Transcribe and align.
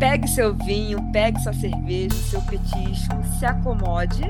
Pegue 0.00 0.26
seu 0.28 0.54
vinho, 0.54 0.98
pegue 1.12 1.38
sua 1.40 1.52
cerveja, 1.52 2.14
seu 2.30 2.40
petisco, 2.46 3.22
se 3.38 3.44
acomode. 3.44 4.22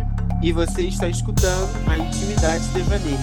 E 0.43 0.53
você 0.53 0.89
está 0.89 1.09
escutando 1.09 1.71
a 1.89 1.97
Intimidade 1.97 2.65
Devaneio. 2.75 3.17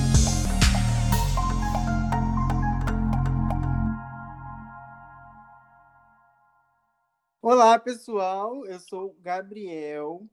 Olá, 7.42 7.78
pessoal. 7.78 8.66
Eu 8.66 8.80
sou 8.80 9.08
o 9.08 9.22
Gabriel 9.22 10.26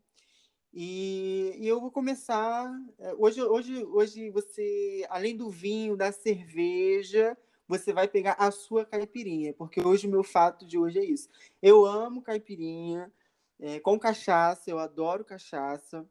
e, 0.72 1.56
e, 1.58 1.66
eu 1.66 1.80
vou 1.80 1.90
começar. 1.90 2.72
É, 2.96 3.12
hoje, 3.14 3.42
hoje, 3.42 3.84
hoje, 3.86 4.30
você, 4.30 5.04
além 5.10 5.36
do 5.36 5.50
vinho, 5.50 5.96
da 5.96 6.12
cerveja, 6.12 7.36
você 7.66 7.92
vai 7.92 8.06
pegar 8.06 8.36
a 8.38 8.50
sua 8.50 8.84
caipirinha, 8.84 9.52
porque 9.54 9.80
hoje 9.80 10.06
o 10.06 10.10
meu 10.10 10.22
fato 10.22 10.66
de 10.66 10.78
hoje 10.78 10.98
é 10.98 11.04
isso. 11.04 11.28
Eu 11.62 11.86
amo 11.86 12.22
caipirinha 12.22 13.12
é, 13.58 13.80
com 13.80 13.98
cachaça, 13.98 14.70
eu 14.70 14.78
adoro 14.78 15.24
cachaça, 15.24 16.06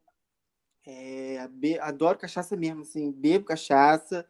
é, 0.85 1.47
be, 1.49 1.79
adoro 1.79 2.17
cachaça 2.17 2.55
mesmo, 2.55 2.81
assim, 2.81 3.11
bebo 3.11 3.45
cachaça. 3.45 4.25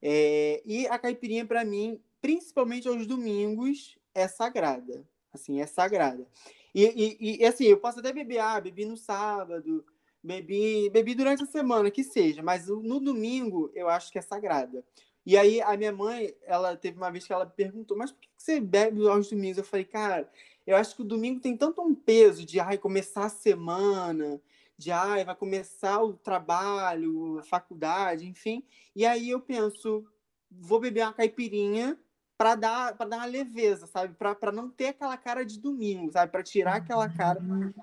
É, 0.00 0.62
e 0.64 0.86
a 0.88 0.98
caipirinha, 0.98 1.46
para 1.46 1.64
mim, 1.64 2.00
principalmente 2.20 2.88
aos 2.88 3.06
domingos, 3.06 3.98
é 4.14 4.26
sagrada. 4.26 5.06
Assim, 5.32 5.60
é 5.60 5.66
sagrada. 5.66 6.26
E, 6.74 6.84
e, 6.84 7.40
e, 7.40 7.44
assim, 7.44 7.64
eu 7.64 7.78
posso 7.78 8.00
até 8.00 8.12
beber, 8.12 8.38
ah, 8.38 8.60
bebi 8.60 8.84
no 8.84 8.96
sábado, 8.96 9.84
bebi, 10.22 10.90
bebi 10.90 11.14
durante 11.14 11.42
a 11.42 11.46
semana, 11.46 11.90
que 11.90 12.02
seja, 12.02 12.42
mas 12.42 12.66
no 12.66 12.98
domingo 12.98 13.70
eu 13.74 13.88
acho 13.88 14.10
que 14.10 14.18
é 14.18 14.22
sagrada. 14.22 14.84
E 15.26 15.36
aí 15.36 15.60
a 15.62 15.76
minha 15.76 15.92
mãe, 15.92 16.34
ela 16.42 16.76
teve 16.76 16.96
uma 16.96 17.10
vez 17.10 17.26
que 17.26 17.32
ela 17.32 17.46
perguntou, 17.46 17.96
mas 17.96 18.12
por 18.12 18.20
que 18.20 18.28
você 18.36 18.60
bebe 18.60 19.06
aos 19.08 19.30
domingos? 19.30 19.58
Eu 19.58 19.64
falei, 19.64 19.84
cara, 19.84 20.30
eu 20.66 20.76
acho 20.76 20.94
que 20.94 21.02
o 21.02 21.04
domingo 21.04 21.40
tem 21.40 21.56
tanto 21.56 21.82
um 21.82 21.94
peso 21.94 22.44
de 22.44 22.60
ai, 22.60 22.76
começar 22.78 23.24
a 23.24 23.30
semana, 23.30 24.40
de 24.76 24.90
ai, 24.90 25.24
vai 25.24 25.34
começar 25.34 26.02
o 26.02 26.14
trabalho, 26.14 27.38
a 27.38 27.42
faculdade, 27.42 28.26
enfim. 28.26 28.62
E 28.94 29.06
aí 29.06 29.30
eu 29.30 29.40
penso, 29.40 30.04
vou 30.50 30.80
beber 30.80 31.04
uma 31.04 31.12
caipirinha 31.12 31.98
para 32.36 32.56
dar 32.56 32.96
para 32.96 33.08
dar 33.08 33.16
uma 33.18 33.26
leveza, 33.26 33.86
sabe? 33.86 34.14
Para 34.14 34.52
não 34.52 34.68
ter 34.68 34.88
aquela 34.88 35.16
cara 35.16 35.44
de 35.44 35.58
domingo, 35.58 36.12
sabe? 36.12 36.32
Para 36.32 36.42
tirar 36.42 36.76
aquela 36.76 37.08
cara 37.08 37.40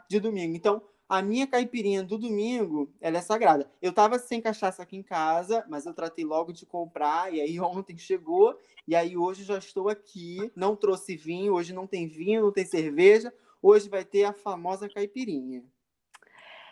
de 0.10 0.20
domingo. 0.20 0.56
Então, 0.56 0.84
a 1.12 1.22
minha 1.22 1.46
caipirinha 1.46 2.02
do 2.02 2.18
domingo, 2.18 2.90
ela 3.02 3.18
é 3.18 3.22
sagrada. 3.22 3.70
Eu 3.82 3.92
tava 3.92 4.18
sem 4.18 4.40
cachaça 4.40 4.82
aqui 4.82 4.96
em 4.96 5.04
casa, 5.04 5.66
mas 5.68 5.86
eu 5.86 5.94
tratei 5.94 6.24
logo 6.24 6.54
de 6.54 6.66
comprar, 6.66 7.34
e 7.34 7.42
aí 7.42 7.60
ontem 7.60 7.98
chegou, 7.98 8.58
e 8.88 8.96
aí 8.96 9.18
hoje 9.18 9.44
já 9.44 9.58
estou 9.58 9.90
aqui. 9.90 10.50
Não 10.56 10.74
trouxe 10.74 11.18
vinho, 11.18 11.54
hoje 11.54 11.74
não 11.74 11.86
tem 11.86 12.08
vinho, 12.08 12.44
não 12.44 12.52
tem 12.54 12.64
cerveja. 12.64 13.34
Hoje 13.62 13.90
vai 13.90 14.06
ter 14.06 14.24
a 14.24 14.32
famosa 14.32 14.88
caipirinha. 14.88 15.62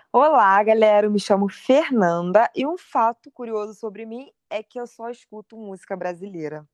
Olá, 0.10 0.64
galera. 0.64 1.08
Eu 1.08 1.12
me 1.12 1.20
chamo 1.20 1.50
Fernanda 1.50 2.50
e 2.56 2.66
um 2.66 2.78
fato 2.78 3.30
curioso 3.32 3.74
sobre 3.74 4.06
mim 4.06 4.32
é 4.50 4.64
que 4.64 4.80
eu 4.80 4.88
só 4.88 5.10
escuto 5.10 5.58
música 5.58 5.98
brasileira. 5.98 6.66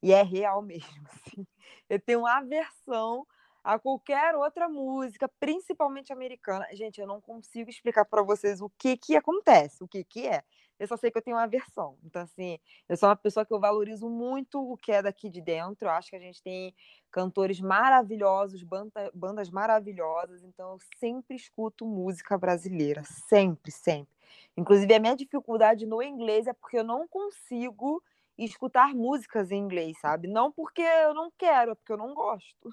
E 0.00 0.12
é 0.12 0.22
real 0.22 0.62
mesmo. 0.62 1.02
Assim. 1.10 1.44
Eu 1.90 1.98
tenho 1.98 2.24
aversão 2.24 3.26
a 3.62 3.78
qualquer 3.78 4.34
outra 4.34 4.68
música, 4.68 5.28
principalmente 5.40 6.12
americana. 6.12 6.66
Gente, 6.72 7.00
eu 7.00 7.06
não 7.06 7.20
consigo 7.20 7.68
explicar 7.70 8.04
para 8.04 8.22
vocês 8.22 8.60
o 8.60 8.70
que 8.78 8.96
que 8.96 9.16
acontece, 9.16 9.82
o 9.82 9.88
que 9.88 10.04
que 10.04 10.26
é. 10.26 10.42
Eu 10.78 10.86
só 10.86 10.96
sei 10.96 11.10
que 11.10 11.18
eu 11.18 11.22
tenho 11.22 11.36
uma 11.36 11.46
versão. 11.46 11.98
Então, 12.04 12.22
assim, 12.22 12.58
eu 12.88 12.96
sou 12.96 13.08
uma 13.08 13.16
pessoa 13.16 13.44
que 13.44 13.52
eu 13.52 13.58
valorizo 13.58 14.08
muito 14.08 14.60
o 14.60 14.76
que 14.76 14.92
é 14.92 15.02
daqui 15.02 15.28
de 15.28 15.40
dentro. 15.40 15.88
Eu 15.88 15.90
acho 15.90 16.08
que 16.08 16.16
a 16.16 16.20
gente 16.20 16.40
tem 16.40 16.72
cantores 17.10 17.60
maravilhosos, 17.60 18.62
banda, 18.62 19.10
bandas 19.12 19.50
maravilhosas. 19.50 20.44
Então, 20.44 20.72
eu 20.74 20.78
sempre 20.98 21.36
escuto 21.36 21.84
música 21.84 22.38
brasileira. 22.38 23.02
Sempre, 23.04 23.72
sempre. 23.72 24.14
Inclusive, 24.56 24.94
a 24.94 25.00
minha 25.00 25.16
dificuldade 25.16 25.84
no 25.84 26.00
inglês 26.00 26.46
é 26.46 26.52
porque 26.52 26.78
eu 26.78 26.84
não 26.84 27.08
consigo 27.08 28.00
escutar 28.36 28.94
músicas 28.94 29.50
em 29.50 29.58
inglês, 29.58 29.98
sabe? 29.98 30.28
Não 30.28 30.52
porque 30.52 30.82
eu 30.82 31.12
não 31.12 31.32
quero, 31.36 31.72
é 31.72 31.74
porque 31.74 31.92
eu 31.92 31.96
não 31.96 32.14
gosto. 32.14 32.72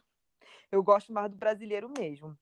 Eu 0.71 0.83
gosto 0.83 1.13
mais 1.13 1.29
do 1.31 1.37
brasileiro 1.37 1.91
mesmo. 1.97 2.37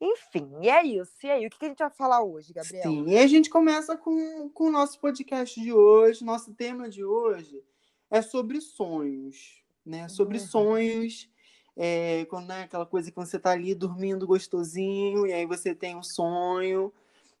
Enfim, 0.00 0.50
e 0.62 0.68
é 0.68 0.84
isso. 0.84 1.14
E 1.22 1.30
aí, 1.30 1.46
o 1.46 1.50
que 1.50 1.64
a 1.64 1.68
gente 1.68 1.78
vai 1.78 1.90
falar 1.90 2.22
hoje, 2.22 2.52
Gabriel? 2.52 2.82
Sim, 2.82 3.08
e 3.08 3.18
a 3.18 3.26
gente 3.26 3.50
começa 3.50 3.96
com, 3.96 4.48
com 4.50 4.64
o 4.64 4.70
nosso 4.70 4.98
podcast 5.00 5.60
de 5.60 5.72
hoje. 5.72 6.24
Nosso 6.24 6.54
tema 6.54 6.88
de 6.88 7.04
hoje 7.04 7.62
é 8.10 8.22
sobre 8.22 8.60
sonhos, 8.60 9.62
né? 9.84 10.08
Sobre 10.08 10.38
uhum. 10.38 10.44
sonhos. 10.44 11.30
É, 11.76 12.24
quando 12.26 12.52
é 12.52 12.62
aquela 12.62 12.86
coisa 12.86 13.10
que 13.10 13.16
você 13.16 13.38
tá 13.38 13.50
ali 13.50 13.74
dormindo 13.74 14.26
gostosinho, 14.26 15.26
e 15.26 15.32
aí 15.32 15.44
você 15.44 15.74
tem 15.74 15.96
um 15.96 16.02
sonho, 16.02 16.92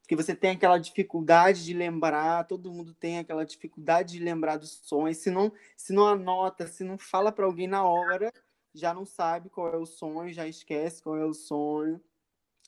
que 0.06 0.16
você 0.16 0.34
tem 0.34 0.50
aquela 0.50 0.78
dificuldade 0.78 1.64
de 1.64 1.72
lembrar, 1.72 2.44
todo 2.44 2.72
mundo 2.72 2.94
tem 2.94 3.18
aquela 3.18 3.44
dificuldade 3.44 4.12
de 4.12 4.24
lembrar 4.24 4.56
dos 4.56 4.80
sonhos. 4.82 5.18
Se 5.18 5.30
não, 5.30 5.52
se 5.76 5.92
não 5.92 6.06
anota, 6.06 6.66
se 6.66 6.84
não 6.84 6.98
fala 6.98 7.32
para 7.32 7.46
alguém 7.46 7.66
na 7.66 7.84
hora, 7.84 8.32
já 8.74 8.92
não 8.92 9.06
sabe 9.06 9.48
qual 9.48 9.72
é 9.72 9.76
o 9.76 9.86
sonho, 9.86 10.32
já 10.32 10.46
esquece 10.46 11.02
qual 11.02 11.16
é 11.16 11.24
o 11.24 11.32
sonho. 11.32 12.02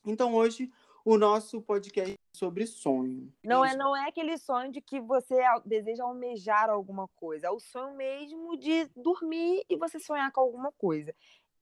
Então 0.05 0.35
hoje 0.35 0.71
o 1.05 1.19
nosso 1.19 1.61
podcast 1.61 2.15
é 2.15 2.37
sobre 2.37 2.67
sonho. 2.67 3.33
Não 3.45 3.65
é, 3.65 3.77
não 3.77 3.97
é 3.97 4.09
aquele 4.09 4.39
sonho 4.39 4.71
de 4.71 4.81
que 4.81 5.01
você 5.01 5.37
deseja 5.65 6.05
almejar 6.05 6.71
alguma 6.71 7.09
coisa, 7.17 7.49
é 7.49 7.51
o 7.51 7.61
sonho 7.61 7.97
mesmo 7.97 8.57
de 8.57 8.87
dormir 8.97 9.65
e 9.69 9.77
você 9.77 9.99
sonhar 9.99 10.31
com 10.33 10.41
alguma 10.41 10.73
coisa. 10.73 11.15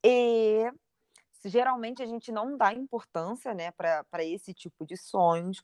E 0.02 0.70
geralmente 1.44 2.02
a 2.02 2.06
gente 2.06 2.32
não 2.32 2.56
dá 2.56 2.72
importância, 2.72 3.52
né, 3.54 3.70
para 3.70 4.24
esse 4.24 4.54
tipo 4.54 4.86
de 4.86 4.96
sonhos, 4.96 5.62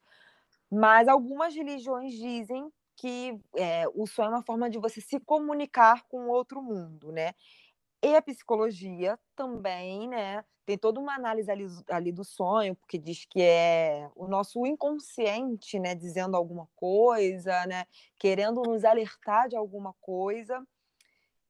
mas 0.70 1.08
algumas 1.08 1.54
religiões 1.54 2.12
dizem 2.12 2.70
que 2.96 3.40
é, 3.56 3.88
o 3.94 4.06
sonho 4.06 4.26
é 4.26 4.30
uma 4.30 4.42
forma 4.42 4.68
de 4.68 4.78
você 4.78 5.00
se 5.00 5.18
comunicar 5.20 6.04
com 6.06 6.28
outro 6.28 6.62
mundo, 6.62 7.10
né? 7.10 7.34
E 8.02 8.16
a 8.16 8.22
psicologia 8.22 9.18
também, 9.36 10.08
né? 10.08 10.44
Tem 10.64 10.78
toda 10.78 11.00
uma 11.00 11.14
análise 11.14 11.50
ali, 11.50 11.66
ali, 11.90 12.12
do 12.12 12.24
sonho, 12.24 12.74
porque 12.76 12.98
diz 12.98 13.26
que 13.26 13.42
é 13.42 14.08
o 14.14 14.26
nosso 14.26 14.64
inconsciente, 14.64 15.78
né? 15.78 15.94
Dizendo 15.94 16.36
alguma 16.36 16.66
coisa, 16.76 17.66
né? 17.66 17.84
Querendo 18.18 18.62
nos 18.62 18.84
alertar 18.84 19.48
de 19.48 19.56
alguma 19.56 19.94
coisa. 20.00 20.64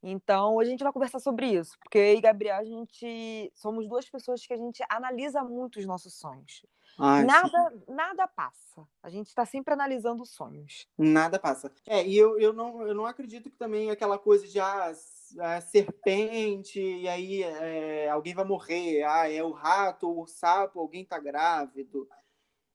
Então, 0.02 0.56
hoje 0.56 0.68
a 0.68 0.72
gente 0.72 0.82
vai 0.82 0.92
conversar 0.92 1.20
sobre 1.20 1.46
isso, 1.46 1.78
porque 1.78 1.98
eu 1.98 2.16
e 2.16 2.20
Gabriel, 2.20 2.56
a 2.56 2.64
gente 2.64 3.52
somos 3.54 3.86
duas 3.86 4.08
pessoas 4.08 4.46
que 4.46 4.54
a 4.54 4.56
gente 4.56 4.82
analisa 4.88 5.44
muito 5.44 5.78
os 5.78 5.84
nossos 5.84 6.14
sonhos. 6.14 6.64
Ai, 6.98 7.24
nada, 7.24 7.72
nada 7.86 8.26
passa. 8.26 8.86
A 9.02 9.10
gente 9.10 9.28
está 9.28 9.44
sempre 9.44 9.74
analisando 9.74 10.22
os 10.22 10.30
sonhos. 10.30 10.88
Nada 10.96 11.38
passa. 11.38 11.70
É, 11.86 12.06
e 12.06 12.16
eu, 12.16 12.38
eu, 12.40 12.52
não, 12.52 12.86
eu 12.86 12.94
não 12.94 13.06
acredito 13.06 13.50
que 13.50 13.56
também 13.56 13.90
aquela 13.90 14.18
coisa 14.18 14.48
de 14.48 14.58
ah, 14.58 14.90
a 15.38 15.60
serpente, 15.60 16.80
e 16.80 17.08
aí 17.08 17.42
é, 17.42 18.08
alguém 18.08 18.34
vai 18.34 18.44
morrer, 18.44 19.02
ah, 19.04 19.30
é 19.30 19.42
o 19.42 19.52
rato 19.52 20.20
o 20.20 20.26
sapo, 20.26 20.80
alguém 20.80 21.02
está 21.02 21.18
grávido. 21.18 22.08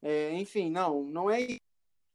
É, 0.02 0.34
enfim, 0.34 0.70
não, 0.70 1.04
não 1.04 1.30
é 1.30 1.42
isso. 1.42 1.60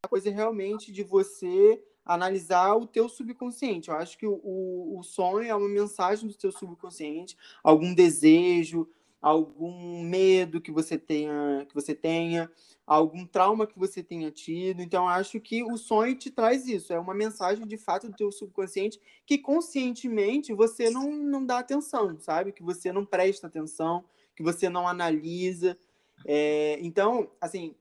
É 0.03 0.07
coisa 0.07 0.31
realmente 0.31 0.91
de 0.91 1.03
você 1.03 1.83
analisar 2.03 2.75
o 2.75 2.87
teu 2.87 3.07
subconsciente. 3.07 3.89
Eu 3.89 3.95
acho 3.95 4.17
que 4.17 4.25
o, 4.25 4.97
o 4.97 5.03
sonho 5.03 5.47
é 5.47 5.55
uma 5.55 5.69
mensagem 5.69 6.27
do 6.27 6.33
teu 6.33 6.51
subconsciente, 6.51 7.37
algum 7.63 7.93
desejo, 7.93 8.89
algum 9.21 10.01
medo 10.01 10.59
que 10.59 10.71
você 10.71 10.97
tenha, 10.97 11.65
que 11.67 11.75
você 11.75 11.93
tenha, 11.93 12.51
algum 12.87 13.25
trauma 13.25 13.67
que 13.67 13.77
você 13.77 14.01
tenha 14.01 14.31
tido. 14.31 14.81
Então, 14.81 15.07
acho 15.07 15.39
que 15.39 15.63
o 15.63 15.77
sonho 15.77 16.15
te 16.15 16.31
traz 16.31 16.67
isso. 16.67 16.91
É 16.91 16.99
uma 16.99 17.13
mensagem 17.13 17.67
de 17.67 17.77
fato 17.77 18.07
do 18.07 18.15
teu 18.15 18.31
subconsciente 18.31 18.99
que 19.25 19.37
conscientemente 19.37 20.53
você 20.53 20.89
não, 20.89 21.11
não 21.11 21.45
dá 21.45 21.59
atenção, 21.59 22.19
sabe? 22.19 22.51
Que 22.51 22.63
você 22.63 22.91
não 22.91 23.05
presta 23.05 23.47
atenção, 23.47 24.03
que 24.35 24.41
você 24.41 24.67
não 24.67 24.87
analisa. 24.87 25.77
É, 26.25 26.79
então, 26.81 27.29
assim, 27.39 27.75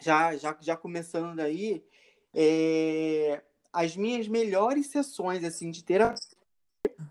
já, 0.00 0.36
já, 0.36 0.56
já 0.60 0.76
começando 0.76 1.38
aí, 1.38 1.84
é, 2.34 3.42
as 3.72 3.96
minhas 3.96 4.26
melhores 4.26 4.88
sessões 4.88 5.44
assim 5.44 5.70
de 5.70 5.84
terapia 5.84 6.18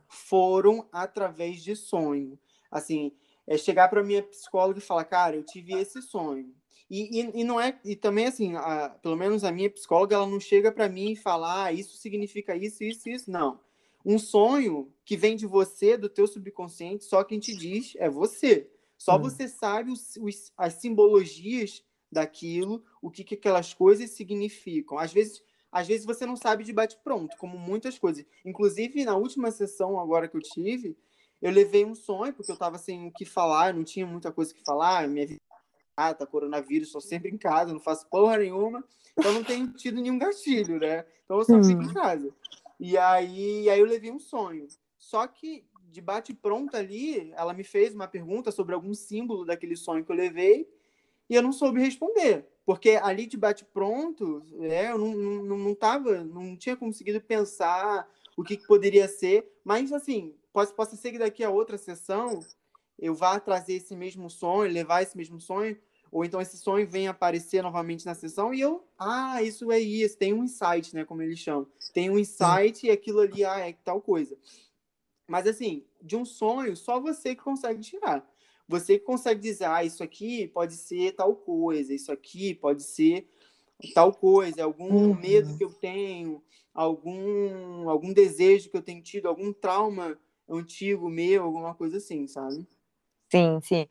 foram 0.07 0.87
através 0.91 1.63
de 1.63 1.75
sonho. 1.75 2.37
Assim, 2.69 3.11
é 3.49 3.57
chegar 3.57 3.87
para 3.87 4.03
minha 4.03 4.21
psicóloga 4.21 4.77
e 4.77 4.81
falar, 4.81 5.05
cara, 5.05 5.35
eu 5.35 5.43
tive 5.43 5.73
esse 5.73 5.99
sonho. 6.03 6.53
E, 6.87 7.19
e, 7.19 7.41
e 7.41 7.43
não 7.43 7.59
é 7.59 7.79
e 7.83 7.95
também 7.95 8.27
assim, 8.27 8.55
a, 8.55 8.89
pelo 9.01 9.15
menos 9.15 9.43
a 9.43 9.51
minha 9.51 9.69
psicóloga, 9.71 10.15
ela 10.15 10.27
não 10.27 10.39
chega 10.39 10.71
para 10.71 10.87
mim 10.87 11.13
e 11.13 11.15
fala, 11.15 11.65
ah, 11.65 11.73
isso 11.73 11.97
significa 11.97 12.55
isso, 12.55 12.83
isso, 12.83 13.09
isso, 13.09 13.31
não. 13.31 13.59
Um 14.05 14.19
sonho 14.19 14.93
que 15.03 15.17
vem 15.17 15.35
de 15.35 15.47
você, 15.47 15.97
do 15.97 16.07
teu 16.07 16.27
subconsciente, 16.27 17.03
só 17.03 17.23
quem 17.23 17.39
te 17.39 17.55
diz 17.55 17.95
é 17.97 18.07
você. 18.07 18.69
Só 18.95 19.15
hum. 19.15 19.21
você 19.21 19.47
sabe 19.47 19.91
os, 19.91 20.15
os, 20.17 20.53
as 20.55 20.73
simbologias 20.75 21.83
daquilo, 22.11 22.83
o 23.01 23.09
que, 23.09 23.23
que 23.23 23.33
aquelas 23.33 23.73
coisas 23.73 24.11
significam. 24.11 24.99
Às 24.99 25.11
vezes, 25.11 25.41
às 25.71 25.87
vezes 25.87 26.05
você 26.05 26.23
não 26.23 26.35
sabe 26.35 26.63
de 26.63 26.71
bate 26.71 26.97
pronto, 27.03 27.35
como 27.37 27.57
muitas 27.57 27.97
coisas. 27.97 28.23
Inclusive 28.45 29.03
na 29.05 29.15
última 29.15 29.49
sessão 29.49 29.99
agora 29.99 30.27
que 30.27 30.37
eu 30.37 30.41
tive, 30.41 30.95
eu 31.41 31.51
levei 31.51 31.85
um 31.85 31.95
sonho, 31.95 32.33
porque 32.33 32.51
eu 32.51 32.53
estava 32.53 32.77
sem 32.77 33.07
o 33.07 33.11
que 33.11 33.25
falar, 33.25 33.73
não 33.73 33.83
tinha 33.83 34.05
muita 34.05 34.31
coisa 34.31 34.53
que 34.53 34.63
falar, 34.63 35.07
minha 35.07 35.25
vida 35.25 35.41
ah, 35.95 36.13
tá 36.13 36.25
coronavírus, 36.25 36.87
estou 36.87 37.01
sempre 37.01 37.29
em 37.29 37.37
casa, 37.37 37.73
não 37.73 37.79
faço 37.79 38.07
porra 38.07 38.37
nenhuma, 38.37 38.83
então 39.17 39.33
não 39.33 39.43
tenho 39.43 39.67
tido 39.73 40.01
nenhum 40.01 40.17
gatilho, 40.17 40.79
né? 40.79 41.05
Então 41.25 41.37
eu 41.37 41.43
só 41.45 41.55
hum. 41.55 41.63
fico 41.63 41.81
em 41.83 41.93
casa. 41.93 42.33
E 42.79 42.97
aí, 42.97 43.69
aí 43.69 43.79
eu 43.79 43.85
levei 43.85 44.09
um 44.09 44.19
sonho. 44.19 44.65
Só 44.97 45.27
que 45.27 45.65
de 45.91 45.99
bate 45.99 46.33
pronto 46.33 46.77
ali, 46.77 47.31
ela 47.35 47.53
me 47.53 47.63
fez 47.63 47.93
uma 47.93 48.07
pergunta 48.07 48.51
sobre 48.51 48.73
algum 48.73 48.93
símbolo 48.93 49.43
daquele 49.43 49.75
sonho 49.75 50.05
que 50.05 50.11
eu 50.11 50.15
levei 50.15 50.69
e 51.29 51.35
eu 51.35 51.41
não 51.41 51.51
soube 51.51 51.81
responder. 51.81 52.45
Porque 52.65 52.91
ali 52.91 53.25
de 53.25 53.35
bate 53.35 53.65
pronto, 53.65 54.41
é, 54.61 54.91
eu 54.91 54.97
não, 54.97 55.13
não, 55.15 55.57
não 55.57 55.75
tava, 55.75 56.23
não 56.23 56.55
tinha 56.55 56.77
conseguido 56.77 57.19
pensar 57.19 58.07
o 58.37 58.43
que, 58.43 58.55
que 58.55 58.67
poderia 58.67 59.07
ser, 59.07 59.51
mas 59.65 59.91
assim, 59.91 60.33
pode, 60.51 60.73
pode 60.73 60.97
ser 60.97 61.11
que 61.11 61.19
daqui 61.19 61.43
a 61.43 61.49
outra 61.49 61.77
sessão 61.77 62.39
eu 62.97 63.13
vá 63.13 63.39
trazer 63.39 63.73
esse 63.73 63.95
mesmo 63.95 64.29
sonho, 64.29 64.71
levar 64.71 65.01
esse 65.01 65.15
mesmo 65.15 65.39
sonho, 65.39 65.77
ou 66.11 66.25
então 66.25 66.41
esse 66.41 66.57
sonho 66.57 66.87
venha 66.87 67.11
aparecer 67.11 67.61
novamente 67.61 68.05
na 68.05 68.15
sessão 68.15 68.53
e 68.53 68.59
eu, 68.59 68.83
ah, 68.97 69.41
isso 69.43 69.71
é 69.71 69.79
isso, 69.79 70.17
tem 70.17 70.33
um 70.33 70.43
insight, 70.43 70.93
né, 70.93 71.05
como 71.05 71.21
eles 71.21 71.39
chamam. 71.39 71.67
Tem 71.93 72.09
um 72.09 72.17
insight 72.17 72.85
e 72.85 72.91
aquilo 72.91 73.19
ali, 73.19 73.45
ah, 73.45 73.59
é 73.59 73.73
tal 73.83 74.01
coisa. 74.01 74.37
Mas 75.27 75.45
assim, 75.47 75.85
de 76.01 76.15
um 76.15 76.25
sonho, 76.25 76.75
só 76.75 76.99
você 76.99 77.35
que 77.35 77.43
consegue 77.43 77.81
tirar. 77.81 78.27
Você 78.67 78.99
que 78.99 79.05
consegue 79.05 79.39
dizer, 79.39 79.65
ah, 79.65 79.83
isso 79.83 80.03
aqui 80.03 80.47
pode 80.47 80.73
ser 80.73 81.13
tal 81.13 81.35
coisa, 81.35 81.93
isso 81.93 82.11
aqui 82.11 82.53
pode 82.53 82.83
ser 82.83 83.27
tal 83.93 84.13
coisa, 84.13 84.63
algum 84.63 85.09
uhum. 85.09 85.15
medo 85.15 85.57
que 85.57 85.63
eu 85.63 85.73
tenho, 85.73 86.43
algum 86.73 87.89
algum 87.89 88.11
desejo 88.11 88.69
que 88.69 88.77
eu 88.77 88.81
tenho 88.81 89.01
tido, 89.01 89.27
algum 89.27 89.53
trauma 89.53 90.19
antigo 90.49 91.09
meu, 91.09 91.43
alguma 91.43 91.75
coisa 91.75 91.97
assim, 91.97 92.27
sabe? 92.27 92.67
Sim, 93.31 93.61
sim. 93.61 93.87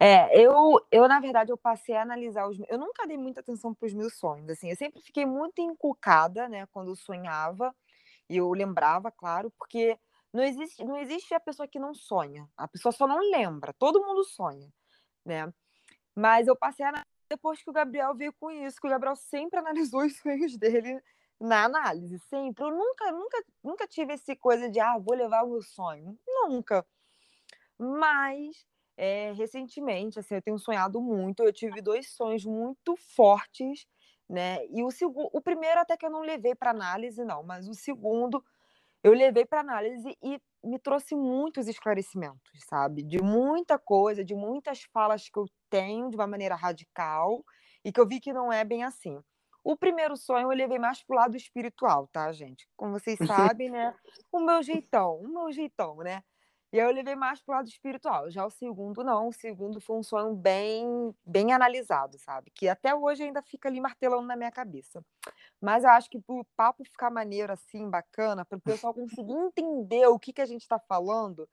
É, 0.00 0.40
eu, 0.40 0.80
eu, 0.90 1.06
na 1.08 1.20
verdade, 1.20 1.52
eu 1.52 1.58
passei 1.58 1.94
a 1.94 2.02
analisar 2.02 2.48
os. 2.48 2.58
Eu 2.68 2.78
nunca 2.78 3.06
dei 3.06 3.18
muita 3.18 3.40
atenção 3.40 3.74
para 3.74 3.86
os 3.86 3.92
meus 3.94 4.14
sonhos, 4.18 4.48
assim. 4.48 4.70
Eu 4.70 4.76
sempre 4.76 5.02
fiquei 5.02 5.26
muito 5.26 5.60
encucada, 5.60 6.48
né, 6.48 6.66
quando 6.72 6.90
eu 6.90 6.96
sonhava, 6.96 7.74
e 8.30 8.38
eu 8.38 8.50
lembrava, 8.52 9.10
claro, 9.10 9.50
porque 9.58 9.98
não 10.32 10.42
existe, 10.42 10.84
não 10.84 10.96
existe 10.98 11.34
a 11.34 11.40
pessoa 11.40 11.68
que 11.68 11.78
não 11.78 11.94
sonha. 11.94 12.48
A 12.56 12.68
pessoa 12.68 12.92
só 12.92 13.06
não 13.06 13.20
lembra. 13.30 13.74
Todo 13.74 14.04
mundo 14.04 14.24
sonha, 14.24 14.72
né? 15.24 15.52
Mas 16.14 16.48
eu 16.48 16.56
passei 16.56 16.86
a 16.86 17.04
depois 17.28 17.62
que 17.62 17.70
o 17.70 17.72
Gabriel 17.72 18.14
veio 18.14 18.32
com 18.34 18.50
isso, 18.50 18.80
que 18.80 18.86
o 18.86 18.90
Gabriel 18.90 19.16
sempre 19.16 19.58
analisou 19.60 20.04
os 20.04 20.16
sonhos 20.18 20.56
dele 20.56 21.00
na 21.40 21.64
análise, 21.64 22.18
sempre. 22.18 22.64
Eu 22.64 22.70
nunca, 22.70 23.12
nunca, 23.12 23.44
nunca 23.62 23.86
tive 23.86 24.14
esse 24.14 24.36
coisa 24.36 24.70
de, 24.70 24.80
ah, 24.80 24.98
vou 24.98 25.16
levar 25.16 25.44
o 25.44 25.50
meu 25.50 25.62
sonho. 25.62 26.18
Nunca. 26.26 26.86
Mas, 27.78 28.66
é, 28.96 29.32
recentemente, 29.32 30.18
assim, 30.18 30.34
eu 30.36 30.42
tenho 30.42 30.58
sonhado 30.58 31.00
muito. 31.00 31.42
Eu 31.42 31.52
tive 31.52 31.80
dois 31.82 32.10
sonhos 32.10 32.44
muito 32.44 32.96
fortes, 33.16 33.86
né? 34.28 34.64
E 34.66 34.82
o, 34.84 34.90
segundo, 34.90 35.30
o 35.32 35.40
primeiro 35.40 35.80
até 35.80 35.96
que 35.96 36.06
eu 36.06 36.10
não 36.10 36.20
levei 36.22 36.54
para 36.54 36.70
análise, 36.70 37.24
não. 37.24 37.42
Mas 37.44 37.68
o 37.68 37.74
segundo 37.74 38.42
eu 39.02 39.12
levei 39.12 39.46
para 39.46 39.60
análise 39.60 40.16
e 40.22 40.40
me 40.64 40.78
trouxe 40.78 41.14
muitos 41.14 41.68
esclarecimentos, 41.68 42.50
sabe? 42.68 43.02
De 43.04 43.22
muita 43.22 43.78
coisa, 43.78 44.24
de 44.24 44.34
muitas 44.34 44.82
falas 44.92 45.28
que 45.28 45.38
eu 45.38 45.46
tenho 45.70 46.10
de 46.10 46.16
uma 46.16 46.26
maneira 46.26 46.56
radical 46.56 47.44
e 47.84 47.92
que 47.92 48.00
eu 48.00 48.06
vi 48.06 48.20
que 48.20 48.32
não 48.32 48.52
é 48.52 48.64
bem 48.64 48.82
assim. 48.84 49.20
O 49.62 49.76
primeiro 49.76 50.16
sonho 50.16 50.50
eu 50.50 50.56
levei 50.56 50.78
mais 50.78 51.02
pro 51.02 51.16
lado 51.16 51.36
espiritual, 51.36 52.08
tá, 52.08 52.32
gente? 52.32 52.68
Como 52.76 52.92
vocês 52.92 53.18
sabem, 53.26 53.70
né? 53.70 53.94
O 54.32 54.40
meu 54.40 54.62
jeitão, 54.62 55.16
o 55.16 55.28
meu 55.28 55.50
jeitão, 55.50 55.96
né? 55.98 56.22
E 56.70 56.78
aí 56.78 56.86
eu 56.86 56.92
levei 56.92 57.16
mais 57.16 57.40
pro 57.40 57.54
lado 57.54 57.66
espiritual. 57.66 58.30
Já 58.30 58.44
o 58.44 58.50
segundo, 58.50 59.02
não. 59.02 59.28
O 59.28 59.32
segundo 59.32 59.80
foi 59.80 59.96
um 59.96 60.02
sonho 60.02 60.34
bem, 60.34 61.14
bem 61.24 61.52
analisado, 61.52 62.18
sabe? 62.18 62.50
Que 62.54 62.68
até 62.68 62.94
hoje 62.94 63.22
ainda 63.22 63.40
fica 63.40 63.68
ali 63.68 63.80
martelando 63.80 64.26
na 64.26 64.36
minha 64.36 64.52
cabeça. 64.52 65.02
Mas 65.60 65.82
eu 65.82 65.90
acho 65.90 66.10
que 66.10 66.20
pro 66.20 66.46
papo 66.54 66.84
ficar 66.84 67.10
maneiro 67.10 67.52
assim, 67.52 67.88
bacana, 67.88 68.44
para 68.44 68.58
o 68.58 68.60
pessoal 68.60 68.92
conseguir 68.92 69.32
entender 69.32 70.06
o 70.08 70.18
que, 70.18 70.32
que 70.32 70.42
a 70.42 70.46
gente 70.46 70.62
está 70.62 70.78
falando, 70.78 71.48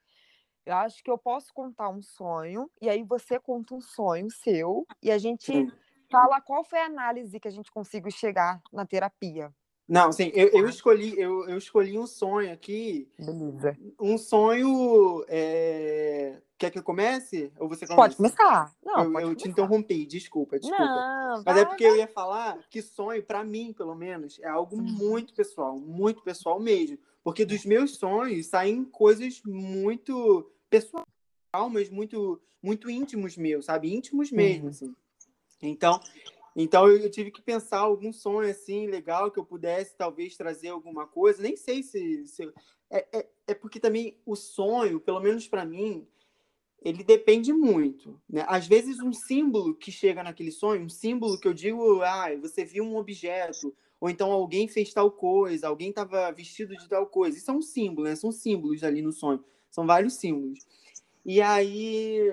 eu 0.66 0.76
acho 0.76 1.04
que 1.04 1.12
eu 1.12 1.18
posso 1.18 1.54
contar 1.54 1.90
um 1.90 2.02
sonho, 2.02 2.70
e 2.82 2.90
aí 2.90 3.04
você 3.04 3.40
conta 3.40 3.76
um 3.76 3.82
sonho 3.82 4.30
seu, 4.32 4.86
e 5.02 5.12
a 5.12 5.18
gente. 5.18 5.68
Fala 6.10 6.42
qual 6.42 6.64
foi 6.64 6.80
a 6.80 6.86
análise 6.86 7.40
que 7.40 7.48
a 7.48 7.52
gente 7.52 7.72
conseguiu 7.72 8.12
chegar 8.12 8.62
na 8.72 8.86
terapia. 8.86 9.54
Não, 9.88 10.12
sim, 10.12 10.32
eu, 10.34 10.48
eu 10.48 10.68
escolhi 10.68 11.20
eu, 11.20 11.48
eu 11.48 11.58
escolhi 11.58 11.98
um 11.98 12.08
sonho 12.08 12.52
aqui. 12.52 13.08
Beleza. 13.20 13.78
Um 14.00 14.18
sonho. 14.18 15.24
É... 15.28 16.42
Quer 16.58 16.72
que 16.72 16.80
eu 16.80 16.84
comece? 16.84 17.52
Ou 17.60 17.68
você 17.68 17.86
começa? 17.86 18.02
Pode 18.02 18.16
começar. 18.16 18.74
Não, 18.84 19.20
eu, 19.20 19.30
eu 19.30 19.36
te 19.36 19.48
interrompi, 19.48 20.06
desculpa, 20.06 20.58
desculpa. 20.58 20.84
Não, 20.84 21.44
Mas 21.46 21.58
é 21.58 21.66
porque 21.66 21.84
eu 21.84 21.98
ia 21.98 22.08
falar 22.08 22.58
que 22.70 22.82
sonho, 22.82 23.22
para 23.22 23.44
mim, 23.44 23.74
pelo 23.74 23.94
menos, 23.94 24.40
é 24.40 24.48
algo 24.48 24.82
muito 24.82 25.34
pessoal, 25.34 25.78
muito 25.78 26.24
pessoal 26.24 26.60
mesmo. 26.60 26.98
Porque 27.22 27.44
dos 27.44 27.66
meus 27.66 27.98
sonhos 27.98 28.48
saem 28.48 28.86
coisas 28.86 29.42
muito 29.46 30.50
pessoais, 30.70 31.06
mas 31.72 31.90
muito, 31.90 32.42
muito 32.64 32.90
íntimos 32.90 33.36
meus, 33.36 33.66
sabe? 33.66 33.94
Íntimos 33.94 34.32
mesmo, 34.32 34.64
uhum. 34.64 34.70
assim. 34.70 34.96
Então, 35.62 36.00
então 36.56 36.88
eu, 36.88 37.10
tive 37.10 37.32
que 37.32 37.42
pensar 37.42 37.80
algum 37.80 38.14
sonho 38.14 38.50
assim 38.50 38.88
legal 38.88 39.30
que 39.30 39.40
eu 39.40 39.46
pudesse 39.46 39.96
talvez 39.98 40.38
trazer 40.38 40.70
alguma 40.70 41.06
coisa. 41.06 41.42
Nem 41.42 41.58
sei 41.58 41.84
se, 41.84 42.26
se 42.28 42.50
é, 42.90 43.06
é, 43.12 43.28
é, 43.48 43.54
porque 43.54 43.80
também 43.80 44.18
o 44.26 44.36
sonho, 44.36 45.00
pelo 45.00 45.20
menos 45.20 45.48
para 45.48 45.66
mim, 45.66 46.08
ele 46.82 47.04
depende 47.04 47.52
muito. 47.52 48.22
Né? 48.30 48.46
Às 48.48 48.68
vezes 48.68 49.00
um 49.00 49.12
símbolo 49.12 49.76
que 49.76 49.92
chega 49.92 50.24
naquele 50.24 50.52
sonho, 50.52 50.86
um 50.86 50.90
símbolo 50.90 51.40
que 51.40 51.48
eu 51.48 51.54
digo, 51.54 52.02
ah, 52.02 52.28
você 52.40 52.64
viu 52.64 52.84
um 52.84 52.96
objeto, 52.96 53.76
ou 54.00 54.10
então 54.10 54.32
alguém 54.32 54.68
fez 54.68 54.94
tal 54.94 55.12
coisa, 55.12 55.68
alguém 55.68 55.90
estava 55.90 56.32
vestido 56.32 56.76
de 56.78 56.88
tal 56.88 57.08
coisa. 57.08 57.38
Isso 57.38 57.52
é 57.52 57.54
um 57.54 57.62
símbolo, 57.62 58.08
né? 58.08 58.16
São 58.16 58.32
símbolos 58.32 58.84
ali 58.84 59.02
no 59.02 59.12
sonho. 59.12 59.44
São 59.70 59.86
vários 59.86 60.14
símbolos. 60.14 60.60
E 61.26 61.42
aí 61.42 62.32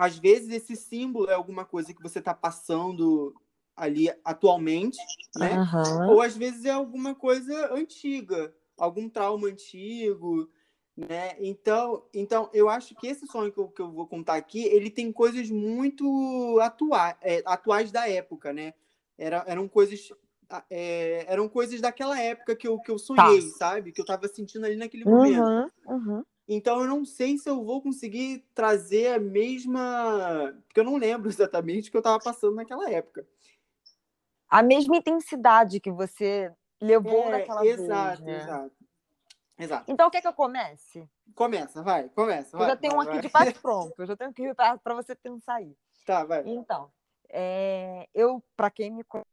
às 0.00 0.18
vezes 0.18 0.48
esse 0.48 0.74
símbolo 0.76 1.28
é 1.28 1.34
alguma 1.34 1.62
coisa 1.62 1.92
que 1.92 2.02
você 2.02 2.20
está 2.20 2.32
passando 2.32 3.34
ali 3.76 4.10
atualmente, 4.24 4.96
né? 5.36 5.58
Uhum. 5.58 6.12
Ou 6.12 6.22
às 6.22 6.34
vezes 6.34 6.64
é 6.64 6.70
alguma 6.70 7.14
coisa 7.14 7.74
antiga, 7.74 8.50
algum 8.78 9.10
trauma 9.10 9.48
antigo, 9.48 10.48
né? 10.96 11.36
Então, 11.38 12.02
então 12.14 12.48
eu 12.54 12.70
acho 12.70 12.94
que 12.94 13.08
esse 13.08 13.26
sonho 13.26 13.52
que 13.52 13.58
eu, 13.58 13.68
que 13.68 13.82
eu 13.82 13.92
vou 13.92 14.06
contar 14.06 14.36
aqui, 14.36 14.62
ele 14.62 14.88
tem 14.88 15.12
coisas 15.12 15.50
muito 15.50 16.58
atua 16.62 17.14
é, 17.20 17.42
atuais 17.44 17.92
da 17.92 18.08
época, 18.08 18.54
né? 18.54 18.72
Era, 19.18 19.44
eram 19.46 19.68
coisas 19.68 20.08
é, 20.70 21.26
eram 21.28 21.46
coisas 21.46 21.78
daquela 21.78 22.18
época 22.18 22.56
que 22.56 22.66
eu, 22.66 22.78
que 22.80 22.90
eu 22.90 22.98
sonhei, 22.98 23.42
tá. 23.42 23.56
sabe? 23.58 23.92
Que 23.92 24.00
eu 24.00 24.04
estava 24.04 24.26
sentindo 24.28 24.64
ali 24.64 24.76
naquele 24.76 25.04
momento. 25.04 25.42
Uhum, 25.42 25.70
uhum. 25.86 26.24
Então 26.52 26.80
eu 26.80 26.88
não 26.88 27.04
sei 27.04 27.38
se 27.38 27.48
eu 27.48 27.64
vou 27.64 27.80
conseguir 27.80 28.44
trazer 28.52 29.14
a 29.14 29.20
mesma. 29.20 30.52
Porque 30.66 30.80
eu 30.80 30.84
não 30.84 30.96
lembro 30.96 31.28
exatamente 31.30 31.88
o 31.88 31.92
que 31.92 31.96
eu 31.96 32.00
estava 32.00 32.18
passando 32.18 32.56
naquela 32.56 32.90
época. 32.90 33.24
A 34.48 34.60
mesma 34.60 34.96
intensidade 34.96 35.78
que 35.78 35.92
você 35.92 36.52
levou 36.80 37.28
é, 37.28 37.30
naquela 37.30 37.64
exato, 37.64 38.24
vez. 38.24 38.38
Né? 38.38 38.42
Exato, 38.42 38.74
exato. 39.60 39.84
Então 39.92 40.10
quer 40.10 40.20
que 40.20 40.26
eu 40.26 40.32
comece? 40.32 41.08
Começa, 41.36 41.84
vai, 41.84 42.08
começa. 42.08 42.56
Eu 42.56 42.58
vai, 42.58 42.68
já 42.70 42.76
tenho 42.76 42.96
vai, 42.96 42.98
um 42.98 43.08
aqui 43.08 43.12
vai. 43.12 43.20
de 43.20 43.30
quase 43.30 43.54
pronto. 43.62 43.94
Eu 43.96 44.06
já 44.06 44.16
tenho 44.16 44.30
aqui 44.30 44.52
para 44.82 44.94
você 44.94 45.14
pensar 45.14 45.54
aí. 45.54 45.76
Tá, 46.04 46.24
vai. 46.24 46.42
Então, 46.46 46.90
é, 47.28 48.08
eu, 48.12 48.42
para 48.56 48.72
quem 48.72 48.90
me 48.90 49.04
conhece, 49.04 49.28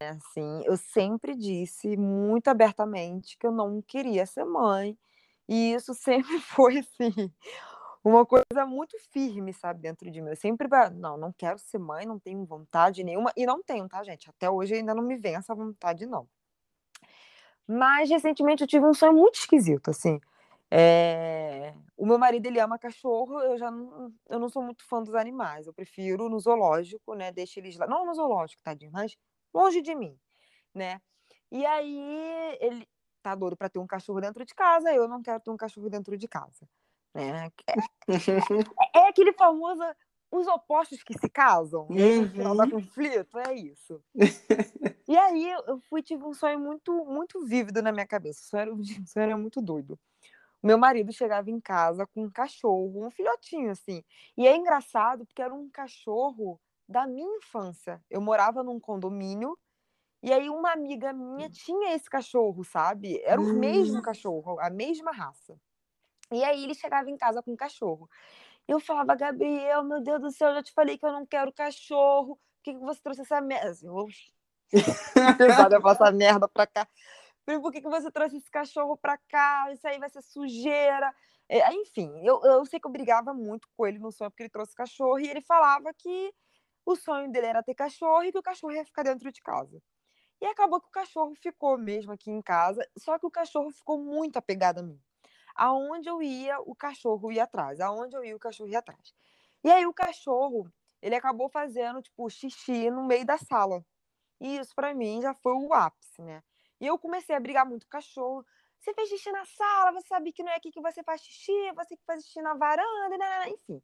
assim, 0.00 0.62
eu 0.64 0.76
sempre 0.76 1.36
disse 1.36 1.96
muito 1.96 2.48
abertamente 2.48 3.38
que 3.38 3.46
eu 3.46 3.52
não 3.52 3.80
queria 3.80 4.26
ser 4.26 4.44
mãe 4.44 4.98
e 5.48 5.72
isso 5.74 5.94
sempre 5.94 6.38
foi, 6.40 6.78
assim, 6.78 7.32
uma 8.04 8.24
coisa 8.24 8.64
muito 8.66 8.96
firme, 9.10 9.52
sabe, 9.52 9.80
dentro 9.80 10.10
de 10.10 10.20
mim. 10.20 10.30
Eu 10.30 10.36
sempre, 10.36 10.68
não, 10.94 11.16
não 11.16 11.32
quero 11.32 11.58
ser 11.58 11.78
mãe, 11.78 12.06
não 12.06 12.18
tenho 12.18 12.44
vontade 12.44 13.02
nenhuma. 13.02 13.32
E 13.36 13.44
não 13.46 13.62
tenho, 13.62 13.88
tá, 13.88 14.02
gente? 14.04 14.30
Até 14.30 14.48
hoje 14.50 14.74
ainda 14.74 14.94
não 14.94 15.02
me 15.02 15.16
vem 15.16 15.36
essa 15.36 15.54
vontade, 15.54 16.06
não. 16.06 16.28
Mas, 17.66 18.08
recentemente, 18.08 18.62
eu 18.62 18.68
tive 18.68 18.86
um 18.86 18.94
sonho 18.94 19.12
muito 19.12 19.36
esquisito, 19.36 19.90
assim. 19.90 20.20
É... 20.70 21.74
O 21.96 22.06
meu 22.06 22.18
marido, 22.18 22.46
ele 22.46 22.60
ama 22.60 22.78
cachorro, 22.78 23.40
eu 23.40 23.58
já 23.58 23.70
não, 23.70 24.12
eu 24.28 24.38
não 24.38 24.48
sou 24.48 24.62
muito 24.62 24.84
fã 24.84 25.02
dos 25.02 25.14
animais. 25.14 25.66
Eu 25.66 25.74
prefiro 25.74 26.28
no 26.28 26.38
zoológico, 26.38 27.14
né? 27.14 27.32
Deixa 27.32 27.58
eles 27.60 27.76
lá. 27.76 27.86
Não 27.86 28.06
no 28.06 28.14
zoológico, 28.14 28.62
tadinho, 28.62 28.92
mas 28.92 29.16
longe 29.52 29.80
de 29.82 29.94
mim, 29.94 30.16
né? 30.74 31.00
E 31.50 31.64
aí, 31.66 32.56
ele, 32.60 32.88
doido 33.34 33.56
para 33.56 33.68
ter 33.68 33.78
um 33.78 33.86
cachorro 33.86 34.20
dentro 34.20 34.44
de 34.44 34.54
casa, 34.54 34.92
eu 34.94 35.08
não 35.08 35.22
quero 35.22 35.40
ter 35.40 35.50
um 35.50 35.56
cachorro 35.56 35.90
dentro 35.90 36.16
de 36.16 36.28
casa. 36.28 36.68
Né? 37.14 37.50
É, 37.66 37.74
é 38.98 39.08
aquele 39.08 39.32
famoso 39.32 39.82
os 40.30 40.46
opostos 40.46 41.02
que 41.02 41.18
se 41.18 41.28
casam, 41.28 41.86
né? 41.88 42.16
no 42.16 42.28
final 42.28 42.56
da 42.56 42.68
conflito, 42.68 43.38
é 43.38 43.54
isso. 43.54 44.02
e 45.08 45.16
aí 45.16 45.50
eu 45.66 45.80
fui 45.88 46.02
tive 46.02 46.24
um 46.24 46.34
sonho 46.34 46.58
muito 46.58 46.92
muito 47.06 47.44
vívido 47.46 47.80
na 47.80 47.92
minha 47.92 48.06
cabeça. 48.06 48.40
O 48.42 48.48
sonho 48.48 48.60
era, 48.60 48.74
o 48.74 49.06
sonho 49.06 49.24
era 49.24 49.36
muito 49.36 49.60
doido. 49.60 49.98
meu 50.62 50.76
marido 50.76 51.12
chegava 51.12 51.50
em 51.50 51.60
casa 51.60 52.06
com 52.06 52.24
um 52.24 52.30
cachorro, 52.30 53.06
um 53.06 53.10
filhotinho 53.10 53.70
assim. 53.70 54.02
E 54.36 54.46
é 54.46 54.56
engraçado 54.56 55.24
porque 55.24 55.42
era 55.42 55.54
um 55.54 55.70
cachorro 55.70 56.60
da 56.88 57.06
minha 57.06 57.36
infância. 57.38 58.02
Eu 58.10 58.20
morava 58.20 58.62
num 58.62 58.78
condomínio 58.78 59.56
e 60.22 60.32
aí 60.32 60.48
uma 60.48 60.72
amiga 60.72 61.12
minha 61.12 61.48
tinha 61.48 61.94
esse 61.94 62.08
cachorro, 62.08 62.64
sabe? 62.64 63.20
Era 63.24 63.40
o 63.40 63.54
mesmo 63.54 63.98
hum. 63.98 64.02
cachorro, 64.02 64.58
a 64.60 64.70
mesma 64.70 65.12
raça. 65.12 65.58
E 66.32 66.42
aí 66.42 66.64
ele 66.64 66.74
chegava 66.74 67.08
em 67.08 67.16
casa 67.16 67.42
com 67.42 67.52
o 67.52 67.56
cachorro. 67.56 68.08
Eu 68.66 68.80
falava, 68.80 69.14
Gabriel, 69.14 69.84
meu 69.84 70.02
Deus 70.02 70.20
do 70.20 70.30
céu, 70.30 70.48
eu 70.48 70.54
já 70.56 70.62
te 70.62 70.72
falei 70.72 70.98
que 70.98 71.06
eu 71.06 71.12
não 71.12 71.24
quero 71.24 71.52
cachorro. 71.52 72.36
Por 72.36 72.62
que, 72.64 72.74
que 72.74 72.80
você 72.80 73.00
trouxe 73.00 73.20
essa 73.20 73.40
merda? 73.40 73.70
Assim, 73.70 73.86
eu... 73.86 74.06
Pesada 75.38 75.80
passar 75.80 76.12
merda 76.12 76.48
pra 76.48 76.66
cá. 76.66 76.88
Por 77.44 77.70
que, 77.70 77.80
que 77.80 77.88
você 77.88 78.10
trouxe 78.10 78.38
esse 78.38 78.50
cachorro 78.50 78.96
pra 78.96 79.16
cá? 79.28 79.70
Isso 79.72 79.86
aí 79.86 80.00
vai 80.00 80.10
ser 80.10 80.22
sujeira. 80.22 81.14
É, 81.48 81.72
enfim, 81.74 82.10
eu, 82.24 82.40
eu 82.42 82.66
sei 82.66 82.80
que 82.80 82.88
eu 82.88 82.90
brigava 82.90 83.32
muito 83.32 83.68
com 83.76 83.86
ele 83.86 84.00
no 84.00 84.10
sonho 84.10 84.30
porque 84.32 84.42
ele 84.42 84.50
trouxe 84.50 84.74
cachorro 84.74 85.20
e 85.20 85.28
ele 85.28 85.40
falava 85.40 85.94
que 85.96 86.34
o 86.84 86.96
sonho 86.96 87.30
dele 87.30 87.46
era 87.46 87.62
ter 87.62 87.74
cachorro 87.74 88.24
e 88.24 88.32
que 88.32 88.38
o 88.38 88.42
cachorro 88.42 88.72
ia 88.72 88.84
ficar 88.84 89.04
dentro 89.04 89.30
de 89.30 89.40
casa. 89.40 89.80
E 90.40 90.46
acabou 90.46 90.80
que 90.80 90.88
o 90.88 90.90
cachorro 90.90 91.34
ficou 91.34 91.78
mesmo 91.78 92.12
aqui 92.12 92.30
em 92.30 92.42
casa, 92.42 92.86
só 92.98 93.18
que 93.18 93.26
o 93.26 93.30
cachorro 93.30 93.70
ficou 93.70 93.98
muito 93.98 94.36
apegado 94.36 94.80
a 94.80 94.82
mim. 94.82 95.00
Aonde 95.54 96.08
eu 96.08 96.22
ia, 96.22 96.60
o 96.60 96.74
cachorro 96.74 97.32
ia 97.32 97.44
atrás. 97.44 97.80
Aonde 97.80 98.14
eu 98.14 98.22
ia, 98.22 98.36
o 98.36 98.38
cachorro 98.38 98.68
ia 98.68 98.80
atrás. 98.80 99.14
E 99.64 99.70
aí 99.70 99.86
o 99.86 99.94
cachorro, 99.94 100.70
ele 101.00 101.14
acabou 101.14 101.48
fazendo, 101.48 102.02
tipo, 102.02 102.28
xixi 102.28 102.90
no 102.90 103.06
meio 103.06 103.24
da 103.24 103.38
sala. 103.38 103.84
E 104.38 104.58
isso 104.58 104.74
para 104.74 104.92
mim 104.92 105.22
já 105.22 105.32
foi 105.34 105.54
o 105.54 105.72
ápice, 105.72 106.20
né? 106.22 106.42
E 106.78 106.86
eu 106.86 106.98
comecei 106.98 107.34
a 107.34 107.40
brigar 107.40 107.64
muito 107.64 107.86
com 107.86 107.88
o 107.88 107.90
cachorro. 107.90 108.46
Você 108.78 108.92
fez 108.92 109.08
xixi 109.08 109.32
na 109.32 109.44
sala, 109.46 109.92
você 109.92 110.06
sabe 110.06 110.32
que 110.32 110.42
não 110.42 110.52
é 110.52 110.56
aqui 110.56 110.70
que 110.70 110.80
você 110.80 111.02
faz 111.02 111.22
xixi, 111.22 111.72
você 111.74 111.96
que 111.96 112.04
faz 112.04 112.22
xixi 112.22 112.42
na 112.42 112.54
varanda, 112.54 113.08
né, 113.08 113.16
né, 113.16 113.38
né, 113.38 113.50
enfim. 113.50 113.82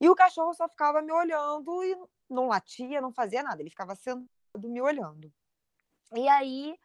E 0.00 0.08
o 0.08 0.14
cachorro 0.14 0.54
só 0.54 0.66
ficava 0.68 1.02
me 1.02 1.12
olhando 1.12 1.84
e 1.84 1.96
não 2.28 2.48
latia, 2.48 3.00
não 3.00 3.12
fazia 3.12 3.42
nada. 3.42 3.60
Ele 3.60 3.70
ficava 3.70 3.94
sentado 3.94 4.68
me 4.68 4.80
olhando. 4.80 5.32
E 6.14 6.28
aí 6.28 6.76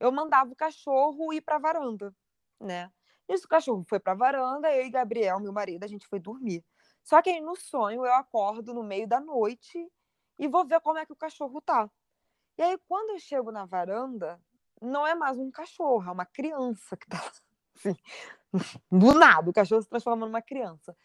eu 0.00 0.12
mandava 0.12 0.50
o 0.52 0.56
cachorro 0.56 1.32
ir 1.32 1.40
para 1.40 1.56
a 1.56 1.58
varanda, 1.58 2.14
né? 2.60 2.90
Isso 3.28 3.46
o 3.46 3.48
cachorro 3.48 3.84
foi 3.88 3.98
para 3.98 4.12
a 4.12 4.16
varanda, 4.16 4.72
eu 4.72 4.84
e 4.86 4.90
Gabriel, 4.90 5.40
meu 5.40 5.52
marido, 5.52 5.84
a 5.84 5.88
gente 5.88 6.06
foi 6.06 6.20
dormir. 6.20 6.64
Só 7.02 7.20
que 7.22 7.30
aí 7.30 7.40
no 7.40 7.56
sonho 7.56 8.04
eu 8.04 8.12
acordo 8.14 8.72
no 8.74 8.82
meio 8.82 9.08
da 9.08 9.20
noite 9.20 9.90
e 10.38 10.48
vou 10.48 10.66
ver 10.66 10.80
como 10.80 10.98
é 10.98 11.06
que 11.06 11.12
o 11.12 11.16
cachorro 11.16 11.60
tá. 11.60 11.90
E 12.58 12.62
aí 12.62 12.78
quando 12.88 13.10
eu 13.10 13.18
chego 13.18 13.50
na 13.50 13.64
varanda, 13.64 14.40
não 14.80 15.06
é 15.06 15.14
mais 15.14 15.38
um 15.38 15.50
cachorro, 15.50 16.08
é 16.08 16.12
uma 16.12 16.26
criança 16.26 16.96
que 16.96 17.08
tá 17.08 17.18
assim, 17.74 17.96
do 18.90 19.14
nada, 19.14 19.50
o 19.50 19.52
cachorro 19.52 19.82
se 19.82 19.88
transforma 19.88 20.26
numa 20.26 20.42
criança. 20.42 20.96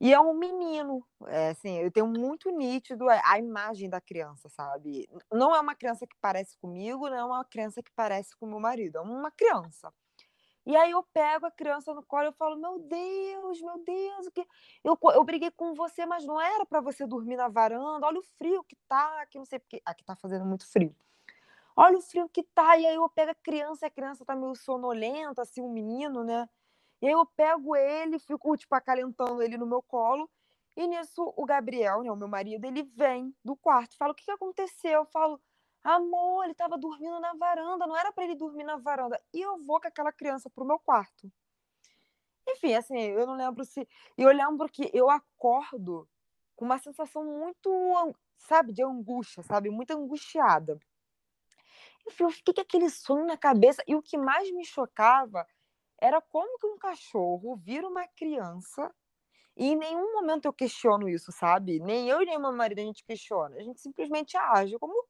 E 0.00 0.14
é 0.14 0.20
um 0.20 0.32
menino, 0.32 1.06
é, 1.26 1.50
assim, 1.50 1.76
eu 1.78 1.90
tenho 1.90 2.06
muito 2.06 2.50
nítido 2.50 3.06
a 3.10 3.38
imagem 3.38 3.88
da 3.90 4.00
criança, 4.00 4.48
sabe? 4.48 5.06
Não 5.30 5.54
é 5.54 5.60
uma 5.60 5.74
criança 5.74 6.06
que 6.06 6.16
parece 6.22 6.56
comigo, 6.58 7.08
não 7.10 7.16
é 7.16 7.24
uma 7.24 7.44
criança 7.44 7.82
que 7.82 7.92
parece 7.94 8.34
com 8.36 8.46
meu 8.46 8.58
marido, 8.58 8.96
é 8.96 9.00
uma 9.02 9.30
criança. 9.30 9.92
E 10.66 10.76
aí 10.76 10.90
eu 10.92 11.02
pego 11.12 11.46
a 11.46 11.50
criança 11.50 11.94
no 11.94 12.02
colo 12.04 12.28
e 12.28 12.32
falo, 12.32 12.56
meu 12.56 12.78
Deus, 12.78 13.60
meu 13.60 13.78
Deus, 13.84 14.26
o 14.26 14.30
que 14.32 14.46
eu, 14.84 14.98
eu 15.14 15.24
briguei 15.24 15.50
com 15.50 15.74
você, 15.74 16.06
mas 16.06 16.24
não 16.24 16.40
era 16.40 16.66
para 16.66 16.80
você 16.80 17.06
dormir 17.06 17.36
na 17.36 17.48
varanda, 17.48 18.06
olha 18.06 18.20
o 18.20 18.22
frio 18.38 18.64
que 18.64 18.76
tá, 18.88 19.22
aqui 19.22 19.38
não 19.38 19.44
sei 19.44 19.58
porque, 19.58 19.82
aqui 19.84 20.04
tá 20.04 20.16
fazendo 20.16 20.46
muito 20.46 20.66
frio. 20.70 20.94
Olha 21.76 21.98
o 21.98 22.02
frio 22.02 22.28
que 22.28 22.42
tá, 22.42 22.76
e 22.78 22.86
aí 22.86 22.94
eu 22.94 23.08
pego 23.08 23.32
a 23.32 23.34
criança, 23.34 23.86
a 23.86 23.90
criança 23.90 24.24
tá 24.24 24.36
meio 24.36 24.54
sonolenta, 24.54 25.42
assim, 25.42 25.62
um 25.62 25.72
menino, 25.72 26.24
né? 26.24 26.48
E 27.00 27.06
aí 27.06 27.12
eu 27.12 27.24
pego 27.24 27.74
ele, 27.74 28.18
fico, 28.18 28.56
tipo, 28.56 28.74
acalentando 28.74 29.42
ele 29.42 29.56
no 29.56 29.66
meu 29.66 29.82
colo. 29.82 30.30
E 30.76 30.86
nisso, 30.86 31.32
o 31.36 31.44
Gabriel, 31.44 32.02
né, 32.02 32.10
o 32.10 32.16
meu 32.16 32.28
marido, 32.28 32.64
ele 32.64 32.82
vem 32.82 33.34
do 33.44 33.56
quarto, 33.56 33.96
fala: 33.96 34.12
O 34.12 34.14
que, 34.14 34.24
que 34.24 34.30
aconteceu? 34.30 34.92
Eu 34.92 35.06
falo: 35.06 35.40
Amor, 35.82 36.44
ele 36.44 36.52
estava 36.52 36.76
dormindo 36.76 37.18
na 37.20 37.34
varanda, 37.34 37.86
não 37.86 37.96
era 37.96 38.12
para 38.12 38.24
ele 38.24 38.34
dormir 38.34 38.64
na 38.64 38.76
varanda. 38.76 39.20
E 39.32 39.40
eu 39.40 39.58
vou 39.58 39.80
com 39.80 39.88
aquela 39.88 40.12
criança 40.12 40.50
pro 40.50 40.64
meu 40.64 40.78
quarto. 40.78 41.30
Enfim, 42.48 42.74
assim, 42.74 42.98
eu 42.98 43.26
não 43.26 43.36
lembro 43.36 43.64
se. 43.64 43.88
Eu 44.16 44.30
lembro 44.30 44.68
que 44.68 44.90
eu 44.92 45.08
acordo 45.08 46.08
com 46.54 46.64
uma 46.64 46.78
sensação 46.78 47.24
muito, 47.24 47.70
sabe, 48.36 48.72
de 48.72 48.82
angústia, 48.82 49.42
sabe? 49.42 49.70
Muito 49.70 49.92
angustiada. 49.92 50.78
Enfim, 52.06 52.24
eu 52.24 52.30
fiquei 52.30 52.54
com 52.54 52.60
aquele 52.60 52.90
sonho 52.90 53.26
na 53.26 53.36
cabeça. 53.36 53.82
E 53.86 53.94
o 53.94 54.02
que 54.02 54.18
mais 54.18 54.50
me 54.50 54.64
chocava 54.64 55.46
era 56.00 56.20
como 56.20 56.58
que 56.58 56.66
um 56.66 56.78
cachorro 56.78 57.56
vira 57.56 57.86
uma 57.86 58.06
criança 58.08 58.92
e 59.56 59.66
em 59.66 59.76
nenhum 59.76 60.14
momento 60.14 60.46
eu 60.46 60.52
questiono 60.52 61.08
isso, 61.08 61.30
sabe? 61.32 61.80
Nem 61.80 62.08
eu 62.08 62.20
nem 62.20 62.38
meu 62.38 62.52
marido 62.52 62.78
a 62.80 62.84
gente 62.84 63.04
questiona. 63.04 63.56
A 63.56 63.62
gente 63.62 63.80
simplesmente 63.80 64.36
age 64.36 64.78
como 64.78 65.06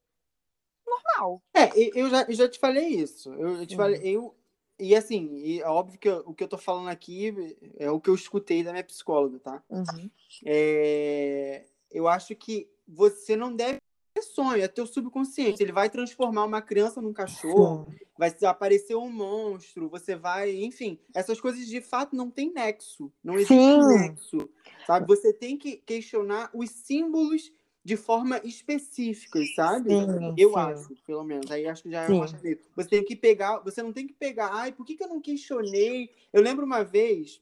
normal. 0.87 1.43
É, 1.55 1.71
eu 1.99 2.11
já, 2.11 2.23
eu 2.23 2.35
já 2.35 2.49
te 2.49 2.59
falei 2.59 2.89
isso. 2.89 3.33
Eu, 3.35 3.65
te 3.67 3.77
falei, 3.77 4.01
eu. 4.03 4.35
E 4.79 4.97
assim, 4.97 5.37
e 5.37 5.61
é 5.61 5.69
óbvio 5.69 5.99
que 5.99 6.09
eu, 6.09 6.23
o 6.27 6.35
que 6.35 6.43
eu 6.43 6.49
tô 6.49 6.59
falando 6.59 6.89
aqui 6.89 7.33
é 7.79 7.91
o 7.91 8.01
que 8.01 8.09
eu 8.09 8.15
escutei 8.15 8.65
da 8.65 8.73
minha 8.73 8.83
psicóloga, 8.83 9.39
tá? 9.39 9.63
Uhum. 9.69 10.11
É, 10.45 11.67
eu 11.91 12.09
acho 12.09 12.35
que 12.35 12.69
você 12.89 13.37
não 13.37 13.55
deve 13.55 13.79
ter 14.13 14.23
sonho, 14.23 14.63
é 14.63 14.69
teu 14.69 14.87
subconsciente. 14.87 15.63
Ele 15.63 15.73
vai 15.73 15.89
transformar 15.89 16.45
uma 16.45 16.61
criança 16.61 17.01
num 17.01 17.13
cachorro, 17.13 17.93
vai 18.19 18.35
aparecer 18.45 18.97
um 18.97 19.11
monstro, 19.11 19.89
você 19.89 20.17
vai, 20.17 20.55
enfim, 20.57 20.99
essas 21.15 21.41
coisas 21.41 21.67
de 21.67 21.81
fato 21.81 22.15
não 22.17 22.31
tem 22.31 22.53
nexo, 22.53 23.13
não 23.23 23.35
existe 23.35 23.55
Sim. 23.55 23.79
nexo, 23.87 24.49
sabe? 24.87 25.07
Você 25.07 25.33
tem 25.33 25.57
que 25.57 25.77
questionar 25.77 26.51
os 26.53 26.71
símbolos 26.71 27.53
de 27.83 27.97
forma 27.97 28.41
específica, 28.45 29.41
sabe? 29.55 29.91
Sim, 29.91 30.35
eu 30.37 30.51
sim. 30.51 30.59
acho, 30.59 30.95
pelo 31.07 31.25
menos. 31.25 31.51
Aí 31.51 31.67
acho 31.67 31.83
que 31.83 31.91
já 31.91 32.03
é 32.03 32.09
uma 32.09 32.27
Você 32.27 32.89
tem 32.89 33.05
que 33.05 33.17
pegar, 33.17 33.59
você 33.61 33.83
não 33.83 33.93
tem 33.93 34.07
que 34.07 34.13
pegar, 34.13 34.51
ai, 34.53 34.73
por 34.73 34.85
que, 34.85 34.97
que 34.97 35.03
eu 35.03 35.09
não 35.09 35.21
questionei? 35.21 36.11
Eu 36.33 36.43
lembro 36.43 36.67
uma 36.67 36.83
vez, 36.83 37.41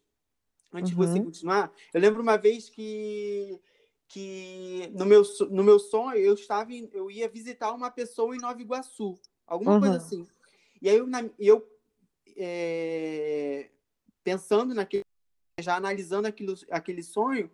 antes 0.72 0.92
uhum. 0.92 1.00
de 1.00 1.06
você 1.06 1.18
uhum. 1.18 1.24
continuar, 1.24 1.72
eu 1.92 2.00
lembro 2.00 2.22
uma 2.22 2.36
vez 2.36 2.68
que 2.68 3.58
que 4.08 4.90
no 4.94 5.04
meu, 5.04 5.22
no 5.50 5.62
meu 5.62 5.78
sonho 5.78 6.16
eu 6.16 6.34
estava 6.34 6.72
em, 6.72 6.88
eu 6.92 7.10
ia 7.10 7.28
visitar 7.28 7.72
uma 7.72 7.90
pessoa 7.90 8.34
em 8.34 8.40
Nova 8.40 8.60
Iguaçu, 8.60 9.18
alguma 9.46 9.74
uhum. 9.74 9.80
coisa 9.80 9.96
assim. 9.98 10.26
E 10.80 10.88
aí 10.88 10.96
eu, 10.96 11.06
eu 11.38 11.68
é, 12.36 13.68
pensando 14.24 14.74
naquele, 14.74 15.04
já 15.60 15.76
analisando 15.76 16.26
aquilo, 16.26 16.54
aquele 16.70 17.02
sonho, 17.02 17.50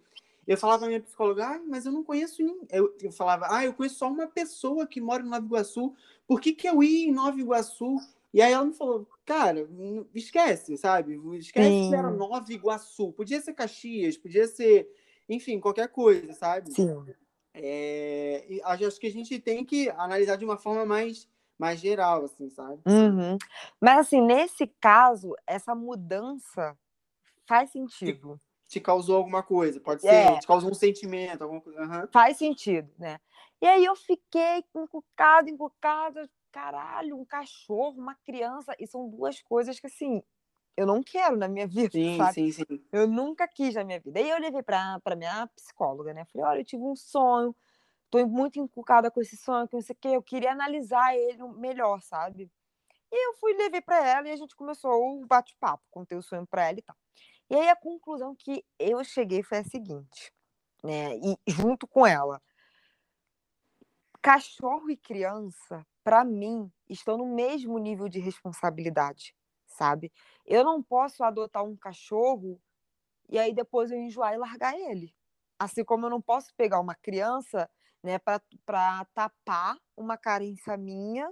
eu 0.47 0.59
falava 0.59 0.85
à 0.85 0.89
minha 0.89 1.01
psicóloga, 1.01 1.47
ah, 1.47 1.61
mas 1.67 1.87
eu 1.87 1.93
não 1.93 2.05
conheço 2.05 2.43
ninguém. 2.43 2.69
Eu, 2.71 2.95
eu 3.01 3.11
falava, 3.11 3.47
ah, 3.49 3.65
eu 3.65 3.73
conheço 3.73 3.97
só 3.97 4.11
uma 4.11 4.27
pessoa 4.27 4.87
que 4.87 5.01
mora 5.01 5.23
em 5.23 5.29
Nova 5.29 5.45
Iguaçu. 5.45 5.95
Por 6.27 6.41
que, 6.41 6.53
que 6.53 6.69
eu 6.69 6.83
ia 6.83 7.09
em 7.09 7.13
Nova 7.13 7.41
Iguaçu? 7.41 7.97
E 8.33 8.43
aí 8.43 8.53
ela 8.53 8.65
me 8.65 8.75
falou, 8.75 9.09
cara, 9.25 9.67
esquece, 10.15 10.77
sabe? 10.77 11.19
Esquece 11.39 11.69
Sim. 11.69 11.89
que 11.89 11.97
era 11.97 12.11
Nova 12.11 12.53
Iguaçu. 12.53 13.13
Podia 13.13 13.41
ser 13.41 13.55
Caxias, 13.55 14.19
podia 14.19 14.47
ser, 14.47 14.91
enfim, 15.29 15.61
qualquer 15.61 15.89
coisa, 15.89 16.33
sabe? 16.33 16.73
Sim. 16.73 17.05
É, 17.55 18.47
acho 18.65 18.99
que 18.99 19.07
a 19.07 19.13
gente 19.13 19.39
tem 19.39 19.65
que 19.65 19.89
analisar 19.91 20.37
de 20.37 20.45
uma 20.45 20.57
forma 20.57 20.85
mais, 20.85 21.29
mais 21.59 21.81
geral, 21.81 22.25
assim, 22.25 22.51
sabe? 22.51 22.81
Uhum. 22.87 23.39
Mas, 23.81 23.99
assim, 24.07 24.21
nesse 24.21 24.67
caso, 24.81 25.35
essa 25.47 25.75
mudança 25.75 26.77
faz 27.47 27.71
sentido 27.71 28.41
te 28.75 28.81
causou 28.81 29.17
alguma 29.17 29.43
coisa. 29.43 29.81
Pode 29.81 30.03
ser, 30.03 30.09
é. 30.09 30.39
te 30.39 30.47
causou 30.47 30.71
um 30.71 30.75
sentimento, 30.75 31.43
alguma 31.43 31.61
coisa. 31.61 31.81
Uhum. 31.81 32.09
Faz 32.11 32.39
sentido, 32.39 32.91
né? 32.99 33.21
E 33.61 33.67
aí 33.67 33.85
eu 33.85 33.95
fiquei 33.95 34.65
encucada, 34.75 35.49
encucada, 35.49 36.29
caralho, 36.51 37.17
um 37.17 37.25
cachorro, 37.25 37.99
uma 37.99 38.15
criança, 38.17 38.75
e 38.79 38.87
são 38.87 39.09
duas 39.09 39.41
coisas 39.43 39.79
que, 39.79 39.87
assim, 39.87 40.23
eu 40.77 40.87
não 40.87 41.03
quero 41.03 41.37
na 41.37 41.49
minha 41.49 41.67
vida, 41.69 41.93
sim, 41.93 42.17
sabe? 42.17 42.35
Sim, 42.35 42.51
sim. 42.53 42.85
Eu 42.93 43.07
nunca 43.09 43.49
quis 43.49 43.75
na 43.75 43.85
minha 43.85 44.01
vida. 44.01 44.21
Aí 44.21 44.31
eu 44.31 44.39
levei 44.39 44.63
pra, 44.63 45.01
pra 45.01 45.17
minha 45.17 45.47
psicóloga, 45.49 46.15
né? 46.15 46.25
Falei, 46.27 46.47
olha, 46.47 46.61
eu 46.61 46.65
tive 46.65 46.83
um 46.83 46.95
sonho, 46.97 47.55
tô 48.11 48.27
muito 48.27 48.61
encucada 48.61 49.11
com 49.11 49.21
esse 49.21 49.37
sonho, 49.37 49.69
que 49.69 49.75
não 49.75 49.83
sei 49.83 49.95
o 49.95 49.99
quê, 50.01 50.09
eu 50.09 50.23
queria 50.23 50.53
analisar 50.53 51.17
ele 51.17 51.43
melhor, 51.57 52.01
sabe? 52.03 52.51
E 53.13 53.29
eu 53.29 53.35
fui, 53.35 53.55
levei 53.55 53.81
para 53.81 54.07
ela 54.07 54.29
e 54.29 54.33
a 54.33 54.37
gente 54.37 54.57
começou 54.57 54.93
o 54.93 55.27
bate-papo, 55.27 55.85
contei 55.91 56.19
o 56.19 56.23
sonho 56.23 56.47
para 56.47 56.69
ela 56.69 56.79
e 56.79 56.83
tal. 56.83 56.97
E 57.51 57.57
aí 57.57 57.69
a 57.69 57.77
conclusão 57.77 58.35
que 58.37 58.65
eu 58.79 59.05
cheguei 59.05 59.43
foi 59.43 59.59
a 59.59 59.65
seguinte, 59.65 60.33
né? 60.83 61.17
E 61.17 61.39
junto 61.49 61.87
com 61.87 62.07
ela, 62.07 62.43
cachorro 64.23 64.91
e 64.91 64.97
criança, 64.97 65.87
para 66.03 66.25
mim, 66.25 66.71
estão 66.89 67.19
no 67.19 67.27
mesmo 67.27 67.79
nível 67.79 68.09
de 68.09 68.19
responsabilidade, 68.19 69.35
sabe? 69.75 70.13
Eu 70.47 70.65
não 70.65 70.83
posso 70.83 71.25
adotar 71.25 71.65
um 71.65 71.77
cachorro 71.77 72.61
e 73.29 73.39
aí 73.39 73.55
depois 73.55 73.91
eu 73.91 73.99
enjoar 73.99 74.35
e 74.35 74.39
largar 74.39 74.75
ele. 74.79 75.15
Assim 75.59 75.85
como 75.85 76.07
eu 76.07 76.11
não 76.11 76.21
posso 76.23 76.55
pegar 76.57 76.81
uma 76.81 76.95
criança, 76.95 77.71
né, 78.03 78.19
para 78.19 79.07
tapar 79.15 79.79
uma 79.97 80.17
carência 80.19 80.77
minha 80.77 81.31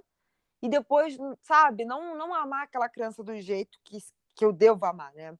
e 0.62 0.68
depois, 0.68 1.16
sabe, 1.42 1.84
não 1.84 2.16
não 2.16 2.34
amar 2.34 2.64
aquela 2.64 2.88
criança 2.88 3.22
do 3.22 3.34
jeito 3.40 3.78
que, 3.84 3.98
que 4.36 4.44
eu 4.44 4.52
devo 4.52 4.84
amar, 4.86 5.12
né? 5.14 5.36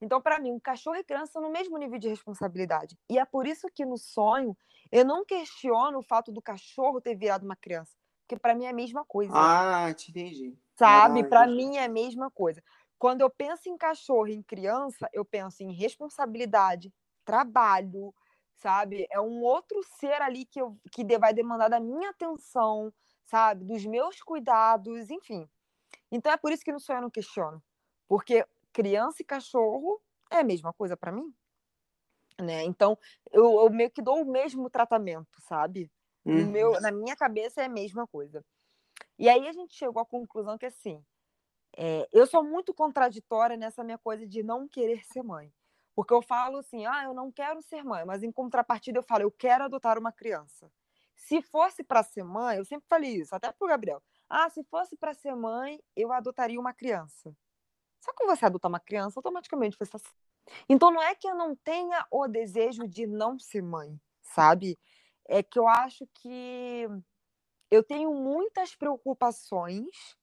Então, 0.00 0.20
para 0.20 0.40
mim, 0.40 0.52
um 0.52 0.60
cachorro 0.60 0.96
e 0.96 1.04
criança 1.04 1.32
são 1.32 1.42
no 1.42 1.50
mesmo 1.50 1.78
nível 1.78 1.98
de 1.98 2.08
responsabilidade. 2.08 2.98
E 3.10 3.18
é 3.18 3.24
por 3.24 3.46
isso 3.46 3.68
que 3.74 3.84
no 3.86 3.96
sonho 3.98 4.56
eu 4.92 5.04
não 5.04 5.24
questiono 5.24 5.98
o 5.98 6.02
fato 6.02 6.32
do 6.32 6.42
cachorro 6.42 7.00
ter 7.00 7.16
virado 7.16 7.44
uma 7.44 7.56
criança, 7.56 7.92
porque 8.22 8.40
para 8.40 8.54
mim 8.54 8.64
é 8.66 8.70
a 8.70 8.74
mesma 8.74 9.04
coisa. 9.04 9.34
Ah, 9.34 9.92
te 9.96 10.10
entendi. 10.10 10.56
Sabe? 10.86 11.24
Para 11.24 11.46
mim 11.46 11.76
é 11.76 11.84
a 11.84 11.88
mesma 11.88 12.30
coisa. 12.30 12.62
Quando 12.98 13.20
eu 13.20 13.30
penso 13.30 13.68
em 13.68 13.76
cachorro 13.76 14.28
em 14.28 14.42
criança, 14.42 15.08
eu 15.12 15.24
penso 15.24 15.62
em 15.62 15.72
responsabilidade, 15.72 16.92
trabalho, 17.24 18.14
sabe? 18.56 19.06
É 19.10 19.20
um 19.20 19.42
outro 19.42 19.80
ser 19.98 20.22
ali 20.22 20.44
que, 20.44 20.60
eu, 20.60 20.78
que 20.92 21.04
vai 21.18 21.34
demandar 21.34 21.68
da 21.68 21.80
minha 21.80 22.10
atenção, 22.10 22.92
sabe? 23.24 23.64
Dos 23.64 23.84
meus 23.84 24.20
cuidados, 24.22 25.10
enfim. 25.10 25.48
Então 26.10 26.32
é 26.32 26.36
por 26.36 26.52
isso 26.52 26.64
que 26.64 26.72
no 26.72 26.78
sonho 26.78 26.98
eu 26.98 27.02
não 27.02 27.10
questiono. 27.10 27.62
Porque 28.06 28.46
criança 28.72 29.22
e 29.22 29.24
cachorro 29.24 30.00
é 30.30 30.38
a 30.38 30.44
mesma 30.44 30.72
coisa 30.72 30.96
para 30.96 31.12
mim. 31.12 31.32
Né? 32.40 32.64
Então, 32.64 32.98
eu, 33.30 33.62
eu, 33.62 33.70
meio 33.70 33.90
que 33.90 34.02
dou 34.02 34.22
o 34.22 34.30
mesmo 34.30 34.70
tratamento, 34.70 35.40
sabe? 35.40 35.90
Uhum. 36.24 36.50
Meu, 36.50 36.80
na 36.80 36.90
minha 36.90 37.14
cabeça 37.16 37.62
é 37.62 37.66
a 37.66 37.68
mesma 37.68 38.06
coisa. 38.06 38.44
E 39.18 39.28
aí 39.28 39.46
a 39.48 39.52
gente 39.52 39.74
chegou 39.74 40.02
à 40.02 40.06
conclusão 40.06 40.58
que, 40.58 40.66
assim, 40.66 41.04
é, 41.76 42.08
eu 42.12 42.26
sou 42.26 42.44
muito 42.44 42.74
contraditória 42.74 43.56
nessa 43.56 43.82
minha 43.84 43.98
coisa 43.98 44.26
de 44.26 44.42
não 44.42 44.68
querer 44.68 45.04
ser 45.04 45.22
mãe. 45.22 45.52
Porque 45.94 46.12
eu 46.12 46.22
falo 46.22 46.58
assim, 46.58 46.86
ah, 46.86 47.04
eu 47.04 47.14
não 47.14 47.30
quero 47.30 47.60
ser 47.62 47.84
mãe, 47.84 48.04
mas 48.04 48.22
em 48.22 48.32
contrapartida 48.32 48.98
eu 48.98 49.02
falo, 49.02 49.22
eu 49.22 49.30
quero 49.30 49.64
adotar 49.64 49.98
uma 49.98 50.10
criança. 50.10 50.72
Se 51.14 51.42
fosse 51.42 51.84
para 51.84 52.02
ser 52.02 52.24
mãe, 52.24 52.56
eu 52.56 52.64
sempre 52.64 52.86
falei 52.88 53.16
isso, 53.16 53.34
até 53.34 53.52
pro 53.52 53.68
Gabriel. 53.68 54.02
Ah, 54.28 54.48
se 54.48 54.64
fosse 54.64 54.96
para 54.96 55.14
ser 55.14 55.34
mãe, 55.34 55.82
eu 55.94 56.10
adotaria 56.12 56.58
uma 56.58 56.72
criança. 56.72 57.36
Só 58.00 58.12
que 58.14 58.24
você 58.24 58.46
adota 58.46 58.68
uma 58.68 58.80
criança, 58.80 59.18
automaticamente 59.18 59.76
você 59.78 59.96
está. 59.96 60.10
Então 60.68 60.90
não 60.90 61.02
é 61.02 61.14
que 61.14 61.28
eu 61.28 61.34
não 61.34 61.54
tenha 61.54 62.04
o 62.10 62.26
desejo 62.26 62.88
de 62.88 63.06
não 63.06 63.38
ser 63.38 63.62
mãe, 63.62 64.00
sabe? 64.22 64.78
É 65.28 65.42
que 65.42 65.58
eu 65.58 65.68
acho 65.68 66.06
que 66.14 66.88
eu 67.72 67.82
tenho 67.82 68.12
muitas 68.12 68.76
preocupações, 68.76 70.14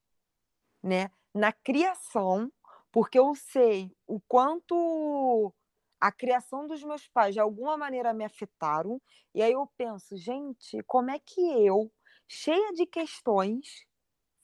né, 0.83 1.09
na 1.33 1.51
criação, 1.51 2.51
porque 2.91 3.17
eu 3.17 3.33
sei 3.33 3.91
o 4.05 4.19
quanto 4.27 5.51
a 5.99 6.11
criação 6.11 6.67
dos 6.67 6.83
meus 6.83 7.07
pais 7.07 7.33
de 7.33 7.39
alguma 7.39 7.75
maneira 7.75 8.13
me 8.13 8.23
afetaram, 8.23 9.01
e 9.33 9.41
aí 9.41 9.51
eu 9.51 9.65
penso, 9.75 10.15
gente, 10.15 10.83
como 10.83 11.09
é 11.09 11.17
que 11.17 11.41
eu, 11.41 11.91
cheia 12.27 12.71
de 12.73 12.85
questões, 12.85 13.83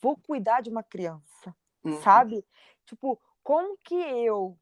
vou 0.01 0.17
cuidar 0.17 0.61
de 0.61 0.71
uma 0.71 0.83
criança, 0.83 1.55
uhum. 1.83 2.01
sabe? 2.01 2.43
Tipo, 2.87 3.21
como 3.43 3.77
que 3.83 3.93
eu, 3.93 4.59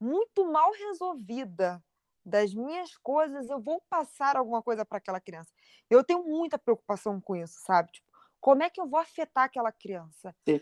muito 0.00 0.50
mal 0.50 0.72
resolvida 0.72 1.80
das 2.28 2.54
minhas 2.54 2.96
coisas, 2.98 3.48
eu 3.48 3.60
vou 3.60 3.82
passar 3.88 4.36
alguma 4.36 4.62
coisa 4.62 4.84
para 4.84 4.98
aquela 4.98 5.20
criança? 5.20 5.52
Eu 5.88 6.04
tenho 6.04 6.22
muita 6.24 6.58
preocupação 6.58 7.20
com 7.20 7.34
isso, 7.34 7.58
sabe? 7.60 7.90
Tipo, 7.92 8.08
como 8.40 8.62
é 8.62 8.70
que 8.70 8.80
eu 8.80 8.86
vou 8.86 9.00
afetar 9.00 9.44
aquela 9.44 9.72
criança? 9.72 10.34
Sim. 10.48 10.60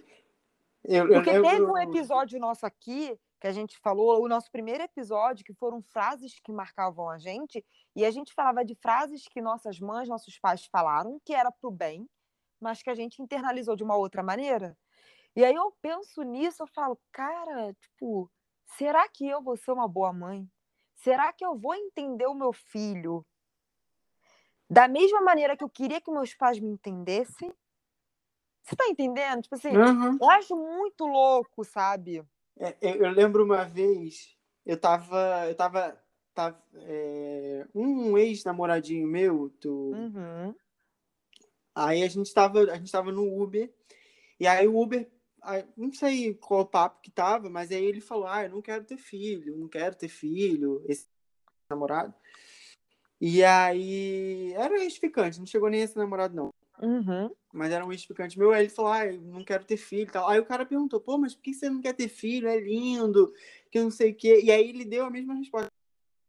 Eu, 0.84 1.08
Porque 1.08 1.30
eu, 1.30 1.42
teve 1.42 1.62
um 1.62 1.78
episódio 1.78 2.38
nosso 2.38 2.64
aqui 2.64 3.18
que 3.40 3.46
a 3.46 3.52
gente 3.52 3.78
falou, 3.78 4.22
o 4.22 4.28
nosso 4.28 4.50
primeiro 4.50 4.82
episódio, 4.82 5.44
que 5.44 5.52
foram 5.52 5.82
frases 5.82 6.40
que 6.42 6.52
marcavam 6.52 7.10
a 7.10 7.18
gente, 7.18 7.64
e 7.94 8.04
a 8.04 8.10
gente 8.10 8.32
falava 8.32 8.64
de 8.64 8.74
frases 8.76 9.28
que 9.28 9.42
nossas 9.42 9.78
mães, 9.78 10.08
nossos 10.08 10.38
pais 10.38 10.64
falaram, 10.66 11.20
que 11.24 11.34
era 11.34 11.52
para 11.52 11.68
o 11.68 11.70
bem, 11.70 12.08
mas 12.58 12.82
que 12.82 12.88
a 12.88 12.94
gente 12.94 13.20
internalizou 13.20 13.76
de 13.76 13.84
uma 13.84 13.96
outra 13.96 14.22
maneira. 14.22 14.76
E 15.34 15.44
aí 15.44 15.54
eu 15.54 15.70
penso 15.82 16.22
nisso, 16.22 16.62
eu 16.62 16.66
falo, 16.66 16.98
cara, 17.12 17.74
tipo, 17.74 18.30
será 18.78 19.06
que 19.08 19.28
eu 19.28 19.42
vou 19.42 19.56
ser 19.56 19.72
uma 19.72 19.86
boa 19.86 20.12
mãe? 20.12 20.48
Será 20.96 21.32
que 21.32 21.44
eu 21.44 21.54
vou 21.54 21.74
entender 21.74 22.26
o 22.26 22.34
meu 22.34 22.52
filho 22.52 23.24
da 24.68 24.88
mesma 24.88 25.20
maneira 25.20 25.56
que 25.56 25.62
eu 25.62 25.68
queria 25.68 26.00
que 26.00 26.10
meus 26.10 26.34
pais 26.34 26.58
me 26.58 26.68
entendessem? 26.68 27.52
Você 28.62 28.74
tá 28.74 28.88
entendendo? 28.88 29.42
Tipo 29.42 29.54
assim, 29.54 29.76
uhum. 29.76 30.18
eu 30.20 30.30
acho 30.30 30.56
muito 30.56 31.06
louco, 31.06 31.64
sabe? 31.64 32.24
É, 32.58 32.76
eu 32.80 33.10
lembro 33.10 33.44
uma 33.44 33.64
vez, 33.64 34.36
eu 34.64 34.76
tava. 34.76 35.46
Eu 35.46 35.54
tava. 35.54 36.02
tava 36.34 36.60
é, 36.74 37.66
um 37.72 38.18
ex-namoradinho 38.18 39.06
meu, 39.06 39.54
do, 39.60 39.92
uhum. 39.92 40.54
aí 41.74 42.02
a 42.02 42.08
gente, 42.08 42.32
tava, 42.34 42.60
a 42.62 42.76
gente 42.76 42.90
tava 42.90 43.12
no 43.12 43.40
Uber, 43.40 43.72
e 44.40 44.46
aí 44.46 44.66
o 44.66 44.76
Uber. 44.76 45.08
Não 45.76 45.92
sei 45.92 46.34
qual 46.34 46.62
o 46.62 46.66
papo 46.66 47.00
que 47.00 47.10
tava, 47.10 47.48
mas 47.48 47.70
aí 47.70 47.84
ele 47.84 48.00
falou: 48.00 48.26
Ah, 48.26 48.44
eu 48.44 48.50
não 48.50 48.62
quero 48.62 48.84
ter 48.84 48.96
filho, 48.96 49.56
não 49.56 49.68
quero 49.68 49.94
ter 49.94 50.08
filho, 50.08 50.82
esse 50.86 51.06
namorado. 51.70 52.14
E 53.20 53.42
aí. 53.44 54.52
Era 54.54 54.82
ex-ficante, 54.82 55.38
não 55.38 55.46
chegou 55.46 55.70
nem 55.70 55.82
esse 55.82 55.96
namorado, 55.96 56.34
não. 56.34 56.50
Uhum. 56.80 57.30
Mas 57.52 57.72
era 57.72 57.86
um 57.86 57.92
ex-ficante 57.92 58.38
meu. 58.38 58.52
Aí 58.52 58.64
ele 58.64 58.68
falou: 58.70 58.92
Ah, 58.92 59.06
eu 59.06 59.20
não 59.20 59.44
quero 59.44 59.64
ter 59.64 59.76
filho. 59.76 60.10
Tal. 60.10 60.28
Aí 60.28 60.38
o 60.38 60.44
cara 60.46 60.66
perguntou: 60.66 61.00
Pô, 61.00 61.16
mas 61.16 61.34
por 61.34 61.42
que 61.42 61.54
você 61.54 61.70
não 61.70 61.80
quer 61.80 61.94
ter 61.94 62.08
filho? 62.08 62.48
É 62.48 62.58
lindo, 62.58 63.32
que 63.70 63.80
não 63.80 63.90
sei 63.90 64.12
o 64.12 64.14
quê. 64.14 64.40
E 64.42 64.50
aí 64.50 64.68
ele 64.68 64.84
deu 64.84 65.06
a 65.06 65.10
mesma 65.10 65.34
resposta: 65.34 65.70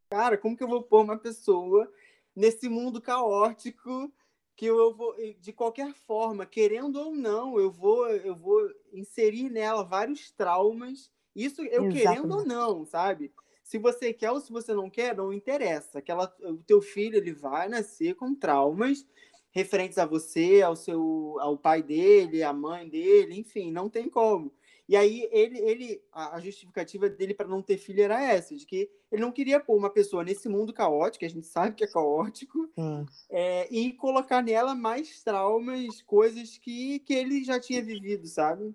Cara, 0.09 0.37
como 0.37 0.55
que 0.55 0.63
eu 0.63 0.67
vou 0.67 0.83
pôr 0.83 1.03
uma 1.03 1.17
pessoa 1.17 1.91
nesse 2.35 2.69
mundo 2.69 3.01
caótico 3.01 4.11
que 4.57 4.65
eu 4.65 4.93
vou, 4.95 5.15
de 5.39 5.53
qualquer 5.53 5.93
forma, 5.93 6.45
querendo 6.45 6.97
ou 6.97 7.15
não, 7.15 7.59
eu 7.59 7.71
vou, 7.71 8.07
eu 8.09 8.35
vou 8.35 8.59
inserir 8.91 9.51
nela 9.51 9.83
vários 9.83 10.31
traumas. 10.31 11.11
Isso 11.35 11.61
eu 11.63 11.85
Exatamente. 11.85 11.87
querendo 11.87 12.31
ou 12.33 12.45
não, 12.45 12.83
sabe? 12.85 13.31
Se 13.63 13.77
você 13.77 14.11
quer 14.13 14.31
ou 14.31 14.41
se 14.41 14.51
você 14.51 14.73
não 14.73 14.89
quer, 14.89 15.15
não 15.15 15.31
interessa. 15.31 15.99
Aquela, 15.99 16.35
o 16.41 16.57
teu 16.63 16.81
filho 16.81 17.17
ele 17.17 17.33
vai 17.33 17.69
nascer 17.69 18.15
com 18.15 18.33
traumas 18.33 19.05
referentes 19.51 19.97
a 19.99 20.05
você, 20.05 20.61
ao 20.63 20.75
seu, 20.75 21.37
ao 21.39 21.57
pai 21.57 21.83
dele, 21.83 22.43
à 22.43 22.51
mãe 22.53 22.89
dele, 22.89 23.39
enfim, 23.39 23.71
não 23.71 23.89
tem 23.89 24.09
como. 24.09 24.53
E 24.87 24.95
aí 24.95 25.27
ele, 25.31 25.59
ele 25.59 26.03
a 26.11 26.39
justificativa 26.39 27.09
dele 27.09 27.33
para 27.33 27.47
não 27.47 27.61
ter 27.61 27.77
filho 27.77 28.01
era 28.01 28.21
essa, 28.21 28.55
de 28.55 28.65
que 28.65 28.89
ele 29.11 29.21
não 29.21 29.31
queria 29.31 29.59
pôr 29.59 29.75
uma 29.75 29.89
pessoa 29.89 30.23
nesse 30.23 30.47
mundo 30.47 30.73
caótico, 30.73 31.25
a 31.25 31.29
gente 31.29 31.45
sabe 31.45 31.75
que 31.75 31.83
é 31.83 31.87
caótico, 31.87 32.69
hum. 32.77 33.05
é, 33.29 33.67
e 33.69 33.91
colocar 33.93 34.41
nela 34.41 34.73
mais 34.73 35.21
traumas, 35.23 36.01
coisas 36.01 36.57
que, 36.57 36.99
que 36.99 37.13
ele 37.13 37.43
já 37.43 37.59
tinha 37.59 37.83
vivido, 37.83 38.25
sabe? 38.27 38.73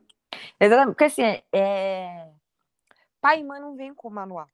Exatamente, 0.61 0.95
porque 0.95 1.05
assim, 1.05 1.43
é... 1.53 2.29
pai 3.21 3.41
e 3.41 3.45
mãe 3.45 3.61
não 3.61 3.75
vêm 3.75 3.95
com 3.95 4.11
manual, 4.11 4.49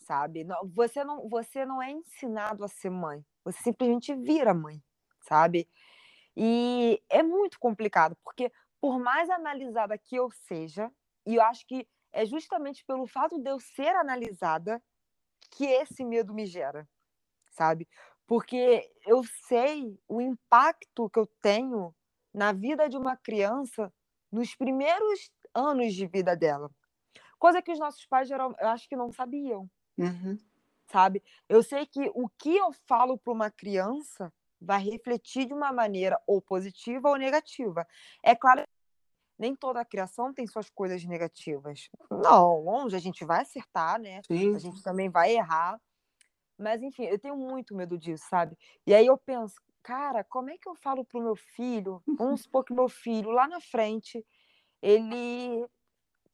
sabe? 0.00 0.44
Você 0.74 1.04
não, 1.04 1.28
você 1.28 1.64
não 1.64 1.80
é 1.80 1.92
ensinado 1.92 2.64
a 2.64 2.68
ser 2.68 2.90
mãe, 2.90 3.24
você 3.44 3.62
simplesmente 3.62 4.14
vira 4.14 4.52
mãe 4.52 4.82
sabe? 5.28 5.68
E 6.36 7.02
é 7.08 7.22
muito 7.22 7.58
complicado, 7.58 8.16
porque 8.24 8.50
por 8.80 8.98
mais 8.98 9.28
analisada 9.30 9.98
que 9.98 10.16
eu 10.16 10.30
seja, 10.30 10.90
e 11.26 11.36
eu 11.36 11.42
acho 11.42 11.66
que 11.66 11.86
é 12.12 12.24
justamente 12.24 12.84
pelo 12.84 13.06
fato 13.06 13.38
de 13.38 13.50
eu 13.50 13.60
ser 13.60 13.94
analisada 13.96 14.82
que 15.50 15.64
esse 15.66 16.04
medo 16.04 16.34
me 16.34 16.46
gera, 16.46 16.88
sabe? 17.50 17.88
Porque 18.26 18.90
eu 19.06 19.22
sei 19.46 19.98
o 20.06 20.20
impacto 20.20 21.08
que 21.10 21.18
eu 21.18 21.26
tenho 21.40 21.94
na 22.32 22.52
vida 22.52 22.88
de 22.88 22.96
uma 22.96 23.16
criança 23.16 23.92
nos 24.30 24.54
primeiros 24.54 25.30
anos 25.54 25.94
de 25.94 26.06
vida 26.06 26.36
dela. 26.36 26.70
Coisa 27.38 27.62
que 27.62 27.72
os 27.72 27.78
nossos 27.78 28.04
pais, 28.06 28.28
geral, 28.28 28.54
eu 28.58 28.68
acho 28.68 28.88
que 28.88 28.96
não 28.96 29.12
sabiam. 29.12 29.70
Uhum. 29.96 30.38
Sabe? 30.86 31.22
Eu 31.48 31.62
sei 31.62 31.86
que 31.86 32.10
o 32.14 32.28
que 32.28 32.56
eu 32.56 32.72
falo 32.86 33.18
para 33.18 33.32
uma 33.32 33.50
criança 33.50 34.32
vai 34.60 34.82
refletir 34.82 35.46
de 35.46 35.54
uma 35.54 35.72
maneira 35.72 36.20
ou 36.26 36.42
positiva 36.42 37.08
ou 37.08 37.16
negativa. 37.16 37.86
É 38.22 38.34
claro 38.34 38.64
nem 39.38 39.54
toda 39.54 39.80
a 39.80 39.84
criação 39.84 40.34
tem 40.34 40.46
suas 40.46 40.68
coisas 40.68 41.04
negativas. 41.04 41.88
Não, 42.10 42.60
longe, 42.60 42.96
a 42.96 42.98
gente 42.98 43.24
vai 43.24 43.42
acertar, 43.42 44.00
né? 44.00 44.20
Sim. 44.26 44.54
A 44.54 44.58
gente 44.58 44.82
também 44.82 45.08
vai 45.08 45.32
errar. 45.36 45.80
Mas, 46.58 46.82
enfim, 46.82 47.04
eu 47.04 47.18
tenho 47.18 47.36
muito 47.36 47.74
medo 47.74 47.96
disso, 47.96 48.26
sabe? 48.28 48.58
E 48.84 48.92
aí 48.92 49.06
eu 49.06 49.16
penso, 49.16 49.54
cara, 49.82 50.24
como 50.24 50.50
é 50.50 50.58
que 50.58 50.68
eu 50.68 50.74
falo 50.74 51.04
pro 51.04 51.22
meu 51.22 51.36
filho? 51.36 52.02
Vamos 52.06 52.42
supor 52.42 52.64
que 52.64 52.74
meu 52.74 52.88
filho, 52.88 53.30
lá 53.30 53.46
na 53.46 53.60
frente, 53.60 54.26
ele 54.82 55.64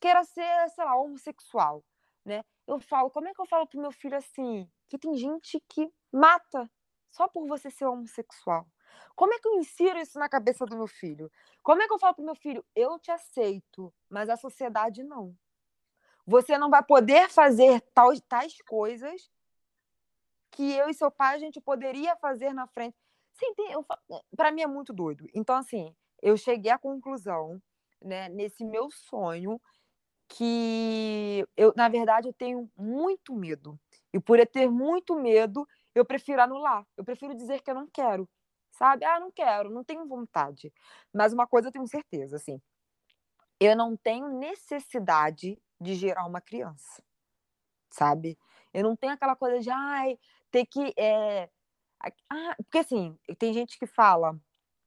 queira 0.00 0.24
ser, 0.24 0.68
sei 0.70 0.84
lá, 0.84 0.96
homossexual, 0.96 1.84
né? 2.24 2.42
Eu 2.66 2.80
falo, 2.80 3.10
como 3.10 3.28
é 3.28 3.34
que 3.34 3.40
eu 3.40 3.46
falo 3.46 3.66
pro 3.66 3.80
meu 3.80 3.92
filho 3.92 4.16
assim? 4.16 4.66
Que 4.88 4.98
tem 4.98 5.14
gente 5.14 5.62
que 5.68 5.90
mata 6.10 6.70
só 7.10 7.28
por 7.28 7.46
você 7.46 7.70
ser 7.70 7.84
homossexual. 7.84 8.66
Como 9.14 9.32
é 9.32 9.38
que 9.38 9.48
eu 9.48 9.54
insiro 9.54 9.98
isso 9.98 10.18
na 10.18 10.28
cabeça 10.28 10.66
do 10.66 10.76
meu 10.76 10.86
filho? 10.86 11.30
Como 11.62 11.82
é 11.82 11.86
que 11.86 11.92
eu 11.92 11.98
falo 11.98 12.14
pro 12.14 12.24
meu 12.24 12.34
filho, 12.34 12.64
eu 12.74 12.98
te 12.98 13.10
aceito, 13.10 13.92
mas 14.08 14.28
a 14.28 14.36
sociedade 14.36 15.02
não. 15.02 15.36
Você 16.26 16.56
não 16.56 16.70
vai 16.70 16.82
poder 16.82 17.28
fazer 17.28 17.80
tais, 17.92 18.20
tais 18.28 18.56
coisas 18.62 19.30
que 20.50 20.72
eu 20.72 20.88
e 20.88 20.94
seu 20.94 21.10
pai 21.10 21.34
a 21.34 21.38
gente 21.38 21.60
poderia 21.60 22.16
fazer 22.16 22.52
na 22.52 22.66
frente. 22.66 22.96
Sim, 23.34 23.52
para 24.36 24.52
mim 24.52 24.62
é 24.62 24.66
muito 24.66 24.92
doido. 24.92 25.26
Então 25.34 25.56
assim, 25.56 25.94
eu 26.22 26.36
cheguei 26.36 26.70
à 26.70 26.78
conclusão, 26.78 27.60
né, 28.00 28.28
nesse 28.28 28.64
meu 28.64 28.90
sonho, 28.90 29.60
que 30.28 31.46
eu, 31.56 31.72
na 31.76 31.88
verdade, 31.88 32.28
eu 32.28 32.32
tenho 32.32 32.70
muito 32.76 33.34
medo. 33.34 33.78
E 34.12 34.20
por 34.20 34.38
eu 34.38 34.46
ter 34.46 34.68
muito 34.68 35.14
medo, 35.16 35.66
eu 35.94 36.04
prefiro 36.04 36.40
anular. 36.42 36.86
Eu 36.96 37.04
prefiro 37.04 37.34
dizer 37.34 37.60
que 37.60 37.70
eu 37.70 37.74
não 37.74 37.86
quero. 37.86 38.28
Sabe? 38.74 39.04
Ah, 39.04 39.20
não 39.20 39.30
quero, 39.30 39.70
não 39.70 39.84
tenho 39.84 40.06
vontade. 40.06 40.72
Mas 41.12 41.32
uma 41.32 41.46
coisa 41.46 41.68
eu 41.68 41.72
tenho 41.72 41.86
certeza, 41.86 42.36
assim. 42.36 42.60
Eu 43.60 43.76
não 43.76 43.96
tenho 43.96 44.28
necessidade 44.28 45.56
de 45.80 45.94
gerar 45.94 46.26
uma 46.26 46.40
criança. 46.40 47.02
Sabe? 47.90 48.36
Eu 48.72 48.82
não 48.82 48.96
tenho 48.96 49.12
aquela 49.12 49.36
coisa 49.36 49.60
de, 49.60 49.70
ai, 49.70 50.18
ter 50.50 50.66
que. 50.66 50.92
É... 50.98 51.48
Ah, 52.28 52.56
porque 52.58 52.78
assim, 52.78 53.16
tem 53.38 53.52
gente 53.54 53.78
que 53.78 53.86
fala 53.86 54.38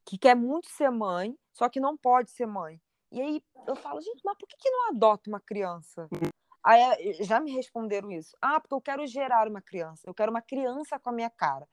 que 0.04 0.18
quer 0.18 0.36
muito 0.36 0.68
ser 0.68 0.90
mãe, 0.90 1.36
só 1.52 1.68
que 1.68 1.80
não 1.80 1.96
pode 1.96 2.30
ser 2.30 2.46
mãe. 2.46 2.80
E 3.10 3.20
aí 3.20 3.42
eu 3.66 3.74
falo, 3.74 4.00
gente, 4.00 4.20
mas 4.24 4.36
por 4.36 4.46
que, 4.46 4.56
que 4.58 4.70
não 4.70 4.90
adota 4.90 5.30
uma 5.30 5.40
criança? 5.40 6.08
Aí 6.62 6.80
eh, 6.80 7.24
já 7.24 7.40
me 7.40 7.52
responderam 7.52 8.10
isso. 8.12 8.36
Ah, 8.40 8.60
porque 8.60 8.74
eu 8.74 8.80
quero 8.80 9.06
gerar 9.06 9.48
uma 9.48 9.62
criança. 9.62 10.02
Eu 10.06 10.14
quero 10.14 10.30
uma 10.30 10.42
criança 10.42 10.98
com 10.98 11.08
a 11.08 11.12
minha 11.12 11.30
cara. 11.30 11.66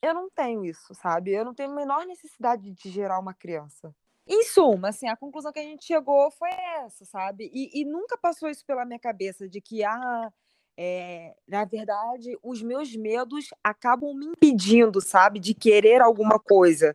Eu 0.00 0.14
não 0.14 0.30
tenho 0.30 0.64
isso, 0.64 0.94
sabe? 0.94 1.32
Eu 1.32 1.44
não 1.44 1.54
tenho 1.54 1.70
a 1.70 1.74
menor 1.74 2.06
necessidade 2.06 2.70
de 2.70 2.90
gerar 2.90 3.18
uma 3.18 3.34
criança. 3.34 3.94
Em 4.26 4.44
suma, 4.44 4.90
assim, 4.90 5.08
a 5.08 5.16
conclusão 5.16 5.52
que 5.52 5.58
a 5.58 5.62
gente 5.62 5.84
chegou 5.84 6.30
foi 6.30 6.50
essa, 6.50 7.04
sabe? 7.04 7.50
E, 7.52 7.80
e 7.80 7.84
nunca 7.84 8.16
passou 8.18 8.48
isso 8.48 8.64
pela 8.64 8.84
minha 8.84 8.98
cabeça 8.98 9.48
de 9.48 9.60
que, 9.60 9.82
ah, 9.82 10.32
é, 10.76 11.34
na 11.48 11.64
verdade, 11.64 12.38
os 12.42 12.62
meus 12.62 12.94
medos 12.94 13.48
acabam 13.64 14.14
me 14.14 14.26
impedindo, 14.26 15.00
sabe, 15.00 15.40
de 15.40 15.54
querer 15.54 16.00
alguma 16.02 16.38
coisa. 16.38 16.94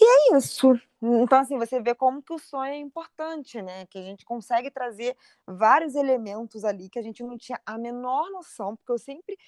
E 0.00 0.04
é 0.04 0.36
isso. 0.36 0.78
Então, 1.00 1.38
assim, 1.38 1.58
você 1.58 1.80
vê 1.80 1.94
como 1.94 2.22
que 2.22 2.32
o 2.32 2.38
sonho 2.38 2.72
é 2.72 2.76
importante, 2.76 3.60
né? 3.62 3.86
Que 3.86 3.98
a 3.98 4.02
gente 4.02 4.24
consegue 4.24 4.70
trazer 4.70 5.16
vários 5.46 5.94
elementos 5.94 6.64
ali 6.64 6.88
que 6.88 6.98
a 6.98 7.02
gente 7.02 7.22
não 7.22 7.36
tinha 7.36 7.60
a 7.64 7.78
menor 7.78 8.30
noção, 8.30 8.76
porque 8.76 8.92
eu 8.92 8.98
sempre. 8.98 9.38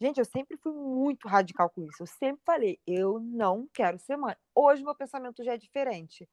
Gente, 0.00 0.18
eu 0.18 0.24
sempre 0.24 0.56
fui 0.56 0.72
muito 0.72 1.28
radical 1.28 1.70
com 1.70 1.82
isso. 1.82 2.02
Eu 2.02 2.06
sempre 2.06 2.42
falei, 2.44 2.78
eu 2.86 3.20
não 3.20 3.68
quero 3.72 3.98
ser 3.98 4.16
mãe. 4.16 4.34
Hoje 4.54 4.84
meu 4.84 4.94
pensamento 4.94 5.42
já 5.44 5.54
é 5.54 5.58
diferente, 5.58 6.28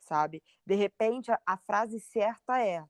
sabe? 0.00 0.42
De 0.66 0.74
repente, 0.74 1.30
a, 1.30 1.40
a 1.46 1.56
frase 1.56 2.00
certa 2.00 2.60
é: 2.60 2.84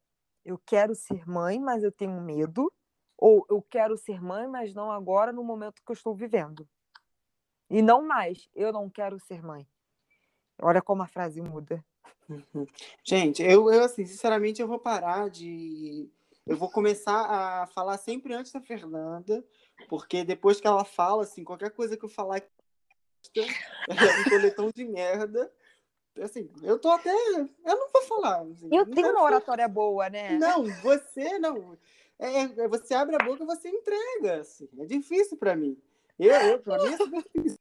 eu 0.45 0.59
quero 0.67 0.95
ser 0.95 1.27
mãe, 1.29 1.59
mas 1.61 1.83
eu 1.83 1.93
tenho 1.93 2.21
medo. 2.21 2.73
Ou 3.17 3.47
eu 3.49 3.63
quero 3.63 3.97
ser 3.97 4.21
mãe, 4.21 4.47
mas 4.47 4.75
não 4.75 4.91
agora, 4.91 5.33
no 5.33 5.45
momento 5.45 5.83
que 5.85 5.91
eu 5.91 5.95
estou 5.95 6.15
vivendo. 6.15 6.69
E 7.71 7.81
não 7.81 8.07
mais, 8.07 8.49
eu 8.55 8.73
não 8.73 8.91
quero 8.91 9.19
ser 9.19 9.43
mãe. 9.43 9.67
Olha 10.61 10.83
como 10.83 11.03
a 11.03 11.07
frase 11.07 11.41
muda. 11.41 11.85
Uhum. 12.29 12.67
Gente, 13.03 13.43
eu, 13.43 13.71
eu, 13.73 13.85
assim, 13.85 14.05
sinceramente, 14.05 14.61
eu 14.61 14.69
vou 14.69 14.79
parar 14.79 15.29
de. 15.29 16.11
Eu 16.47 16.57
vou 16.57 16.71
começar 16.71 17.25
a 17.25 17.67
falar 17.69 17.97
sempre 17.97 18.35
antes 18.35 18.53
da 18.53 18.61
Fernanda, 18.61 19.45
porque 19.89 20.25
depois 20.25 20.61
que 20.61 20.67
ela 20.67 20.85
fala, 20.85 21.23
assim, 21.23 21.45
qualquer 21.45 21.71
coisa 21.71 21.97
que 21.97 22.05
eu 22.05 22.09
falar 22.09 22.39
é 22.39 22.45
um 24.21 24.31
coletão 24.31 24.71
de 24.75 24.85
merda. 24.85 25.51
Assim, 26.23 26.49
eu 26.63 26.79
tô 26.79 26.91
até. 26.91 27.11
Eu 27.11 27.49
não 27.65 27.91
vou 27.91 28.03
falar. 28.03 28.43
Assim, 28.43 28.69
eu 28.73 28.87
tenho 28.87 29.11
uma 29.11 29.23
oratória 29.23 29.67
boa, 29.67 30.09
né? 30.09 30.39
Não, 30.39 30.65
você 30.83 31.39
não. 31.39 31.77
É, 32.19 32.43
é, 32.43 32.69
você 32.69 32.95
abre 32.95 33.17
a 33.17 33.25
boca 33.25 33.43
e 33.43 33.47
você 33.47 33.69
entrega. 33.69 34.41
Assim. 34.41 34.69
É 34.79 34.85
difícil 34.85 35.37
para 35.37 35.57
mim. 35.57 35.77
Eu, 36.19 36.33
eu, 36.33 36.59
pra 36.61 36.79
mim 36.79 36.95
é 36.95 36.97
super 36.97 37.25
difícil. 37.35 37.59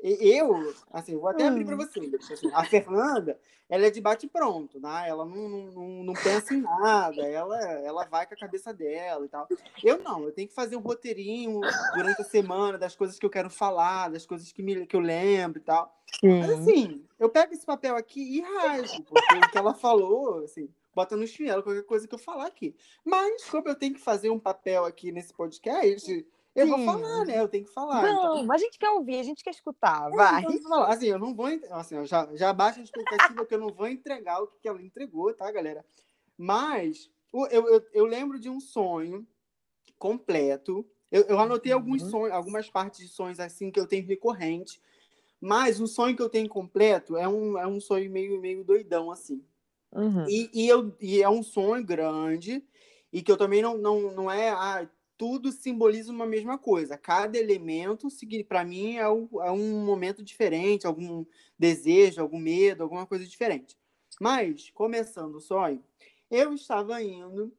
Eu, 0.00 0.72
assim, 0.92 1.16
vou 1.16 1.28
até 1.28 1.48
abrir 1.48 1.64
para 1.64 1.74
hum. 1.74 1.78
vocês. 1.78 2.14
Assim, 2.14 2.50
a 2.54 2.64
Fernanda, 2.64 3.36
ela 3.68 3.86
é 3.86 3.90
de 3.90 4.00
bate 4.00 4.28
pronto, 4.28 4.78
né? 4.78 5.08
Ela 5.08 5.24
não, 5.24 5.48
não, 5.48 6.04
não 6.04 6.14
pensa 6.14 6.54
em 6.54 6.60
nada, 6.60 7.20
ela, 7.22 7.60
ela 7.60 8.04
vai 8.04 8.26
com 8.26 8.34
a 8.34 8.36
cabeça 8.36 8.72
dela 8.72 9.24
e 9.24 9.28
tal. 9.28 9.48
Eu 9.82 9.98
não, 10.04 10.22
eu 10.22 10.32
tenho 10.32 10.46
que 10.46 10.54
fazer 10.54 10.76
um 10.76 10.80
roteirinho 10.80 11.60
durante 11.94 12.22
a 12.22 12.24
semana 12.24 12.78
das 12.78 12.94
coisas 12.94 13.18
que 13.18 13.26
eu 13.26 13.30
quero 13.30 13.50
falar, 13.50 14.08
das 14.08 14.24
coisas 14.24 14.52
que, 14.52 14.62
me, 14.62 14.86
que 14.86 14.94
eu 14.94 15.00
lembro 15.00 15.58
e 15.58 15.64
tal. 15.64 15.92
Sim. 16.20 16.40
Mas 16.40 16.50
assim, 16.50 17.04
eu 17.18 17.28
pego 17.28 17.52
esse 17.52 17.66
papel 17.66 17.96
aqui 17.96 18.20
e 18.20 18.40
rasgo, 18.40 19.02
porque 19.02 19.34
o 19.34 19.50
que 19.50 19.58
ela 19.58 19.74
falou, 19.74 20.44
assim, 20.44 20.68
bota 20.94 21.16
no 21.16 21.26
chinelo 21.26 21.64
qualquer 21.64 21.84
coisa 21.84 22.06
que 22.06 22.14
eu 22.14 22.18
falar 22.20 22.46
aqui. 22.46 22.72
Mas, 23.04 23.44
como 23.50 23.68
eu 23.68 23.74
tenho 23.74 23.94
que 23.94 24.00
fazer 24.00 24.30
um 24.30 24.38
papel 24.38 24.84
aqui 24.84 25.10
nesse 25.10 25.34
podcast 25.34 26.24
eu 26.56 26.66
Sim. 26.66 26.72
vou 26.72 26.84
falar, 26.86 27.26
né? 27.26 27.38
Eu 27.38 27.48
tenho 27.48 27.66
que 27.66 27.72
falar. 27.72 28.02
Não, 28.02 28.38
então... 28.38 28.52
a 28.52 28.56
gente 28.56 28.78
quer 28.78 28.88
ouvir, 28.88 29.20
a 29.20 29.22
gente 29.22 29.44
quer 29.44 29.50
escutar. 29.50 30.10
É, 30.10 30.16
vai. 30.16 30.42
Então, 30.42 30.62
falar. 30.62 30.88
Assim, 30.88 31.06
eu 31.06 31.18
não 31.18 31.34
vou. 31.34 31.46
Assim, 31.70 31.96
eu 31.96 32.06
já, 32.06 32.26
já 32.34 32.50
baixa 32.50 32.80
a 32.80 32.82
expectativa 32.82 33.44
que 33.44 33.54
eu 33.54 33.58
não 33.58 33.68
vou 33.68 33.86
entregar 33.86 34.42
o 34.42 34.46
que 34.46 34.66
ela 34.66 34.80
entregou, 34.80 35.34
tá, 35.34 35.52
galera? 35.52 35.84
Mas 36.36 37.10
eu, 37.50 37.66
eu, 37.66 37.86
eu 37.92 38.04
lembro 38.06 38.40
de 38.40 38.48
um 38.48 38.58
sonho 38.58 39.26
completo. 39.98 40.88
Eu, 41.12 41.24
eu 41.24 41.38
anotei 41.38 41.72
uhum. 41.72 41.78
alguns 41.78 42.02
sonhos, 42.04 42.32
algumas 42.32 42.70
partes 42.70 43.00
de 43.00 43.08
sonhos 43.08 43.38
assim 43.38 43.70
que 43.70 43.78
eu 43.78 43.86
tenho 43.86 44.06
recorrente. 44.06 44.80
Mas 45.38 45.78
o 45.78 45.86
sonho 45.86 46.16
que 46.16 46.22
eu 46.22 46.30
tenho 46.30 46.48
completo 46.48 47.18
é 47.18 47.28
um, 47.28 47.58
é 47.58 47.66
um 47.66 47.78
sonho 47.78 48.10
meio, 48.10 48.40
meio 48.40 48.64
doidão, 48.64 49.10
assim. 49.10 49.44
Uhum. 49.92 50.24
E, 50.26 50.50
e, 50.54 50.68
eu, 50.68 50.96
e 50.98 51.22
é 51.22 51.28
um 51.28 51.42
sonho 51.42 51.84
grande 51.84 52.64
e 53.12 53.22
que 53.22 53.30
eu 53.30 53.36
também 53.36 53.62
não, 53.62 53.76
não, 53.76 54.12
não 54.12 54.30
é 54.30 54.48
ah, 54.50 54.88
tudo 55.16 55.50
simboliza 55.52 56.12
uma 56.12 56.26
mesma 56.26 56.58
coisa. 56.58 56.96
Cada 56.96 57.38
elemento, 57.38 58.08
para 58.48 58.64
mim, 58.64 58.96
é 58.96 59.08
um, 59.08 59.28
é 59.42 59.50
um 59.50 59.84
momento 59.84 60.22
diferente, 60.22 60.86
algum 60.86 61.24
desejo, 61.58 62.20
algum 62.20 62.38
medo, 62.38 62.82
alguma 62.82 63.06
coisa 63.06 63.26
diferente. 63.26 63.76
Mas, 64.20 64.70
começando 64.70 65.36
o 65.36 65.40
sonho, 65.40 65.82
eu 66.30 66.54
estava 66.54 67.02
indo 67.02 67.52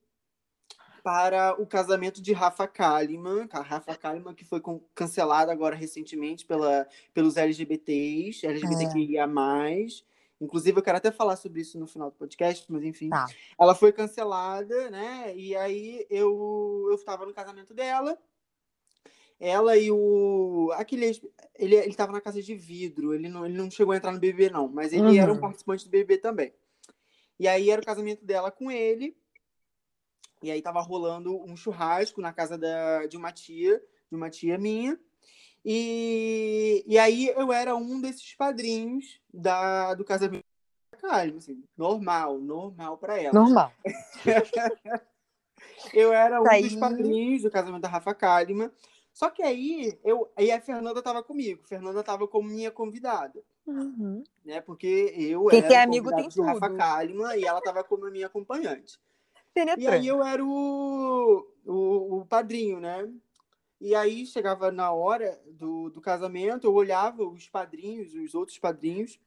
para 1.04 1.60
o 1.62 1.66
casamento 1.66 2.22
de 2.22 2.34
Rafa 2.34 2.68
Kalimann, 2.68 3.48
a 3.52 3.62
Rafa 3.62 3.96
Kalimann 3.96 4.36
que 4.36 4.44
foi 4.44 4.62
cancelada 4.94 5.52
agora 5.52 5.76
recentemente 5.76 6.46
pela, 6.46 6.86
pelos 7.14 7.38
LGBTs, 7.38 8.46
LGBTQIA+. 8.46 9.26
É. 9.26 10.08
Inclusive, 10.40 10.78
eu 10.78 10.84
quero 10.84 10.98
até 10.98 11.12
falar 11.12 11.36
sobre 11.36 11.62
isso 11.62 11.80
no 11.80 11.88
final 11.88 12.12
do 12.12 12.16
podcast, 12.16 12.66
mas 12.72 12.84
enfim. 12.84 13.10
Tá. 13.10 13.26
Ela 13.60 13.74
foi 13.74 13.92
cancelada, 13.92 14.90
né? 14.92 15.36
E 15.36 15.56
aí 15.56 16.06
eu, 16.10 16.86
eu 16.90 16.96
estava 16.96 17.26
no 17.26 17.34
casamento 17.34 17.74
dela. 17.74 18.18
Ela 19.40 19.78
e 19.78 19.92
o. 19.92 20.72
Aquele. 20.76 21.20
Ele, 21.56 21.76
ele 21.76 21.96
tava 21.96 22.12
na 22.12 22.22
casa 22.22 22.42
de 22.42 22.56
vidro. 22.56 23.14
Ele 23.14 23.30
não, 23.30 23.46
ele 23.46 23.58
não 23.58 23.70
chegou 23.70 23.94
a 23.94 23.98
entrar 23.98 24.12
no 24.12 24.20
BBB, 24.20 24.50
não. 24.52 24.68
Mas 24.68 24.94
ele 24.94 25.04
uhum. 25.04 25.16
era 25.16 25.32
um 25.32 25.36
uhum. 25.36 25.42
participante 25.42 25.86
do 25.86 25.92
BBB 25.92 26.18
também. 26.18 26.54
E 27.40 27.48
aí 27.48 27.70
era 27.70 27.82
o 27.82 27.86
casamento 27.86 28.26
dela 28.26 28.52
com 28.52 28.72
ele. 28.72 29.16
E 30.42 30.52
aí 30.52 30.62
tava 30.62 30.82
rolando 30.82 31.36
um 31.44 31.56
churrasco 31.56 32.22
na 32.22 32.32
casa 32.32 32.58
da, 32.58 33.08
de 33.08 33.18
uma 33.18 33.32
tia, 33.32 33.82
de 34.10 34.16
uma 34.16 34.30
tia 34.30 34.58
minha. 34.58 35.00
E, 35.70 36.82
e 36.88 36.98
aí 36.98 37.28
eu 37.28 37.52
era 37.52 37.76
um 37.76 38.00
desses 38.00 38.34
padrinhos 38.36 39.20
da, 39.34 39.94
do 39.96 40.06
casamento 40.06 40.46
da 41.02 41.24
assim, 41.24 41.62
normal, 41.78 42.40
normal 42.40 42.98
para 42.98 43.22
ela. 43.22 43.34
Normal. 43.34 43.74
eu 45.94 46.14
era 46.14 46.40
um 46.40 46.46
tá 46.46 46.58
dos 46.58 46.74
padrinhos 46.74 47.42
do 47.42 47.52
casamento 47.52 47.82
da 47.82 47.90
Rafa 47.90 48.16
Kalimann. 48.16 48.72
Só 49.12 49.30
que 49.30 49.44
aí, 49.44 50.00
eu, 50.06 50.32
aí 50.38 50.54
a 50.54 50.62
Fernanda 50.62 51.00
estava 51.00 51.22
comigo. 51.22 51.68
Fernanda 51.68 52.00
estava 52.00 52.26
como 52.30 52.48
minha 52.48 52.72
convidada. 52.72 53.44
Uhum. 53.66 54.24
Né? 54.46 54.62
Porque 54.62 55.14
eu 55.18 55.48
Quem 55.48 55.60
era 55.66 55.74
é 55.74 55.84
amigo 55.84 56.16
tem 56.16 56.30
de 56.30 56.42
Rafa 56.42 56.70
Kalimann 56.70 57.38
e 57.38 57.46
ela 57.46 57.60
estava 57.60 57.84
como 57.84 58.10
minha 58.10 58.28
acompanhante. 58.28 58.98
Penetrante. 59.54 59.84
E 59.84 59.88
aí 59.90 60.08
eu 60.08 60.24
era 60.24 60.42
o, 60.42 61.46
o, 61.66 62.20
o 62.20 62.26
padrinho, 62.26 62.80
né? 62.80 63.06
E 63.80 63.94
aí 63.94 64.26
chegava 64.26 64.72
na 64.72 64.92
hora 64.92 65.40
do, 65.46 65.90
do 65.90 66.02
casamento, 66.02 66.66
eu 66.66 66.74
olhava 66.74 67.24
os 67.24 67.48
padrinhos, 67.48 68.14
os 68.14 68.34
outros 68.34 68.58
padrinhos, 68.58 69.20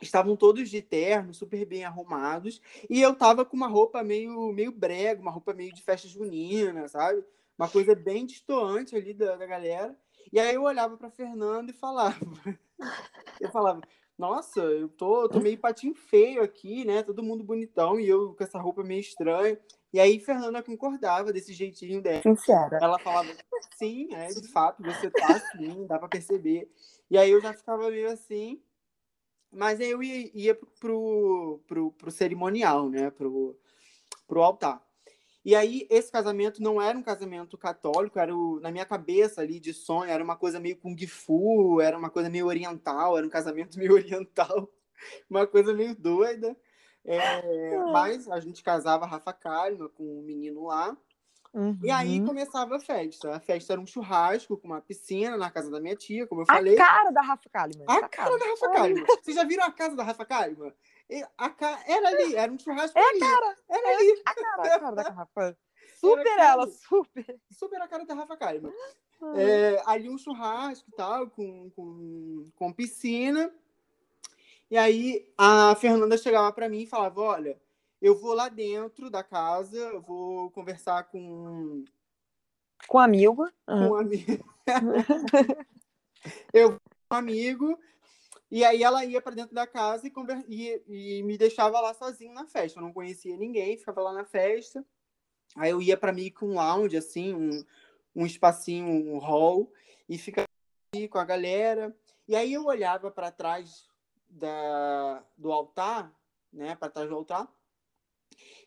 estavam 0.00 0.36
todos 0.36 0.68
de 0.68 0.82
terno, 0.82 1.32
super 1.32 1.64
bem 1.64 1.84
arrumados, 1.84 2.60
e 2.90 3.00
eu 3.00 3.14
tava 3.14 3.44
com 3.44 3.56
uma 3.56 3.68
roupa 3.68 4.02
meio, 4.02 4.52
meio 4.52 4.72
brega, 4.72 5.22
uma 5.22 5.30
roupa 5.30 5.54
meio 5.54 5.72
de 5.72 5.82
festa 5.82 6.08
junina, 6.08 6.86
sabe? 6.88 7.24
Uma 7.56 7.68
coisa 7.68 7.94
bem 7.94 8.26
distoante 8.26 8.96
ali 8.96 9.14
da, 9.14 9.36
da 9.36 9.46
galera. 9.46 9.96
E 10.32 10.40
aí 10.40 10.54
eu 10.54 10.62
olhava 10.62 10.96
para 10.96 11.10
Fernanda 11.10 11.70
e 11.70 11.74
falava, 11.74 12.16
eu 13.40 13.50
falava, 13.50 13.80
nossa, 14.18 14.60
eu 14.60 14.88
tô, 14.88 15.28
tô 15.28 15.40
meio 15.40 15.58
patinho 15.58 15.94
feio 15.94 16.42
aqui, 16.42 16.84
né? 16.84 17.02
Todo 17.02 17.22
mundo 17.22 17.42
bonitão 17.42 17.98
e 17.98 18.08
eu 18.08 18.34
com 18.34 18.44
essa 18.44 18.58
roupa 18.58 18.82
meio 18.82 19.00
estranha. 19.00 19.58
E 19.92 20.00
aí 20.00 20.18
Fernanda 20.18 20.62
concordava 20.62 21.32
desse 21.32 21.52
jeitinho 21.52 22.00
dela. 22.00 22.22
Sincera. 22.22 22.78
Ela 22.80 22.98
falava, 22.98 23.28
sim, 23.76 24.08
é, 24.14 24.28
de 24.28 24.48
fato, 24.48 24.82
você 24.82 25.10
tá 25.10 25.36
assim, 25.36 25.86
dá 25.86 25.98
para 25.98 26.08
perceber. 26.08 26.70
E 27.10 27.18
aí 27.18 27.30
eu 27.30 27.40
já 27.40 27.52
ficava 27.52 27.90
meio 27.90 28.10
assim, 28.10 28.62
mas 29.50 29.80
aí 29.80 29.90
eu 29.90 30.02
ia, 30.02 30.30
ia 30.34 30.54
pro, 30.54 31.60
pro, 31.66 31.92
pro, 31.92 32.10
cerimonial, 32.10 32.88
né? 32.88 33.10
Pro, 33.10 33.58
pro 34.26 34.42
altar. 34.42 34.82
E 35.44 35.54
aí, 35.56 35.86
esse 35.90 36.10
casamento 36.10 36.62
não 36.62 36.80
era 36.80 36.96
um 36.96 37.02
casamento 37.02 37.58
católico, 37.58 38.18
era 38.18 38.34
o, 38.34 38.60
na 38.60 38.70
minha 38.70 38.84
cabeça 38.84 39.40
ali 39.40 39.58
de 39.58 39.74
sonho, 39.74 40.10
era 40.10 40.22
uma 40.22 40.36
coisa 40.36 40.60
meio 40.60 40.76
kung 40.76 40.96
fu, 41.06 41.80
era 41.80 41.98
uma 41.98 42.10
coisa 42.10 42.30
meio 42.30 42.46
oriental, 42.46 43.18
era 43.18 43.26
um 43.26 43.30
casamento 43.30 43.76
meio 43.78 43.92
oriental, 43.92 44.70
uma 45.28 45.46
coisa 45.46 45.74
meio 45.74 45.96
doida. 45.96 46.56
É, 47.04 47.76
mas 47.92 48.28
a 48.28 48.38
gente 48.38 48.62
casava 48.62 49.06
Rafa 49.06 49.32
Kalimann 49.32 49.88
com 49.88 50.20
um 50.20 50.22
menino 50.22 50.66
lá. 50.66 50.96
Uhum. 51.52 51.76
E 51.82 51.90
aí 51.90 52.24
começava 52.24 52.76
a 52.76 52.80
festa. 52.80 53.34
A 53.34 53.40
festa 53.40 53.72
era 53.74 53.80
um 53.80 53.86
churrasco 53.86 54.56
com 54.56 54.68
uma 54.68 54.80
piscina 54.80 55.36
na 55.36 55.50
casa 55.50 55.70
da 55.70 55.80
minha 55.80 55.96
tia, 55.96 56.26
como 56.26 56.42
eu 56.42 56.46
A 56.48 56.54
falei. 56.54 56.76
cara 56.76 57.10
da 57.10 57.20
Rafa 57.20 57.50
Kalimann. 57.50 57.84
A 57.88 57.96
essa 57.96 58.08
cara 58.08 58.38
da 58.38 58.46
Rafa. 58.46 58.70
Kalimann. 58.70 59.04
Vocês 59.22 59.36
já 59.36 59.44
viram 59.44 59.64
a 59.64 59.72
casa 59.72 59.96
da 59.96 60.02
Rafa 60.02 60.24
Kalimann? 60.24 60.72
Ca... 61.56 61.82
Era 61.86 62.08
ali, 62.08 62.36
era 62.36 62.52
um 62.52 62.58
churrasco 62.58 62.98
É 62.98 63.02
ali. 63.02 63.20
cara. 63.20 63.56
Era 63.68 63.88
ali. 63.98 64.22
A 64.24 64.34
cara, 64.34 64.62
a 64.62 64.80
cara 64.80 64.96
da 64.96 65.02
Rafa. 65.10 65.58
Super 66.00 66.38
ela, 66.38 66.66
super. 66.68 67.40
Super 67.50 67.80
a 67.80 67.86
cara 67.86 68.04
da 68.04 68.14
Rafa 68.14 68.36
Kalimann. 68.36 68.72
Hum. 69.20 69.34
É, 69.36 69.80
ali 69.86 70.08
um 70.10 70.18
churrasco 70.18 70.88
e 70.92 70.96
tal, 70.96 71.30
com, 71.30 71.70
com, 71.70 72.50
com 72.56 72.72
piscina. 72.72 73.52
E 74.68 74.76
aí 74.76 75.28
a 75.38 75.76
Fernanda 75.76 76.16
chegava 76.18 76.52
para 76.52 76.68
mim 76.68 76.80
e 76.82 76.86
falava: 76.86 77.20
Olha, 77.20 77.60
eu 78.00 78.18
vou 78.18 78.34
lá 78.34 78.48
dentro 78.48 79.10
da 79.10 79.22
casa, 79.22 79.76
eu 79.76 80.00
vou 80.00 80.50
conversar 80.50 81.04
com, 81.04 81.84
Com 82.88 82.98
amigo. 82.98 83.48
com 83.64 83.72
um 83.74 83.94
amigo. 83.94 84.44
eu 86.52 86.70
vou 86.70 86.80
com 87.08 87.14
um 87.14 87.18
amigo. 87.18 87.78
E 88.54 88.62
aí 88.66 88.82
ela 88.82 89.02
ia 89.02 89.22
para 89.22 89.34
dentro 89.34 89.54
da 89.54 89.66
casa 89.66 90.06
e, 90.06 90.10
conver... 90.10 90.44
e, 90.46 90.82
e 90.86 91.22
me 91.22 91.38
deixava 91.38 91.80
lá 91.80 91.94
sozinho 91.94 92.34
na 92.34 92.46
festa. 92.46 92.78
Eu 92.78 92.82
não 92.82 92.92
conhecia 92.92 93.34
ninguém, 93.34 93.78
ficava 93.78 94.02
lá 94.02 94.12
na 94.12 94.26
festa. 94.26 94.84
Aí 95.56 95.70
eu 95.70 95.80
ia 95.80 95.96
para 95.96 96.12
mim 96.12 96.30
com 96.30 96.48
um 96.50 96.54
lounge, 96.56 96.94
assim, 96.94 97.32
um, 97.34 97.64
um 98.14 98.26
espacinho, 98.26 98.86
um 99.10 99.16
hall, 99.16 99.72
e 100.06 100.18
ficava 100.18 100.46
ali 100.94 101.08
com 101.08 101.16
a 101.16 101.24
galera. 101.24 101.96
E 102.28 102.36
aí 102.36 102.52
eu 102.52 102.66
olhava 102.66 103.10
para 103.10 103.30
trás 103.30 103.88
da, 104.28 105.24
do 105.34 105.50
altar, 105.50 106.14
né, 106.52 106.76
para 106.76 106.90
trás 106.90 107.08
do 107.08 107.14
altar, 107.14 107.50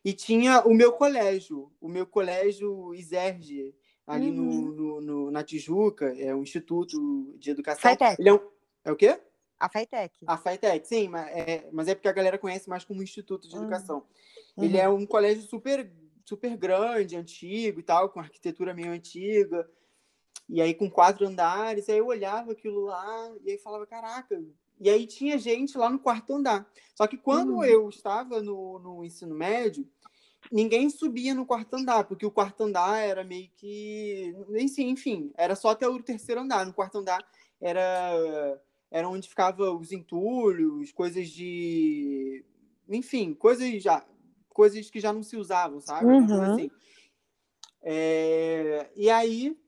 e 0.03 0.13
tinha 0.13 0.61
o 0.65 0.73
meu 0.73 0.93
colégio, 0.93 1.71
o 1.79 1.87
meu 1.87 2.07
colégio 2.07 2.93
Iserge, 2.95 3.75
ali 4.07 4.31
no, 4.31 4.43
Uhum. 4.43 4.71
no, 4.71 5.01
no- 5.01 5.31
na 5.31 5.43
Tijuca, 5.43 6.07
é 6.19 6.33
um 6.33 6.41
instituto 6.41 7.35
de 7.37 7.51
educação. 7.51 7.91
Ele 8.19 8.29
é, 8.29 8.33
um, 8.33 8.39
é 8.83 8.91
o 8.91 8.95
quê? 8.95 9.19
A 9.59 9.69
Faitec. 9.69 10.13
A 10.27 10.37
FATEC, 10.37 10.87
sim, 10.87 11.07
mas 11.07 11.27
é, 11.27 11.69
mas 11.71 11.87
é 11.87 11.95
porque 11.95 12.07
a 12.09 12.13
galera 12.13 12.37
conhece 12.37 12.69
mais 12.69 12.83
como 12.83 13.01
Instituto 13.01 13.47
de 13.47 13.55
Uhum. 13.55 13.61
Educação. 13.63 14.05
Uhum. 14.57 14.63
Ele 14.63 14.77
é 14.77 14.87
um 14.89 15.05
colégio 15.05 15.43
super, 15.43 15.91
super 16.25 16.55
grande, 16.57 17.15
antigo 17.15 17.79
e 17.79 17.83
tal, 17.83 18.09
com 18.09 18.19
arquitetura 18.19 18.73
meio 18.73 18.91
antiga. 18.91 19.69
E 20.47 20.61
aí 20.61 20.73
com 20.73 20.89
quatro 20.91 21.25
andares, 21.25 21.89
aí 21.89 21.97
eu 21.97 22.05
olhava 22.07 22.51
aquilo 22.51 22.81
lá 22.85 23.33
e 23.43 23.51
aí 23.51 23.57
falava, 23.57 23.87
caraca. 23.87 24.43
E 24.79 24.89
aí 24.89 25.07
tinha 25.07 25.37
gente 25.37 25.77
lá 25.77 25.89
no 25.89 25.97
quarto 25.99 26.33
andar. 26.35 26.69
Só 26.93 27.07
que 27.07 27.17
quando 27.17 27.53
Uhum. 27.55 27.63
eu 27.63 27.89
estava 27.89 28.41
no, 28.43 28.77
no 28.79 29.05
ensino 29.05 29.33
médio, 29.33 29.89
ninguém 30.51 30.89
subia 30.89 31.33
no 31.33 31.45
quarto 31.45 31.75
andar, 31.75 32.03
porque 32.03 32.25
o 32.25 32.31
quarto 32.31 32.61
andar 32.63 32.99
era 32.99 33.23
meio 33.23 33.49
que. 33.55 34.35
Enfim, 34.49 34.89
enfim, 34.89 35.31
era 35.37 35.55
só 35.55 35.69
até 35.69 35.87
o 35.87 36.03
terceiro 36.03 36.41
andar. 36.41 36.65
No 36.65 36.73
quarto 36.73 36.97
andar 36.97 37.25
era, 37.59 38.61
era 38.95 39.09
onde 39.09 39.27
ficavam 39.27 39.77
os 39.77 39.91
entulhos, 39.91 40.89
coisas 40.93 41.27
de. 41.27 42.45
Enfim, 42.87 43.33
coisas 43.33 43.83
já. 43.83 44.05
Coisas 44.47 44.89
que 44.89 45.01
já 45.01 45.11
não 45.11 45.21
se 45.21 45.35
usavam, 45.35 45.81
sabe? 45.81 46.05
Uhum. 46.05 46.41
assim. 46.41 46.71
É, 47.81 48.89
e 48.95 49.09
aí. 49.09 49.59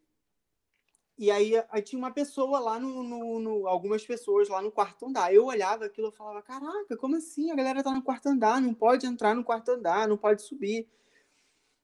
E 1.17 1.29
aí, 1.29 1.53
aí 1.69 1.81
tinha 1.81 1.99
uma 1.99 2.11
pessoa 2.11 2.57
lá 2.59 2.79
no, 2.79 3.03
no- 3.03 3.39
no- 3.39 3.67
Algumas 3.67 4.05
pessoas 4.05 4.47
lá 4.47 4.61
no 4.61 4.71
quarto 4.71 5.07
andar. 5.07 5.33
Eu 5.33 5.45
olhava 5.45 5.83
aquilo 5.83 6.07
e 6.07 6.15
falava: 6.15 6.41
Caraca, 6.41 6.95
como 6.95 7.17
assim? 7.17 7.51
A 7.51 7.55
galera 7.55 7.83
tá 7.83 7.91
no 7.91 8.01
quarto 8.01 8.27
andar, 8.29 8.61
não 8.61 8.73
pode 8.73 9.05
entrar 9.05 9.35
no 9.35 9.43
quarto 9.43 9.71
andar, 9.71 10.07
não 10.07 10.15
pode 10.15 10.41
subir. 10.41 10.87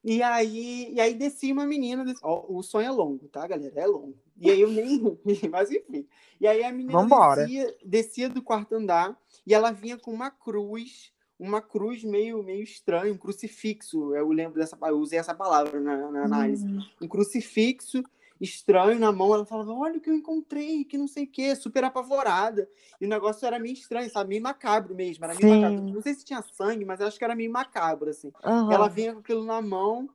E 0.03 0.21
aí, 0.21 0.93
e 0.93 0.99
aí 0.99 1.13
descia 1.13 1.53
uma 1.53 1.65
menina. 1.65 2.03
ó, 2.21 2.45
o 2.49 2.61
sonho 2.61 2.87
é 2.87 2.91
longo, 2.91 3.27
tá, 3.29 3.47
galera? 3.47 3.79
É 3.79 3.87
longo. 3.87 4.17
E 4.37 4.51
aí 4.51 4.59
eu 4.59 4.69
nem. 4.69 5.17
Mas 5.49 5.71
enfim. 5.71 6.05
E 6.41 6.45
aí 6.45 6.63
a 6.63 6.71
menina 6.71 6.99
Vambora. 6.99 7.45
descia, 7.45 7.77
descia 7.85 8.29
do 8.29 8.41
quarto 8.41 8.75
andar 8.75 9.17
e 9.47 9.53
ela 9.53 9.71
vinha 9.71 9.97
com 9.97 10.11
uma 10.11 10.29
cruz, 10.29 11.13
uma 11.39 11.61
cruz 11.61 12.03
meio, 12.03 12.43
meio 12.43 12.63
estranha, 12.63 13.13
um 13.13 13.17
crucifixo. 13.17 14.13
Eu 14.13 14.27
lembro 14.29 14.59
dessa 14.59 14.77
eu 14.81 14.97
usei 14.97 15.19
essa 15.19 15.33
palavra 15.33 15.79
na, 15.79 16.11
na 16.11 16.25
análise. 16.25 16.67
Hum. 16.67 16.81
Um 17.01 17.07
crucifixo 17.07 18.03
estranho 18.39 18.99
na 18.99 19.11
mão. 19.11 19.33
Ela 19.33 19.45
falava: 19.45 19.73
Olha 19.73 19.97
o 19.97 20.01
que 20.01 20.09
eu 20.09 20.15
encontrei, 20.15 20.83
que 20.83 20.97
não 20.97 21.07
sei 21.07 21.25
o 21.25 21.31
quê, 21.31 21.55
super 21.55 21.83
apavorada. 21.83 22.69
E 22.99 23.05
o 23.05 23.09
negócio 23.09 23.45
era 23.45 23.59
meio 23.59 23.73
estranho, 23.73 24.09
sabe? 24.09 24.29
Meio 24.29 24.41
macabro 24.41 24.95
mesmo. 24.95 25.23
Era 25.25 25.35
meio 25.35 25.49
macabro. 25.49 25.93
Não 25.93 26.01
sei 26.01 26.13
se 26.13 26.25
tinha 26.25 26.41
sangue, 26.41 26.85
mas 26.85 27.01
acho 27.01 27.17
que 27.17 27.23
era 27.23 27.35
meio 27.35 27.51
macabro, 27.51 28.09
assim. 28.09 28.31
Aham. 28.43 28.73
Ela 28.73 28.89
vinha 28.89 29.13
com 29.13 29.19
aquilo 29.19 29.43
na 29.43 29.61
mão 29.61 30.09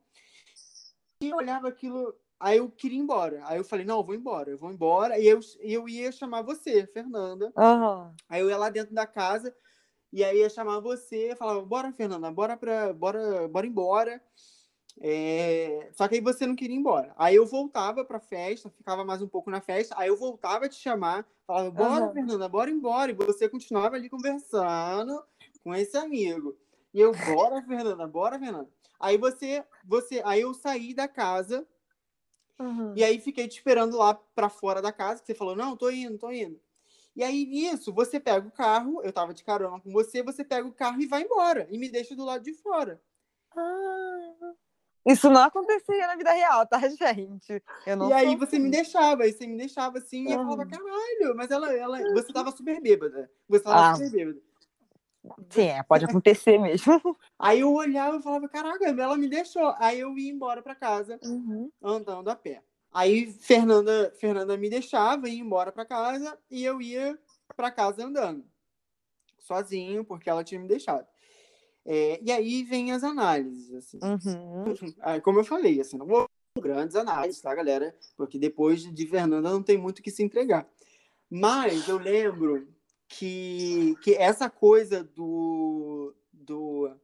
e 1.23 1.31
eu 1.31 1.37
olhava 1.37 1.69
aquilo. 1.69 2.15
Aí 2.41 2.59
eu 2.59 2.71
queria 2.71 2.99
ir 2.99 3.03
embora. 3.03 3.41
Aí 3.45 3.59
eu 3.59 3.65
falei, 3.65 3.85
não, 3.85 3.99
eu 3.99 4.05
vou 4.05 4.15
embora, 4.15 4.51
eu 4.51 4.59
vou 4.59 4.71
embora. 4.71 5.19
E 5.19 5.27
eu, 5.27 5.41
eu 5.61 5.89
ia 5.89 6.13
chamar 6.13 6.43
você, 6.43 6.87
Fernanda. 6.87 7.53
Aham. 7.57 8.15
Aí 8.29 8.41
eu 8.41 8.49
ia 8.49 8.57
lá 8.57 8.71
dentro 8.71 8.95
da 8.95 9.07
casa 9.07 9.53
e 10.13 10.23
aí 10.23 10.39
ia 10.39 10.49
chamar 10.49 10.81
você, 10.81 11.35
falava, 11.37 11.61
bora, 11.63 11.93
Fernanda, 11.93 12.31
bora 12.31 12.57
pra, 12.57 12.93
bora, 12.93 13.49
bora 13.49 13.67
embora. 13.67 14.23
É, 15.01 15.91
Só 15.93 16.09
que 16.09 16.17
aí 16.17 16.21
você 16.21 16.47
não 16.47 16.57
queria 16.57 16.75
ir 16.75 16.79
embora. 16.79 17.15
Aí 17.17 17.37
eu 17.37 17.47
voltava 17.47 18.05
pra 18.05 18.19
festa, 18.19 18.69
ficava 18.71 19.05
mais 19.05 19.23
um 19.23 19.29
pouco 19.29 19.51
na 19.51 19.61
festa, 19.61 19.95
aí 19.99 20.09
eu 20.09 20.17
voltava 20.17 20.67
a 20.67 20.69
te 20.69 20.77
chamar, 20.77 21.27
falava, 21.47 21.71
bora, 21.71 22.05
Aham. 22.05 22.13
Fernanda, 22.13 22.49
bora 22.49 22.71
embora. 22.71 23.11
E 23.13 23.15
você 23.15 23.49
continuava 23.49 23.97
ali 23.97 24.09
conversando 24.09 25.23
com 25.63 25.75
esse 25.75 25.97
amigo. 25.97 26.57
E 26.93 27.01
eu, 27.01 27.13
bora, 27.13 27.63
Fernanda, 27.67 28.07
bora, 28.07 28.39
Fernanda. 28.39 28.69
Aí 28.99 29.17
você, 29.17 29.65
você, 29.85 30.21
aí 30.25 30.41
eu 30.41 30.53
saí 30.53 30.93
da 30.95 31.07
casa 31.07 31.67
Aham. 32.59 32.95
e 32.97 33.05
aí 33.05 33.21
fiquei 33.21 33.47
te 33.47 33.57
esperando 33.59 33.97
lá 33.97 34.15
pra 34.15 34.49
fora 34.49 34.83
da 34.83 34.93
casa, 34.93 35.21
que 35.21 35.27
você 35.27 35.35
falou, 35.35 35.55
não, 35.55 35.77
tô 35.77 35.91
indo, 35.91 36.19
tô 36.19 36.31
indo. 36.33 36.61
E 37.17 37.23
aí, 37.23 37.47
nisso, 37.47 37.93
você 37.93 38.21
pega 38.21 38.47
o 38.47 38.53
carro, 38.53 39.03
eu 39.03 39.13
tava 39.13 39.35
de 39.35 39.45
carona 39.45 39.81
com 39.81 39.91
você, 39.93 40.23
você 40.23 40.45
pega 40.45 40.67
o 40.67 40.73
carro 40.73 41.01
e 41.01 41.07
vai 41.07 41.23
embora. 41.23 41.67
E 41.71 41.79
me 41.79 41.89
deixa 41.89 42.15
do 42.17 42.25
lado 42.25 42.45
de 42.45 42.55
fora. 42.55 43.03
Ah. 43.55 44.55
Isso 45.07 45.31
não 45.31 45.43
acontecia 45.43 46.07
na 46.07 46.17
vida 46.17 46.33
real, 46.33 46.67
tá, 46.67 46.79
gente? 46.89 47.63
Eu 47.87 47.97
não 47.97 48.09
e 48.09 48.13
aí 48.13 48.37
você 48.37 48.59
me 48.59 48.69
assim. 48.69 48.71
deixava, 48.71 49.23
aí 49.23 49.33
você 49.33 49.47
me 49.47 49.57
deixava 49.57 49.99
assim, 49.99 50.29
e 50.29 50.33
eu 50.33 50.39
falava, 50.41 50.67
caralho, 50.67 51.37
mas 51.37 51.51
ela, 51.51 51.73
ela, 51.73 51.99
você 52.13 52.33
tava 52.33 52.51
super 52.51 52.81
bêbada. 52.81 53.31
Você 53.49 53.65
tava 53.65 53.91
Ah. 53.91 53.95
super 53.95 54.11
bêbada. 54.11 54.41
Sim, 55.51 55.67
é, 55.69 55.83
pode 55.83 56.05
acontecer 56.05 56.59
mesmo. 56.59 56.93
Aí 57.39 57.61
eu 57.61 57.73
olhava 57.73 58.17
e 58.17 58.23
falava, 58.23 58.49
caraca, 58.49 58.85
ela 58.87 59.17
me 59.17 59.29
deixou. 59.29 59.75
Aí 59.79 60.01
eu 60.01 60.17
ia 60.17 60.31
embora 60.31 60.63
pra 60.63 60.75
casa, 60.75 61.19
Uhum. 61.23 61.71
andando 61.83 62.29
a 62.29 62.37
pé. 62.37 62.63
Aí 62.93 63.31
Fernanda, 63.33 64.13
Fernanda 64.19 64.57
me 64.57 64.71
deixava, 64.71 65.29
ia 65.29 65.41
embora 65.41 65.71
pra 65.71 65.85
casa, 65.85 66.39
e 66.51 66.65
eu 66.65 66.81
ia 66.81 67.19
pra 67.57 67.71
casa 67.71 68.05
andando. 68.05 68.45
Sozinho, 69.39 70.05
porque 70.05 70.29
ela 70.29 70.43
tinha 70.45 70.61
me 70.61 70.69
deixado. 70.69 71.07
É, 71.91 72.21
e 72.23 72.31
aí 72.31 72.63
vem 72.65 72.93
as 72.93 73.03
análises, 73.03 73.73
assim. 73.73 73.99
Uhum. 74.03 74.75
Como 75.25 75.41
eu 75.41 75.45
falei, 75.45 75.81
assim, 75.81 75.97
não 75.97 76.07
vou 76.07 76.29
grandes 76.61 76.95
análises, 76.95 77.41
tá, 77.41 77.55
galera? 77.55 77.97
Porque 78.15 78.39
depois 78.39 78.83
de 78.83 79.07
Fernanda 79.07 79.51
não 79.51 79.63
tem 79.63 79.79
muito 79.79 80.01
o 80.01 80.03
que 80.03 80.11
se 80.11 80.23
entregar. 80.23 80.69
Mas 81.31 81.89
eu 81.89 81.97
lembro 81.97 82.69
que, 83.09 83.97
que 84.03 84.15
essa 84.15 84.51
coisa 84.51 85.03
do, 85.03 86.15
do, 86.31 86.95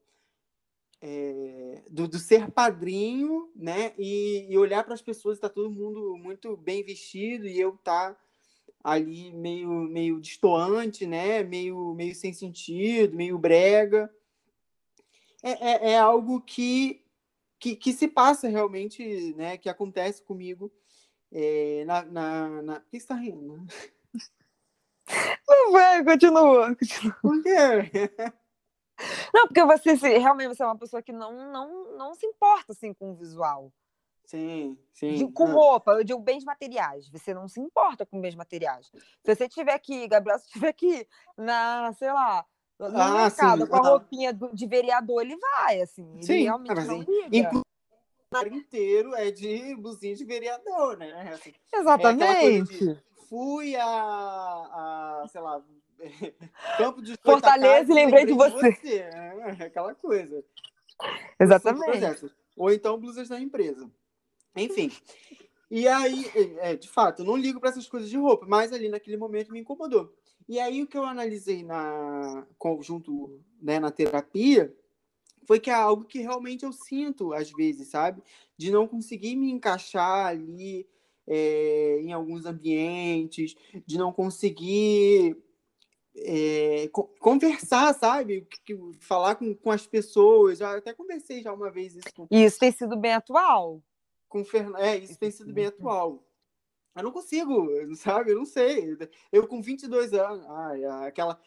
é, 1.01 1.83
do, 1.91 2.07
do 2.07 2.19
ser 2.19 2.51
padrinho, 2.51 3.51
né? 3.57 3.95
E, 3.99 4.47
e 4.51 4.59
olhar 4.59 4.85
para 4.85 4.93
as 4.93 5.03
pessoas, 5.03 5.39
tá 5.39 5.49
todo 5.49 5.71
mundo 5.71 6.15
muito 6.19 6.59
bem 6.59 6.85
vestido 6.85 7.47
e 7.47 7.59
eu 7.59 7.73
tá 7.83 8.15
ali 8.83 9.33
meio, 9.33 9.71
meio 9.71 10.21
destoante, 10.21 11.07
né? 11.07 11.43
Meio, 11.43 11.95
meio 11.95 12.15
sem 12.15 12.35
sentido, 12.35 13.17
meio 13.17 13.39
brega. 13.39 14.11
É, 15.47 15.51
é, 15.51 15.91
é 15.93 15.99
algo 15.99 16.41
que, 16.41 17.05
que, 17.59 17.77
que 17.77 17.93
se 17.93 18.09
passa 18.09 18.49
realmente, 18.49 19.35
né? 19.35 19.59
Que 19.59 19.69
acontece 19.69 20.23
comigo. 20.23 20.73
é, 21.31 21.85
na, 21.85 22.03
na, 22.03 22.63
na... 22.63 22.81
Por 22.81 22.91
que 22.91 22.99
você 23.01 23.07
tá 23.07 23.15
rindo? 23.15 23.67
Não 25.47 25.73
vai, 25.73 26.03
continua. 26.03 26.75
continua. 26.75 27.17
Por 27.21 27.43
quê? 27.43 28.11
Não, 29.35 29.47
porque 29.49 29.65
você 29.65 29.97
se- 29.97 30.19
realmente 30.19 30.49
você 30.49 30.63
é 30.63 30.67
uma 30.67 30.79
pessoa 30.79 31.03
que 31.03 31.13
não, 31.13 31.53
não, 31.53 31.97
não 31.99 32.15
se 32.15 32.25
importa 32.27 32.73
assim 32.73 32.95
com 32.95 33.11
o 33.11 33.15
visual. 33.15 33.73
Sim, 34.25 34.79
sim. 34.93 35.17
De- 35.27 35.33
com 35.33 35.45
Ah, 35.47 35.53
roupa, 35.53 35.93
eu 35.93 36.05
digo 36.05 36.21
bens 36.21 36.45
materiais. 36.45 37.09
Você 37.11 37.35
não 37.35 37.47
se 37.49 37.61
importa 37.61 38.07
com 38.07 38.21
bens 38.21 38.35
materiais. 38.35 38.91
Se 39.23 39.35
você 39.35 39.49
tiver 39.49 39.75
aqui, 39.75 40.09
Gabriel, 40.09 40.39
se 40.39 40.49
tiver 40.49 40.69
aqui 40.69 41.07
na, 41.37 41.93
sei 41.95 42.11
lá, 42.11 42.47
no 42.79 42.87
Ah, 42.97 43.13
mercado 43.25 43.63
sim, 43.65 43.67
com 43.71 43.77
a 43.77 43.89
roupinha 43.89 44.33
do- 44.33 44.55
de 44.55 44.67
vereador, 44.67 45.23
ele 45.23 45.37
vai, 45.37 45.81
assim. 45.81 46.09
Ele 46.15 46.25
Sim, 46.25 46.43
realmente 46.43 46.75
mas 46.75 46.87
não 46.87 47.03
in- 47.03 47.07
liga. 47.31 47.63
inteiro 48.53 49.15
é 49.15 49.31
de 49.31 49.77
blusinha 49.77 50.15
de 50.15 50.25
vereador, 50.25 50.97
né? 50.99 51.33
Assim, 51.33 51.53
Exatamente. 51.73 53.01
fui 53.29 53.77
a, 53.77 53.85
a 53.87 55.27
sei 55.31 55.41
lá, 55.41 55.63
campo 56.77 57.01
de 57.01 57.17
Fortaleza 57.23 57.91
e 57.91 57.95
lembrei 57.95 58.27
de 58.27 58.33
você. 58.33 58.73
De 58.73 58.77
você. 58.81 58.99
É, 58.99 59.65
aquela 59.65 59.95
coisa. 59.95 60.45
Exatamente. 61.39 62.31
Ou 62.57 62.71
então 62.73 62.99
blusas 62.99 63.29
da 63.29 63.41
empresa. 63.41 63.91
Enfim. 64.57 64.91
E 65.71 65.89
aí, 65.89 66.31
é, 66.59 66.77
de 66.77 66.89
fato, 66.89 67.23
eu 67.23 67.27
não 67.27 67.37
ligo 67.37 67.59
para 67.59 67.71
essas 67.71 67.89
coisas 67.89 68.09
de 68.09 68.17
roupa, 68.17 68.47
mas 68.47 68.73
ali 68.73 68.89
naquele 68.89 69.17
momento 69.17 69.53
me 69.53 69.61
incomodou. 69.61 70.13
E 70.49 70.59
aí 70.61 70.83
o 70.83 70.87
que 70.87 70.97
eu 70.97 71.05
analisei 71.05 71.63
na 71.63 72.47
junto, 72.81 73.41
né, 73.61 73.79
na 73.79 73.91
terapia 73.91 74.75
foi 75.47 75.61
que 75.61 75.71
é 75.71 75.75
algo 75.75 76.05
que 76.05 76.21
realmente 76.21 76.65
eu 76.65 76.73
sinto 76.73 77.33
às 77.33 77.51
vezes, 77.51 77.89
sabe? 77.89 78.23
De 78.57 78.71
não 78.71 78.87
conseguir 78.87 79.37
me 79.37 79.51
encaixar 79.51 80.27
ali 80.27 80.87
é, 81.27 82.01
em 82.01 82.13
alguns 82.13 82.47
ambientes, 82.47 83.55
de 83.87 83.99
não 83.99 84.13
conseguir 84.13 85.37
é, 86.17 86.89
conversar, 87.19 87.95
sabe? 87.95 88.47
Falar 89.01 89.35
com, 89.35 89.55
com 89.55 89.71
as 89.71 89.87
pessoas. 89.87 90.61
Eu 90.61 90.69
até 90.69 90.93
conversei 90.93 91.43
já 91.43 91.53
uma 91.53 91.71
vez 91.71 91.97
isso. 91.97 92.15
Com... 92.15 92.27
Isso 92.31 92.59
tem 92.59 92.73
sido 92.73 92.97
bem 92.97 93.13
atual. 93.13 93.83
Com 94.29 94.45
Fern... 94.45 94.75
É, 94.77 94.97
isso 94.97 95.19
tem 95.19 95.31
sido 95.31 95.53
bem 95.53 95.67
atual. 95.67 96.23
Eu 96.95 97.03
não 97.03 97.13
consigo, 97.13 97.69
sabe? 97.97 98.33
Eu 98.33 98.37
não 98.37 98.45
sei. 98.45 98.97
Eu 99.33 99.47
com 99.47 99.61
22 99.61 100.13
anos, 100.15 100.45
ai, 100.49 100.85
aquela, 101.07 101.41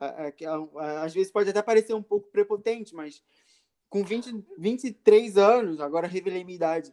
aquela. 0.00 1.02
Às 1.02 1.14
vezes 1.14 1.32
pode 1.32 1.50
até 1.50 1.62
parecer 1.62 1.94
um 1.94 2.02
pouco 2.02 2.28
prepotente, 2.28 2.94
mas 2.94 3.22
com 3.88 4.02
20, 4.02 4.44
23 4.58 5.36
anos, 5.38 5.80
agora 5.80 6.08
revelei 6.08 6.42
minha 6.42 6.56
idade, 6.56 6.92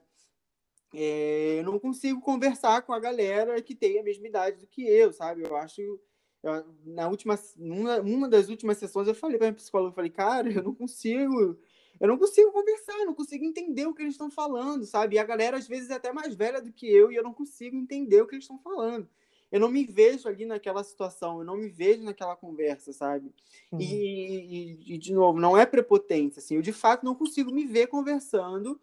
é, 0.94 1.60
eu 1.60 1.64
não 1.64 1.80
consigo 1.80 2.20
conversar 2.22 2.82
com 2.82 2.94
a 2.94 3.00
galera 3.00 3.62
que 3.62 3.74
tem 3.74 4.00
a 4.00 4.04
mesma 4.04 4.28
idade 4.28 4.58
do 4.58 4.68
que 4.68 4.84
eu, 4.84 5.14
sabe? 5.14 5.44
Eu 5.44 5.56
acho. 5.56 5.82
Eu, 6.44 6.66
na 6.86 7.08
última, 7.08 7.40
uma, 7.58 8.28
das 8.28 8.50
últimas 8.50 8.78
sessões, 8.78 9.08
eu 9.08 9.16
falei 9.16 9.38
para 9.38 9.48
minha 9.48 9.56
psicóloga, 9.56 9.92
eu 9.92 9.96
falei, 9.96 10.10
cara, 10.10 10.52
eu 10.52 10.64
não 10.64 10.74
consigo 10.74 11.58
eu 12.02 12.08
não 12.08 12.18
consigo 12.18 12.52
conversar, 12.52 12.98
eu 12.98 13.06
não 13.06 13.14
consigo 13.14 13.46
entender 13.46 13.86
o 13.86 13.94
que 13.94 14.02
eles 14.02 14.16
estão 14.16 14.32
falando, 14.32 14.84
sabe? 14.88 15.16
E 15.16 15.20
a 15.20 15.24
galera, 15.24 15.56
às 15.56 15.68
vezes, 15.68 15.92
é 15.92 15.94
até 15.94 16.12
mais 16.12 16.34
velha 16.34 16.60
do 16.60 16.74
que 16.74 16.92
eu 16.92 17.12
e 17.12 17.16
eu 17.16 17.22
não 17.22 17.32
consigo 17.32 17.76
entender 17.76 18.20
o 18.24 18.26
que 18.26 18.34
eles 18.34 18.44
estão 18.44 18.58
falando. 18.58 19.08
Eu 19.52 19.60
não 19.60 19.70
me 19.70 19.86
vejo 19.86 20.28
ali 20.28 20.44
naquela 20.44 20.84
situação, 20.84 21.38
eu 21.38 21.46
não 21.46 21.56
me 21.56 21.70
vejo 21.70 22.02
naquela 22.02 22.36
conversa, 22.36 22.92
sabe? 22.92 23.32
Uhum. 23.72 23.80
E, 23.80 23.86
e, 23.86 24.96
e, 24.96 24.98
de 24.98 25.14
novo, 25.14 25.40
não 25.40 25.56
é 25.56 25.64
prepotência, 25.64 26.40
assim, 26.40 26.56
eu 26.56 26.62
de 26.64 26.74
fato 26.74 27.06
não 27.06 27.14
consigo 27.14 27.52
me 27.52 27.66
ver 27.66 27.86
conversando 27.86 28.82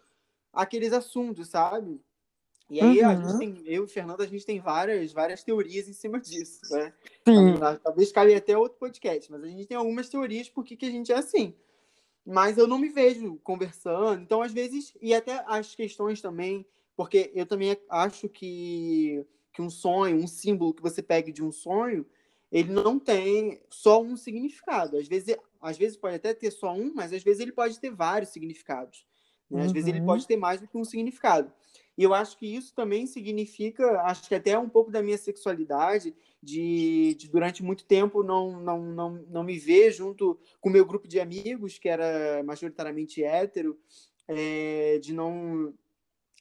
aqueles 0.53 0.93
assuntos, 0.93 1.49
sabe? 1.49 2.01
E 2.71 2.81
aí, 2.81 3.01
uhum. 3.01 3.09
a 3.09 3.15
gente 3.17 3.39
tem, 3.39 3.63
eu 3.67 3.85
e 3.85 3.89
Fernanda, 3.89 4.23
a 4.23 4.29
gente 4.29 4.47
tem 4.47 4.61
várias, 4.61 5.11
várias 5.13 5.43
teorias 5.43 5.89
em 5.89 5.93
cima 5.93 6.21
disso, 6.21 6.61
né? 6.71 6.93
Sim. 7.27 7.59
Talvez 7.83 8.13
cabe 8.13 8.33
até 8.33 8.57
outro 8.57 8.79
podcast, 8.79 9.29
mas 9.33 9.43
a 9.43 9.49
gente 9.49 9.67
tem 9.67 9.77
algumas 9.77 10.09
teorias 10.09 10.49
por 10.49 10.65
que 10.65 10.87
a 10.87 10.91
gente 10.91 11.11
é 11.11 11.17
assim 11.17 11.53
mas 12.29 12.59
eu 12.59 12.67
não 12.67 12.79
me 12.79 12.91
vejo 12.91 13.39
conversando. 13.43 14.21
Então, 14.21 14.43
às 14.43 14.53
vezes, 14.53 14.93
e 15.01 15.15
até 15.15 15.43
as 15.47 15.75
questões 15.75 16.21
também, 16.21 16.67
porque 16.95 17.33
eu 17.35 17.47
também 17.47 17.75
acho 17.89 18.29
que, 18.29 19.25
que 19.51 19.63
um 19.63 19.71
sonho, 19.71 20.19
um 20.19 20.27
símbolo 20.27 20.75
que 20.75 20.83
você 20.83 21.03
pegue 21.03 21.33
de 21.33 21.43
um 21.43 21.51
sonho, 21.51 22.05
ele 22.53 22.71
não 22.71 22.99
tem 22.99 23.63
só 23.71 24.03
um 24.03 24.15
significado. 24.15 24.99
Às 24.99 25.09
vezes, 25.09 25.37
às 25.59 25.79
vezes 25.79 25.97
pode 25.97 26.17
até 26.17 26.35
ter 26.35 26.51
só 26.51 26.75
um, 26.75 26.93
mas 26.95 27.15
às 27.15 27.23
vezes 27.23 27.41
ele 27.41 27.53
pode 27.53 27.81
ter 27.81 27.91
vários 27.91 28.31
significados. 28.31 29.07
Né? 29.51 29.63
Às 29.63 29.69
uhum. 29.69 29.73
vezes 29.73 29.89
ele 29.89 30.03
pode 30.03 30.27
ter 30.27 30.37
mais 30.37 30.61
do 30.61 30.69
que 30.69 30.77
um 30.77 30.85
significado. 30.85 31.51
E 31.97 32.03
eu 32.03 32.13
acho 32.13 32.37
que 32.37 32.47
isso 32.47 32.75
também 32.75 33.07
significa, 33.07 34.03
acho 34.03 34.29
que 34.29 34.35
até 34.35 34.59
um 34.59 34.69
pouco 34.69 34.91
da 34.91 35.03
minha 35.03 35.17
sexualidade, 35.17 36.15
de, 36.43 37.15
de 37.15 37.29
durante 37.29 37.63
muito 37.63 37.85
tempo 37.85 38.23
não, 38.23 38.61
não, 38.61 38.83
não, 38.83 39.11
não 39.29 39.43
me 39.43 39.59
ver 39.59 39.91
junto 39.93 40.39
com 40.61 40.69
o 40.69 40.73
meu 40.73 40.85
grupo 40.85 41.09
de 41.09 41.21
amigos, 41.21 41.79
que 41.79 41.89
era 41.89 42.43
majoritariamente 42.45 43.23
hétero, 43.23 43.79
é, 44.27 44.99
de 44.99 45.13
não 45.13 45.75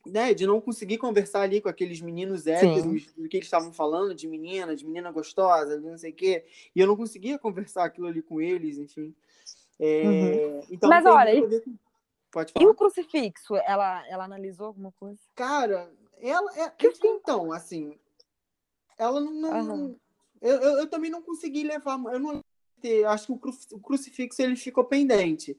né, 0.06 0.34
de 0.34 0.48
não 0.48 0.62
conseguir 0.62 0.98
conversar 0.98 1.42
ali 1.42 1.60
com 1.60 1.68
aqueles 1.68 2.00
meninos 2.00 2.48
héteros 2.48 3.08
do 3.18 3.28
que 3.28 3.38
eles 3.38 3.48
estavam 3.48 3.74
falando, 3.74 4.16
de 4.16 4.26
menina, 4.26 4.74
de 4.74 4.86
menina 4.86 5.12
gostosa, 5.12 5.80
de 5.80 5.86
não 5.86 5.98
sei 5.98 6.12
o 6.12 6.16
quê, 6.16 6.46
e 6.74 6.80
eu 6.80 6.88
não 6.88 6.96
conseguia 6.96 7.38
conversar 7.38 7.84
aquilo 7.84 8.08
ali 8.08 8.22
com 8.22 8.40
eles, 8.40 8.78
enfim. 8.78 9.14
É, 9.78 10.04
uhum. 10.08 10.62
então, 10.70 10.90
Mas 10.90 11.06
olha, 11.06 11.34
Pode 12.32 12.52
falar. 12.52 12.66
E 12.66 12.68
o 12.68 12.76
crucifixo, 12.76 13.56
ela, 13.56 14.06
ela 14.08 14.26
analisou 14.26 14.68
alguma 14.68 14.92
coisa? 14.92 15.20
Cara, 15.36 15.90
ela 16.20 16.52
é. 16.60 16.70
Que 16.70 16.92
então, 17.04 17.52
assim, 17.52 17.98
ela 18.98 19.20
não. 19.20 19.64
não 19.64 19.96
eu, 20.42 20.56
eu, 20.56 20.78
eu, 20.80 20.88
também 20.88 21.10
não 21.10 21.22
consegui 21.22 21.64
levar. 21.64 22.00
Eu 22.12 22.20
não 22.20 22.44
acho 23.08 23.28
que 23.28 23.76
o 23.76 23.80
crucifixo 23.80 24.42
ele 24.42 24.56
ficou 24.56 24.84
pendente. 24.84 25.58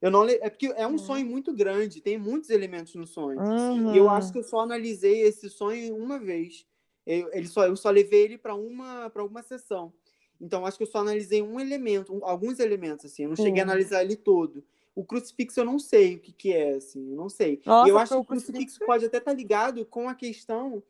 Eu 0.00 0.10
não 0.10 0.26
é 0.26 0.48
porque 0.48 0.66
é 0.66 0.86
um 0.86 0.92
uhum. 0.92 0.98
sonho 0.98 1.26
muito 1.26 1.52
grande, 1.52 2.00
tem 2.00 2.16
muitos 2.16 2.48
elementos 2.48 2.94
no 2.94 3.06
sonho. 3.06 3.38
Uhum. 3.38 3.94
E 3.94 3.98
eu 3.98 4.08
acho 4.08 4.32
que 4.32 4.38
eu 4.38 4.42
só 4.42 4.60
analisei 4.60 5.22
esse 5.22 5.50
sonho 5.50 5.94
uma 5.94 6.18
vez. 6.18 6.66
Eu, 7.06 7.30
ele 7.32 7.46
só, 7.46 7.66
eu 7.66 7.76
só 7.76 7.90
levei 7.90 8.24
ele 8.24 8.38
para 8.38 8.54
uma 8.54 9.10
para 9.10 9.22
uma 9.22 9.42
sessão. 9.42 9.92
Então 10.40 10.64
acho 10.64 10.78
que 10.78 10.84
eu 10.84 10.88
só 10.88 10.98
analisei 10.98 11.42
um 11.42 11.60
elemento, 11.60 12.14
um, 12.14 12.24
alguns 12.24 12.60
elementos 12.60 13.04
assim. 13.04 13.24
Eu 13.24 13.28
não 13.28 13.36
cheguei 13.36 13.60
a 13.60 13.64
analisar 13.64 14.02
ele 14.02 14.16
todo. 14.16 14.64
O 14.94 15.04
crucifixo 15.04 15.60
eu 15.60 15.64
não 15.64 15.78
sei 15.78 16.16
o 16.16 16.20
que, 16.20 16.32
que 16.32 16.52
é, 16.52 16.76
assim, 16.76 17.10
eu 17.10 17.16
não 17.16 17.28
sei. 17.28 17.60
Nossa, 17.64 17.88
eu 17.88 17.98
acho 17.98 18.12
que 18.12 18.18
o 18.18 18.24
crucifixo 18.24 18.78
pode 18.86 19.04
até 19.04 19.18
estar 19.18 19.32
tá 19.32 19.36
ligado 19.36 19.84
com 19.84 20.08
a 20.08 20.14
questão 20.14 20.82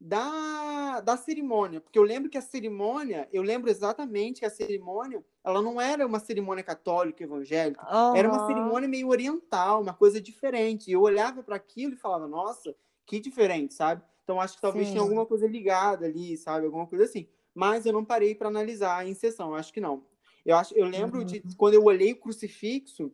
da, 0.00 1.00
da 1.00 1.16
cerimônia, 1.16 1.80
porque 1.80 1.98
eu 1.98 2.02
lembro 2.02 2.28
que 2.28 2.36
a 2.36 2.42
cerimônia, 2.42 3.28
eu 3.32 3.42
lembro 3.42 3.70
exatamente 3.70 4.40
que 4.40 4.46
a 4.46 4.50
cerimônia, 4.50 5.24
ela 5.42 5.62
não 5.62 5.80
era 5.80 6.06
uma 6.06 6.18
cerimônia 6.18 6.62
católica, 6.62 7.22
evangélica, 7.22 7.82
uhum. 7.90 8.16
era 8.16 8.28
uma 8.28 8.46
cerimônia 8.46 8.88
meio 8.88 9.08
oriental, 9.08 9.80
uma 9.82 9.94
coisa 9.94 10.20
diferente. 10.20 10.90
Eu 10.90 11.00
olhava 11.00 11.42
para 11.42 11.56
aquilo 11.56 11.94
e 11.94 11.96
falava, 11.96 12.28
nossa, 12.28 12.74
que 13.06 13.18
diferente, 13.20 13.74
sabe? 13.74 14.02
Então 14.24 14.40
acho 14.40 14.56
que 14.56 14.62
talvez 14.62 14.86
Sim. 14.86 14.94
tenha 14.94 15.02
alguma 15.02 15.26
coisa 15.26 15.46
ligada 15.46 16.06
ali, 16.06 16.36
sabe? 16.36 16.66
Alguma 16.66 16.86
coisa 16.86 17.04
assim. 17.04 17.28
Mas 17.54 17.86
eu 17.86 17.92
não 17.92 18.04
parei 18.04 18.34
para 18.34 18.48
analisar 18.48 19.06
em 19.06 19.14
sessão, 19.14 19.54
acho 19.54 19.72
que 19.72 19.80
não. 19.80 20.04
Eu 20.44 20.56
acho, 20.56 20.74
eu 20.74 20.86
lembro 20.86 21.20
uhum. 21.20 21.24
de 21.24 21.42
quando 21.56 21.74
eu 21.74 21.84
olhei 21.84 22.12
o 22.12 22.20
crucifixo, 22.20 23.12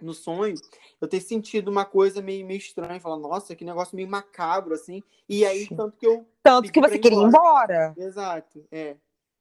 no 0.00 0.14
sonho, 0.14 0.54
eu 1.00 1.08
ter 1.08 1.20
sentido 1.20 1.68
uma 1.68 1.84
coisa 1.84 2.22
meio, 2.22 2.46
meio 2.46 2.58
estranha, 2.58 3.00
falar, 3.00 3.18
nossa, 3.18 3.54
que 3.54 3.64
negócio 3.64 3.96
meio 3.96 4.08
macabro, 4.08 4.74
assim. 4.74 5.02
E 5.28 5.44
aí, 5.44 5.66
tanto 5.68 5.96
que 5.96 6.06
eu. 6.06 6.26
Tanto 6.42 6.72
que 6.72 6.80
você 6.80 6.98
queria 6.98 7.18
ir 7.18 7.24
embora. 7.24 7.94
Exato, 7.96 8.64
é. 8.70 8.96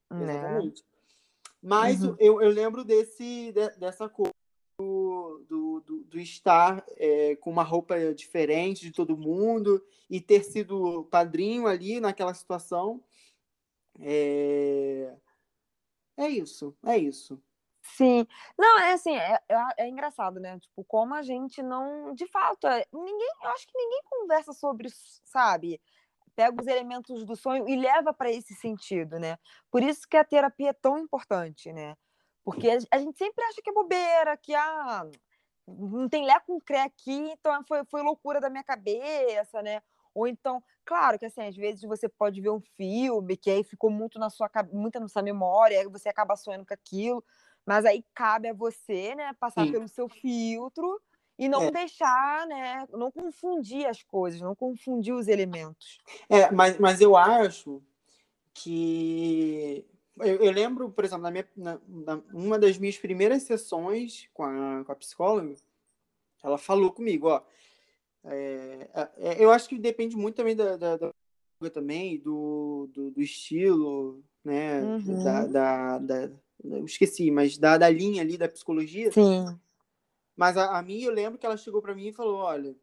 Né? 0.09 0.33
Exatamente. 0.33 0.85
Mas 1.61 2.03
uhum. 2.03 2.15
eu, 2.19 2.41
eu 2.41 2.49
lembro 2.49 2.83
desse, 2.83 3.51
de, 3.51 3.69
dessa 3.77 4.07
coisa 4.07 4.33
do, 4.79 5.43
do, 5.47 5.81
do, 5.81 6.03
do 6.03 6.19
estar 6.19 6.83
é, 6.97 7.35
com 7.37 7.49
uma 7.49 7.63
roupa 7.63 8.13
diferente 8.13 8.81
de 8.81 8.91
todo 8.91 9.17
mundo 9.17 9.83
e 10.09 10.21
ter 10.21 10.43
sido 10.43 11.05
padrinho 11.05 11.67
ali 11.67 11.99
naquela 11.99 12.33
situação. 12.33 13.03
É, 13.99 15.13
é 16.15 16.29
isso, 16.29 16.75
é 16.85 16.97
isso. 16.97 17.41
Sim. 17.95 18.27
Não, 18.57 18.79
é 18.79 18.93
assim, 18.93 19.15
é, 19.15 19.39
é, 19.49 19.55
é 19.85 19.89
engraçado, 19.89 20.39
né? 20.39 20.59
Tipo, 20.59 20.83
como 20.85 21.13
a 21.15 21.21
gente 21.21 21.61
não. 21.63 22.13
De 22.13 22.27
fato, 22.27 22.67
é, 22.67 22.85
ninguém. 22.91 23.29
Eu 23.43 23.49
acho 23.51 23.65
que 23.67 23.77
ninguém 23.77 24.01
conversa 24.09 24.53
sobre, 24.53 24.89
sabe? 25.23 25.81
Pega 26.35 26.61
os 26.61 26.67
elementos 26.67 27.25
do 27.25 27.35
sonho 27.35 27.67
e 27.69 27.75
leva 27.77 28.13
para 28.13 28.31
esse 28.31 28.55
sentido, 28.55 29.19
né? 29.19 29.37
Por 29.71 29.83
isso 29.83 30.07
que 30.09 30.17
a 30.17 30.23
terapia 30.25 30.71
é 30.71 30.73
tão 30.73 30.99
importante, 30.99 31.73
né? 31.73 31.95
Porque 32.43 32.69
a 32.69 32.99
gente 32.99 33.17
sempre 33.17 33.43
acha 33.45 33.61
que 33.63 33.69
é 33.69 33.73
bobeira, 33.73 34.37
que 34.37 34.55
ah, 34.55 35.05
não 35.67 36.07
tem 36.09 36.25
lé 36.25 36.39
com 36.41 36.59
cré 36.61 36.81
aqui, 36.83 37.13
então 37.31 37.63
foi, 37.67 37.83
foi 37.85 38.01
loucura 38.01 38.39
da 38.39 38.49
minha 38.49 38.63
cabeça, 38.63 39.61
né? 39.61 39.81
Ou 40.13 40.27
então, 40.27 40.63
claro 40.85 41.19
que 41.19 41.25
assim, 41.25 41.41
às 41.41 41.55
vezes 41.55 41.81
você 41.83 42.07
pode 42.09 42.41
ver 42.41 42.49
um 42.49 42.61
filme 42.77 43.37
que 43.37 43.51
aí 43.51 43.63
ficou 43.63 43.89
muito 43.91 44.17
na 44.19 44.29
sua 44.29 44.49
muito 44.71 44.99
na 44.99 45.07
sua 45.07 45.21
memória, 45.21 45.79
aí 45.79 45.87
você 45.87 46.09
acaba 46.09 46.35
sonhando 46.35 46.65
com 46.65 46.73
aquilo. 46.73 47.23
Mas 47.67 47.83
aí 47.83 48.01
cabe 48.15 48.47
a 48.47 48.53
você, 48.53 49.13
né, 49.13 49.35
passar 49.37 49.65
Sim. 49.65 49.73
pelo 49.73 49.89
seu 49.89 50.07
filtro 50.07 51.01
e 51.37 51.49
não 51.49 51.63
é. 51.63 51.71
deixar, 51.71 52.47
né, 52.47 52.87
não 52.93 53.11
confundir 53.11 53.85
as 53.85 54.01
coisas, 54.01 54.39
não 54.39 54.55
confundir 54.55 55.13
os 55.13 55.27
elementos. 55.27 55.99
É, 56.29 56.49
mas, 56.49 56.79
mas 56.79 57.01
eu 57.01 57.17
acho 57.17 57.83
que 58.53 59.85
eu, 60.17 60.37
eu 60.37 60.51
lembro, 60.51 60.89
por 60.89 61.03
exemplo, 61.03 61.23
na 61.23 61.29
minha, 61.29 61.45
na, 61.57 61.77
na, 61.85 62.21
uma 62.33 62.57
das 62.57 62.77
minhas 62.77 62.97
primeiras 62.97 63.43
sessões 63.43 64.29
com 64.33 64.43
a, 64.43 64.83
com 64.85 64.91
a 64.93 64.95
psicóloga, 64.95 65.53
ela 66.41 66.57
falou 66.57 66.93
comigo, 66.93 67.27
ó, 67.27 67.41
é, 68.23 68.89
é, 69.17 69.43
eu 69.43 69.51
acho 69.51 69.67
que 69.67 69.77
depende 69.77 70.15
muito 70.15 70.35
também 70.35 70.55
da, 70.55 70.77
da, 70.77 70.95
da 70.95 71.13
também 71.73 72.17
do, 72.17 72.89
do, 72.93 73.11
do, 73.11 73.21
estilo, 73.21 74.23
né, 74.43 74.81
uhum. 74.81 75.23
da, 75.23 75.45
da, 75.45 75.97
da 75.97 76.31
eu 76.63 76.85
esqueci, 76.85 77.31
mas 77.31 77.57
da, 77.57 77.77
da 77.77 77.89
linha 77.89 78.21
ali 78.21 78.37
da 78.37 78.49
psicologia. 78.49 79.11
Sim. 79.11 79.45
Mas 80.35 80.57
a, 80.57 80.77
a 80.77 80.81
mim, 80.81 81.01
eu 81.01 81.11
lembro 81.11 81.39
que 81.39 81.45
ela 81.45 81.57
chegou 81.57 81.81
para 81.81 81.95
mim 81.95 82.07
e 82.07 82.13
falou: 82.13 82.37
olha, 82.37 82.75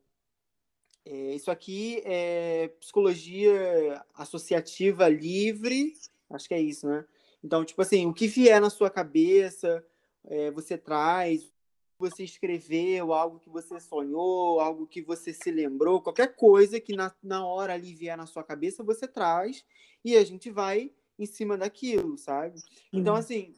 é, 1.04 1.34
isso 1.34 1.50
aqui 1.50 2.02
é 2.04 2.68
psicologia 2.80 4.04
associativa 4.14 5.08
livre, 5.08 5.92
acho 6.30 6.48
que 6.48 6.54
é 6.54 6.60
isso, 6.60 6.86
né? 6.86 7.04
Então, 7.42 7.64
tipo 7.64 7.82
assim, 7.82 8.06
o 8.06 8.14
que 8.14 8.26
vier 8.26 8.60
na 8.60 8.70
sua 8.70 8.88
cabeça, 8.88 9.84
é, 10.24 10.50
você 10.50 10.78
traz, 10.78 11.52
você 11.98 12.24
escreveu, 12.24 13.12
algo 13.12 13.38
que 13.38 13.50
você 13.50 13.78
sonhou, 13.78 14.60
algo 14.60 14.86
que 14.86 15.02
você 15.02 15.32
se 15.32 15.50
lembrou, 15.50 16.00
qualquer 16.00 16.34
coisa 16.34 16.80
que 16.80 16.96
na, 16.96 17.14
na 17.22 17.46
hora 17.46 17.74
ali 17.74 17.94
vier 17.94 18.16
na 18.16 18.26
sua 18.26 18.42
cabeça, 18.42 18.82
você 18.82 19.06
traz 19.06 19.64
e 20.02 20.16
a 20.16 20.24
gente 20.24 20.50
vai 20.50 20.90
em 21.18 21.26
cima 21.26 21.56
daquilo, 21.56 22.16
sabe? 22.16 22.60
Então, 22.92 23.14
assim, 23.14 23.54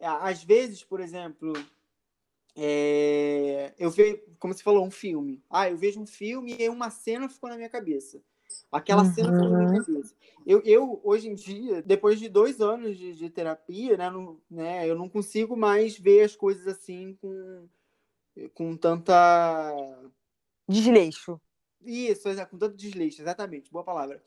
às 0.00 0.42
vezes, 0.42 0.82
por 0.84 1.00
exemplo, 1.00 1.52
é, 2.54 3.74
eu 3.78 3.90
vejo, 3.90 4.18
como 4.38 4.54
você 4.54 4.62
falou, 4.62 4.84
um 4.84 4.90
filme. 4.90 5.42
Ah, 5.50 5.68
eu 5.68 5.76
vejo 5.76 6.00
um 6.00 6.06
filme 6.06 6.56
e 6.58 6.68
uma 6.68 6.90
cena 6.90 7.28
ficou 7.28 7.50
na 7.50 7.56
minha 7.56 7.68
cabeça. 7.68 8.20
Aquela 8.72 9.02
uhum. 9.02 9.12
cena 9.12 9.32
ficou 9.32 9.50
na 9.50 9.58
minha 9.58 9.82
cabeça. 9.82 10.14
Eu, 10.46 10.62
eu, 10.64 11.00
hoje 11.04 11.28
em 11.28 11.34
dia, 11.34 11.82
depois 11.82 12.18
de 12.18 12.28
dois 12.28 12.60
anos 12.60 12.96
de, 12.96 13.14
de 13.14 13.28
terapia, 13.28 13.96
né, 13.96 14.08
não, 14.08 14.40
né, 14.50 14.88
eu 14.88 14.96
não 14.96 15.08
consigo 15.08 15.56
mais 15.56 15.98
ver 15.98 16.22
as 16.22 16.34
coisas 16.34 16.66
assim 16.66 17.14
com, 17.20 17.68
com 18.54 18.76
tanta. 18.76 19.74
Desleixo. 20.68 21.40
Isso, 21.84 22.28
com 22.50 22.58
tanto 22.58 22.76
desleixo, 22.76 23.22
exatamente, 23.22 23.70
boa 23.70 23.84
palavra. 23.84 24.22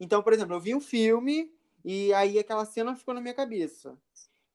Então, 0.00 0.22
por 0.22 0.32
exemplo, 0.32 0.54
eu 0.54 0.60
vi 0.60 0.74
um 0.74 0.80
filme 0.80 1.50
e 1.84 2.12
aí 2.12 2.38
aquela 2.38 2.64
cena 2.64 2.94
ficou 2.94 3.14
na 3.14 3.20
minha 3.20 3.34
cabeça. 3.34 3.96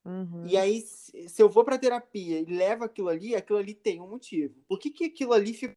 Uhum. 0.06 0.46
E 0.46 0.58
aí, 0.58 0.82
se 0.82 1.42
eu 1.42 1.50
vou 1.50 1.64
para 1.64 1.78
terapia 1.78 2.40
e 2.40 2.46
levo 2.46 2.84
aquilo 2.84 3.10
ali, 3.10 3.36
aquilo 3.36 3.60
ali 3.60 3.74
tem 3.74 4.02
um 4.02 4.08
motivo. 4.08 4.56
Por 4.68 4.78
que, 4.78 4.90
que 4.90 5.06
aquilo 5.06 5.34
ali 5.34 5.54
ficou, 5.54 5.76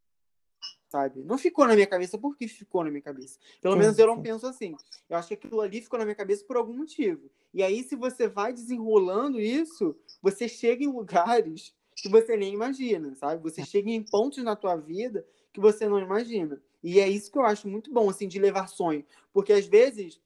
sabe? 0.89 1.23
Não 1.23 1.39
ficou 1.39 1.67
na 1.67 1.75
minha 1.75 1.87
cabeça, 1.87 2.19
por 2.19 2.37
que 2.37 2.49
ficou 2.49 2.83
na 2.83 2.91
minha 2.91 3.03
cabeça? 3.03 3.39
Pelo 3.61 3.75
sim, 3.75 3.81
menos 3.81 3.99
eu 3.99 4.07
não 4.07 4.17
sim. 4.17 4.23
penso 4.23 4.47
assim. 4.47 4.77
Eu 5.09 5.17
acho 5.17 5.29
que 5.29 5.35
aquilo 5.35 5.61
ali 5.61 5.81
ficou 5.81 5.99
na 5.99 6.05
minha 6.05 6.15
cabeça 6.15 6.45
por 6.45 6.57
algum 6.57 6.77
motivo. 6.77 7.31
E 7.55 7.63
aí, 7.63 7.85
se 7.85 7.95
você 7.95 8.27
vai 8.27 8.53
desenrolando 8.53 9.41
isso, 9.41 9.97
você 10.21 10.49
chega 10.49 10.83
em 10.83 10.89
lugares 10.89 11.75
que 11.95 12.09
você 12.09 12.37
nem 12.37 12.53
imagina, 12.53 13.15
sabe? 13.15 13.43
Você 13.43 13.61
é. 13.61 13.65
chega 13.65 13.91
em 13.91 14.03
pontos 14.03 14.43
na 14.43 14.57
tua 14.57 14.77
vida 14.77 15.27
que 15.53 15.61
você 15.61 15.89
não 15.89 15.99
imagina. 15.99 16.61
E 16.83 17.01
é 17.01 17.09
isso 17.09 17.31
que 17.31 17.39
eu 17.39 17.45
acho 17.45 17.67
muito 17.69 17.93
bom, 17.93 18.11
assim, 18.11 18.29
de 18.29 18.39
levar 18.39 18.67
sonho. 18.67 19.05
Porque 19.33 19.53
às 19.53 19.67
vezes, 19.67 20.21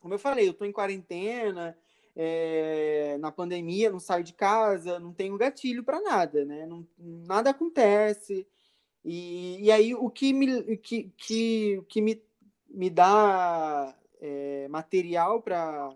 como 0.00 0.14
eu 0.14 0.18
falei, 0.18 0.48
eu 0.48 0.54
tô 0.54 0.64
em 0.64 0.72
quarentena, 0.72 1.76
é, 2.16 3.16
na 3.18 3.32
pandemia, 3.32 3.90
não 3.90 4.00
saio 4.00 4.24
de 4.24 4.32
casa, 4.32 4.98
não 4.98 5.12
tenho 5.12 5.36
gatilho 5.36 5.82
para 5.82 6.00
nada, 6.00 6.44
né? 6.44 6.66
Não, 6.66 6.86
nada 6.98 7.50
acontece. 7.50 8.46
E, 9.04 9.60
e 9.60 9.70
aí 9.70 9.94
o 9.94 10.08
que 10.08 10.32
me, 10.32 10.76
que, 10.78 11.12
que, 11.16 11.82
que 11.88 12.00
me, 12.00 12.22
me 12.68 12.88
dá 12.88 13.94
é, 14.20 14.66
material 14.68 15.42
para 15.42 15.92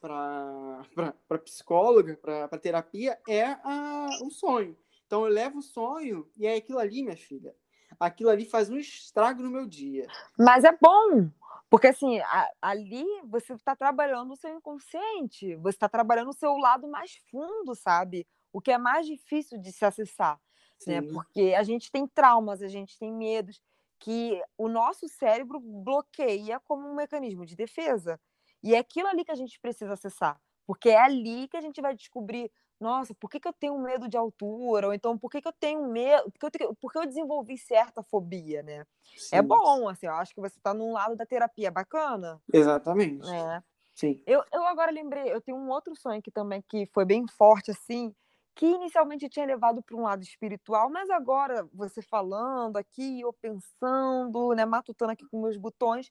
para 0.00 1.38
psicóloga, 1.44 2.16
para 2.16 2.58
terapia, 2.58 3.18
é 3.28 3.44
a, 3.44 4.08
o 4.22 4.30
sonho. 4.30 4.76
Então 5.06 5.24
eu 5.24 5.32
levo 5.32 5.58
o 5.58 5.62
sonho 5.62 6.28
e 6.36 6.46
é 6.46 6.56
aquilo 6.56 6.78
ali, 6.78 7.02
minha 7.02 7.16
filha. 7.16 7.54
Aquilo 7.98 8.30
ali 8.30 8.44
faz 8.44 8.70
um 8.70 8.78
estrago 8.78 9.42
no 9.42 9.50
meu 9.50 9.66
dia. 9.66 10.06
Mas 10.38 10.62
é 10.62 10.76
bom, 10.80 11.28
porque 11.70 11.88
assim, 11.88 12.18
a, 12.20 12.50
ali 12.62 13.04
você 13.24 13.52
está 13.52 13.76
trabalhando 13.76 14.32
o 14.32 14.36
seu 14.36 14.54
inconsciente, 14.54 15.54
você 15.56 15.76
está 15.76 15.88
trabalhando 15.88 16.30
o 16.30 16.36
seu 16.36 16.56
lado 16.56 16.88
mais 16.88 17.16
fundo, 17.30 17.74
sabe? 17.74 18.26
O 18.52 18.60
que 18.60 18.72
é 18.72 18.78
mais 18.78 19.06
difícil 19.06 19.58
de 19.60 19.72
se 19.72 19.84
acessar. 19.84 20.40
Né? 20.86 21.02
Porque 21.02 21.54
a 21.56 21.62
gente 21.62 21.90
tem 21.90 22.06
traumas, 22.06 22.62
a 22.62 22.68
gente 22.68 22.98
tem 22.98 23.12
medos 23.12 23.60
que 23.98 24.40
o 24.56 24.68
nosso 24.68 25.08
cérebro 25.08 25.60
bloqueia 25.60 26.60
como 26.60 26.88
um 26.88 26.94
mecanismo 26.94 27.44
de 27.44 27.56
defesa. 27.56 28.20
E 28.62 28.74
é 28.74 28.78
aquilo 28.78 29.08
ali 29.08 29.24
que 29.24 29.32
a 29.32 29.36
gente 29.36 29.58
precisa 29.60 29.92
acessar, 29.92 30.40
porque 30.66 30.88
é 30.88 31.00
ali 31.00 31.48
que 31.48 31.56
a 31.56 31.60
gente 31.60 31.80
vai 31.80 31.94
descobrir 31.94 32.50
nossa, 32.80 33.14
por 33.14 33.28
que, 33.28 33.40
que 33.40 33.48
eu 33.48 33.52
tenho 33.52 33.78
medo 33.78 34.08
de 34.08 34.16
altura? 34.16 34.88
Ou 34.88 34.94
então, 34.94 35.18
por 35.18 35.30
que, 35.30 35.40
que 35.40 35.48
eu 35.48 35.52
tenho 35.52 35.86
medo? 35.88 36.30
Por 36.30 36.50
que 36.50 36.62
eu, 36.62 36.74
por 36.76 36.92
que 36.92 36.98
eu 36.98 37.06
desenvolvi 37.06 37.58
certa 37.58 38.02
fobia, 38.02 38.62
né? 38.62 38.80
É 38.80 38.84
Sim. 39.16 39.36
É 39.36 39.42
bom, 39.42 39.88
assim, 39.88 40.06
eu 40.06 40.14
acho 40.14 40.34
que 40.34 40.40
você 40.40 40.58
está 40.58 40.72
num 40.72 40.92
lado 40.92 41.16
da 41.16 41.26
terapia 41.26 41.70
bacana. 41.70 42.40
Exatamente. 42.52 43.28
É. 43.28 43.62
Sim. 43.94 44.22
Eu, 44.26 44.44
eu 44.52 44.64
agora 44.64 44.92
lembrei, 44.92 45.32
eu 45.32 45.40
tenho 45.40 45.56
um 45.56 45.68
outro 45.70 45.94
sonho 45.96 46.22
que 46.22 46.30
também 46.30 46.62
que 46.68 46.86
foi 46.86 47.04
bem 47.04 47.26
forte, 47.26 47.72
assim, 47.72 48.14
que 48.54 48.66
inicialmente 48.66 49.28
tinha 49.28 49.46
levado 49.46 49.82
para 49.82 49.96
um 49.96 50.02
lado 50.02 50.22
espiritual, 50.22 50.88
mas 50.88 51.10
agora, 51.10 51.68
você 51.72 52.00
falando 52.00 52.76
aqui, 52.76 53.20
eu 53.20 53.32
pensando, 53.32 54.52
né, 54.54 54.64
matutando 54.64 55.12
aqui 55.12 55.26
com 55.26 55.42
meus 55.42 55.56
botões, 55.56 56.10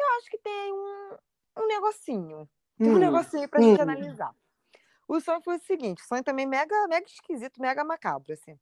eu 0.00 0.06
acho 0.18 0.30
que 0.30 0.38
tem 0.38 0.72
um, 0.72 1.16
um 1.62 1.66
negocinho. 1.68 2.48
Tem 2.78 2.90
um 2.90 2.96
hum. 2.96 2.98
negocinho 2.98 3.48
para 3.48 3.60
a 3.60 3.62
gente 3.62 3.78
hum. 3.78 3.82
analisar. 3.82 4.34
O 5.06 5.20
sonho 5.20 5.40
foi 5.42 5.56
o 5.56 5.60
seguinte, 5.60 6.02
o 6.02 6.06
sonho 6.06 6.24
também 6.24 6.46
mega, 6.46 6.74
mega 6.88 7.06
esquisito, 7.06 7.60
mega 7.60 7.84
macabro, 7.84 8.32
assim. 8.32 8.58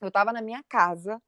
Eu 0.00 0.08
estava 0.08 0.32
na 0.32 0.42
minha 0.42 0.62
casa, 0.68 1.22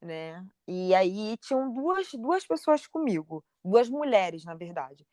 né? 0.00 0.44
E 0.66 0.94
aí 0.94 1.36
tinham 1.38 1.72
duas, 1.72 2.08
duas 2.14 2.46
pessoas 2.46 2.86
comigo, 2.86 3.44
duas 3.64 3.88
mulheres, 3.88 4.44
na 4.44 4.54
verdade. 4.54 5.06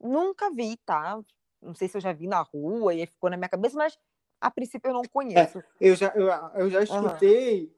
Nunca 0.00 0.50
vi, 0.50 0.76
tá? 0.84 1.18
Não 1.60 1.74
sei 1.74 1.88
se 1.88 1.96
eu 1.96 2.00
já 2.00 2.12
vi 2.12 2.26
na 2.26 2.40
rua 2.40 2.94
e 2.94 3.06
ficou 3.06 3.30
na 3.30 3.36
minha 3.36 3.48
cabeça, 3.48 3.76
mas 3.76 3.98
a 4.40 4.50
princípio 4.50 4.88
eu 4.88 4.94
não 4.94 5.02
é, 5.02 5.08
conheço. 5.08 5.58
É, 5.58 5.64
eu, 5.80 5.94
já, 5.94 6.12
eu, 6.14 6.26
eu 6.60 6.70
já 6.70 6.82
escutei 6.82 7.64
uhum. 7.64 7.70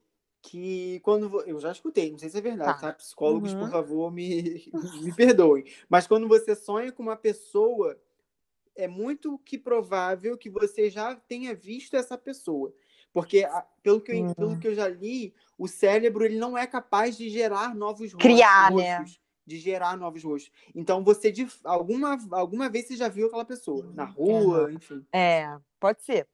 que 0.42 1.01
quando. 1.01 1.42
Eu 1.46 1.59
já 1.61 1.72
escutei, 1.72 2.11
não 2.11 2.18
sei 2.18 2.28
se 2.28 2.38
é 2.38 2.42
verdade, 2.42 2.80
tá? 2.80 2.88
tá? 2.88 2.92
Psicólogos, 2.92 3.53
uhum. 3.53 3.61
por 3.61 3.70
favor, 3.70 4.12
me, 4.12 4.70
me 5.03 5.14
perdoem. 5.14 5.64
Mas 5.88 6.07
quando 6.07 6.28
você 6.28 6.55
sonha 6.55 6.92
com 6.92 7.03
uma 7.03 7.16
pessoa 7.16 7.98
é 8.80 8.88
muito 8.88 9.38
que 9.38 9.58
provável 9.58 10.36
que 10.36 10.50
você 10.50 10.90
já 10.90 11.14
tenha 11.14 11.54
visto 11.54 11.94
essa 11.94 12.16
pessoa. 12.16 12.74
Porque, 13.12 13.46
pelo 13.82 14.00
que, 14.00 14.12
eu, 14.12 14.24
uhum. 14.24 14.34
pelo 14.34 14.58
que 14.58 14.68
eu 14.68 14.74
já 14.74 14.88
li, 14.88 15.34
o 15.58 15.66
cérebro 15.66 16.24
ele 16.24 16.38
não 16.38 16.56
é 16.56 16.66
capaz 16.66 17.16
de 17.16 17.28
gerar 17.28 17.74
novos 17.74 18.14
Criar, 18.14 18.68
rostos. 18.68 18.82
Criar, 18.82 19.00
né? 19.00 19.04
De 19.46 19.58
gerar 19.58 19.96
novos 19.96 20.22
rostos. 20.22 20.52
Então, 20.74 21.02
você, 21.02 21.32
de, 21.32 21.46
alguma, 21.64 22.16
alguma 22.30 22.68
vez, 22.68 22.86
você 22.86 22.96
já 22.96 23.08
viu 23.08 23.26
aquela 23.26 23.44
pessoa, 23.44 23.90
na 23.94 24.04
rua, 24.04 24.64
uhum. 24.64 24.70
enfim. 24.70 25.04
É, 25.12 25.56
pode 25.80 26.02
ser. 26.02 26.28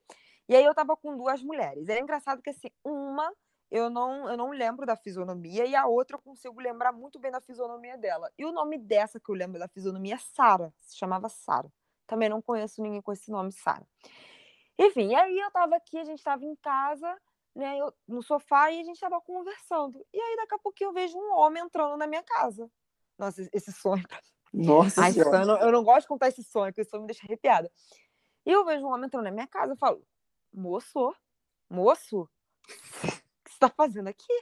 E 0.47 0.55
aí, 0.55 0.63
eu 0.63 0.75
tava 0.75 0.95
com 0.95 1.17
duas 1.17 1.41
mulheres. 1.41 1.89
É 1.89 1.99
engraçado 1.99 2.41
que, 2.43 2.51
assim, 2.51 2.69
uma 2.83 3.31
eu 3.69 3.89
não, 3.89 4.29
eu 4.29 4.37
não 4.37 4.51
lembro 4.51 4.85
da 4.85 4.95
fisionomia 4.95 5.65
e 5.65 5.75
a 5.75 5.85
outra 5.85 6.15
eu 6.15 6.21
consigo 6.21 6.59
lembrar 6.59 6.93
muito 6.93 7.19
bem 7.19 7.31
da 7.31 7.41
fisionomia 7.41 7.97
dela. 7.97 8.31
E 8.37 8.45
o 8.45 8.51
nome 8.51 8.77
dessa 8.77 9.19
que 9.19 9.29
eu 9.29 9.35
lembro 9.35 9.59
da 9.59 9.67
fisionomia 9.67 10.15
é 10.15 10.17
Sara, 10.17 10.73
se 10.77 10.97
chamava 10.97 11.27
Sara. 11.27 11.69
Também 12.07 12.29
não 12.29 12.41
conheço 12.41 12.81
ninguém 12.81 13.01
com 13.01 13.11
esse 13.11 13.29
nome, 13.29 13.51
Sara. 13.51 13.85
Enfim, 14.79 15.13
aí 15.15 15.37
eu 15.37 15.51
tava 15.51 15.75
aqui, 15.75 15.97
a 15.97 16.05
gente 16.05 16.23
tava 16.23 16.45
em 16.45 16.55
casa, 16.55 17.15
né, 17.55 17.77
eu, 17.79 17.93
no 18.07 18.21
sofá, 18.21 18.71
e 18.71 18.79
a 18.79 18.83
gente 18.83 18.99
tava 18.99 19.19
conversando. 19.19 20.05
E 20.13 20.19
aí, 20.19 20.35
daqui 20.37 20.55
a 20.55 20.59
pouquinho, 20.59 20.89
eu 20.89 20.93
vejo 20.93 21.17
um 21.17 21.33
homem 21.33 21.63
entrando 21.63 21.97
na 21.97 22.07
minha 22.07 22.23
casa. 22.23 22.69
Nossa, 23.17 23.47
esse 23.51 23.71
sonho. 23.71 24.05
Nossa 24.53 25.01
Ai, 25.01 25.11
sonho, 25.11 25.33
eu, 25.33 25.45
não, 25.45 25.57
eu 25.57 25.71
não 25.71 25.83
gosto 25.83 26.01
de 26.01 26.07
contar 26.07 26.29
esse 26.29 26.43
sonho, 26.43 26.71
porque 26.71 26.81
esse 26.81 26.89
sonho 26.89 27.01
me 27.01 27.07
deixa 27.07 27.25
arrepiada. 27.25 27.71
E 28.45 28.51
eu 28.51 28.63
vejo 28.63 28.85
um 28.85 28.93
homem 28.93 29.07
entrando 29.07 29.25
na 29.25 29.31
minha 29.31 29.47
casa, 29.47 29.73
eu 29.73 29.77
falo, 29.77 30.01
moço, 30.53 31.13
moço, 31.69 32.21
o 32.21 32.29
que 33.43 33.51
você 33.51 33.59
tá 33.59 33.69
fazendo 33.69 34.07
aqui? 34.07 34.33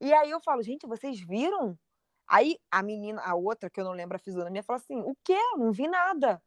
E 0.00 0.12
aí 0.12 0.30
eu 0.30 0.40
falo, 0.40 0.62
gente, 0.62 0.86
vocês 0.86 1.18
viram? 1.20 1.78
Aí 2.26 2.58
a 2.70 2.82
menina, 2.82 3.22
a 3.22 3.34
outra, 3.34 3.70
que 3.70 3.80
eu 3.80 3.84
não 3.84 3.92
lembro 3.92 4.16
a 4.16 4.20
fisionomia, 4.20 4.62
fala 4.62 4.78
assim, 4.78 5.00
o 5.00 5.16
quê? 5.24 5.38
Não 5.56 5.72
vi 5.72 5.88
nada. 5.88 6.42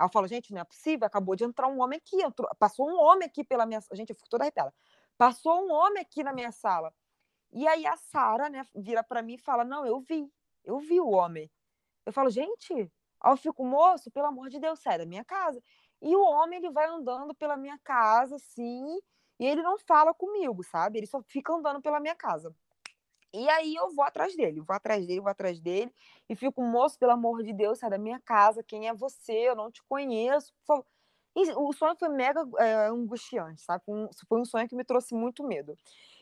Eu 0.00 0.08
falo, 0.08 0.26
gente, 0.26 0.52
não 0.52 0.60
é 0.60 0.64
possível, 0.64 1.06
acabou 1.06 1.36
de 1.36 1.44
entrar 1.44 1.68
um 1.68 1.80
homem 1.80 1.98
aqui, 1.98 2.22
entrou, 2.22 2.48
passou 2.58 2.88
um 2.88 2.98
homem 3.00 3.26
aqui 3.28 3.44
pela 3.44 3.66
minha 3.66 3.80
gente, 3.92 4.10
eu 4.10 4.16
fico 4.16 4.28
toda 4.28 4.44
arrepiada. 4.44 4.72
Passou 5.18 5.66
um 5.66 5.70
homem 5.72 6.02
aqui 6.02 6.22
na 6.24 6.32
minha 6.32 6.50
sala. 6.52 6.92
E 7.52 7.66
aí 7.68 7.86
a 7.86 7.96
Sara, 7.96 8.48
né, 8.50 8.64
vira 8.74 9.02
para 9.04 9.22
mim 9.22 9.34
e 9.34 9.38
fala: 9.38 9.64
"Não, 9.64 9.86
eu 9.86 10.00
vi. 10.00 10.28
Eu 10.64 10.78
vi 10.80 11.00
o 11.00 11.10
homem". 11.10 11.50
Eu 12.06 12.12
falo: 12.12 12.30
"Gente, 12.30 12.92
eu 13.24 13.36
fico, 13.36 13.64
moço, 13.64 14.10
pelo 14.10 14.26
amor 14.28 14.48
de 14.50 14.60
Deus, 14.60 14.80
sai 14.80 14.98
da 14.98 15.06
minha 15.06 15.24
casa". 15.24 15.62
E 16.02 16.16
o 16.16 16.22
homem 16.22 16.58
ele 16.60 16.70
vai 16.70 16.86
andando 16.88 17.34
pela 17.34 17.56
minha 17.56 17.78
casa 17.84 18.36
assim, 18.36 18.98
e 19.40 19.46
ele 19.46 19.62
não 19.62 19.78
fala 19.78 20.14
comigo, 20.14 20.62
sabe? 20.64 20.98
Ele 20.98 21.06
só 21.06 21.22
fica 21.22 21.52
andando 21.54 21.80
pela 21.82 22.00
minha 22.00 22.14
casa. 22.16 22.54
E 23.34 23.48
aí 23.48 23.74
eu 23.74 23.90
vou 23.94 24.04
atrás 24.04 24.36
dele, 24.36 24.60
vou 24.60 24.76
atrás 24.76 25.06
dele, 25.06 25.20
vou 25.20 25.30
atrás 25.30 25.58
dele, 25.58 25.92
e 26.28 26.36
fico, 26.36 26.62
moço, 26.62 26.98
pelo 26.98 27.12
amor 27.12 27.42
de 27.42 27.52
Deus, 27.52 27.78
sai 27.78 27.88
da 27.88 27.98
minha 27.98 28.20
casa, 28.20 28.62
quem 28.62 28.88
é 28.88 28.94
você? 28.94 29.32
Eu 29.32 29.56
não 29.56 29.70
te 29.70 29.82
conheço, 29.84 30.52
por 30.54 30.66
favor. 30.66 30.86
E 31.34 31.50
o 31.52 31.72
sonho 31.72 31.96
foi 31.98 32.10
mega 32.10 32.46
é, 32.58 32.88
angustiante, 32.88 33.62
sabe? 33.62 33.82
Um, 33.88 34.06
foi 34.28 34.40
um 34.40 34.44
sonho 34.44 34.68
que 34.68 34.76
me 34.76 34.84
trouxe 34.84 35.14
muito 35.14 35.42
medo. 35.42 35.74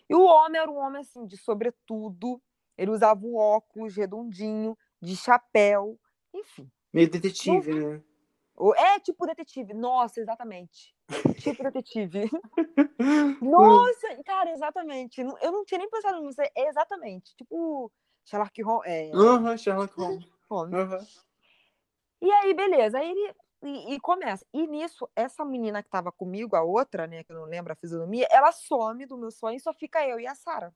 E 0.09 0.15
o 0.15 0.23
homem 0.23 0.61
era 0.61 0.71
um 0.71 0.79
homem, 0.79 1.01
assim, 1.01 1.27
de 1.27 1.37
sobretudo, 1.37 2.41
ele 2.79 2.93
usava 2.93 3.21
o 3.27 3.37
óculos 3.37 3.97
redondinho, 3.97 4.79
de 5.03 5.17
chapéu, 5.17 5.99
enfim. 6.33 6.71
Meio 6.93 7.11
detetive, 7.11 7.75
né? 7.75 8.03
É 8.77 9.01
tipo 9.01 9.27
detetive. 9.27 9.73
Nossa, 9.75 10.21
exatamente. 10.21 10.95
Tipo 11.41 11.63
detetive. 11.63 12.31
Nossa, 13.43 14.23
cara, 14.25 14.51
exatamente. 14.53 15.21
Eu 15.21 15.53
não 15.53 15.65
tinha 15.65 15.79
nem 15.79 15.91
pensado 15.91 16.21
nisso. 16.21 16.41
É 16.41 16.69
exatamente. 16.69 17.35
Tipo 17.37 17.91
Sherlock 18.25 18.63
Holmes. 18.63 18.87
É... 18.87 19.11
Uhum, 19.15 19.57
Sherlock 19.57 19.95
Holmes. 19.97 20.27
Uhum. 20.51 21.07
E 22.23 22.31
aí, 22.31 22.55
beleza. 22.55 22.99
Aí 22.99 23.11
ele 23.11 23.35
e, 23.63 23.95
e, 23.95 24.01
começa. 24.01 24.45
E 24.53 24.67
nisso, 24.67 25.09
essa 25.15 25.45
menina 25.45 25.83
que 25.83 25.89
estava 25.89 26.11
comigo, 26.11 26.57
a 26.57 26.63
outra, 26.63 27.07
né, 27.07 27.23
que 27.25 27.33
eu 27.33 27.37
não 27.37 27.45
lembro 27.45 27.73
a 27.73 27.77
fisionomia, 27.77 28.27
ela 28.31 28.53
some 28.53 29.05
do 29.07 29.19
meu 29.19 29.31
sonho 29.31 29.57
e 29.57 29.61
só 29.61 29.73
fica 29.73 30.07
eu 30.07 30.19
e 30.19 30.27
a 30.27 30.35
Sara. 30.35 30.75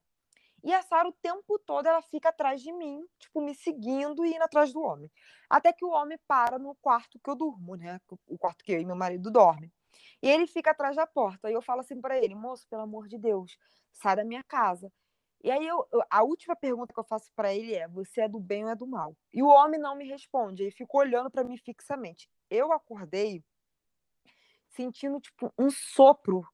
E 0.62 0.72
a 0.72 0.82
Sara, 0.82 1.08
o 1.08 1.12
tempo 1.12 1.58
todo, 1.58 1.86
ela 1.86 2.00
fica 2.02 2.30
atrás 2.30 2.60
de 2.62 2.72
mim, 2.72 3.04
tipo, 3.18 3.40
me 3.40 3.54
seguindo 3.54 4.24
e 4.24 4.34
indo 4.34 4.42
atrás 4.42 4.72
do 4.72 4.80
homem. 4.80 5.10
Até 5.48 5.72
que 5.72 5.84
o 5.84 5.90
homem 5.90 6.18
para 6.26 6.58
no 6.58 6.74
quarto 6.76 7.18
que 7.22 7.30
eu 7.30 7.36
durmo, 7.36 7.74
né? 7.74 8.00
O 8.26 8.38
quarto 8.38 8.64
que 8.64 8.72
eu 8.72 8.80
e 8.80 8.84
meu 8.84 8.96
marido 8.96 9.30
dormem. 9.30 9.70
E 10.22 10.28
ele 10.28 10.46
fica 10.46 10.70
atrás 10.70 10.96
da 10.96 11.06
porta. 11.06 11.50
E 11.50 11.54
eu 11.54 11.62
falo 11.62 11.80
assim 11.80 12.00
para 12.00 12.18
ele: 12.18 12.34
moço, 12.34 12.66
pelo 12.68 12.82
amor 12.82 13.08
de 13.08 13.18
Deus, 13.18 13.56
sai 13.92 14.16
da 14.16 14.24
minha 14.24 14.42
casa. 14.42 14.92
E 15.42 15.50
aí 15.50 15.66
eu, 15.66 15.86
a 16.08 16.22
última 16.22 16.56
pergunta 16.56 16.94
que 16.94 16.98
eu 16.98 17.04
faço 17.04 17.30
para 17.36 17.54
ele 17.54 17.74
é: 17.74 17.86
você 17.86 18.22
é 18.22 18.28
do 18.28 18.40
bem 18.40 18.64
ou 18.64 18.70
é 18.70 18.74
do 18.74 18.86
mal? 18.86 19.16
E 19.32 19.42
o 19.42 19.48
homem 19.48 19.78
não 19.78 19.94
me 19.96 20.08
responde, 20.08 20.62
ele 20.62 20.70
ficou 20.70 21.02
olhando 21.02 21.30
para 21.30 21.44
mim 21.44 21.56
fixamente. 21.58 22.30
Eu 22.50 22.72
acordei 22.72 23.44
sentindo 24.70 25.20
tipo 25.20 25.52
um 25.58 25.70
sopro 25.70 26.46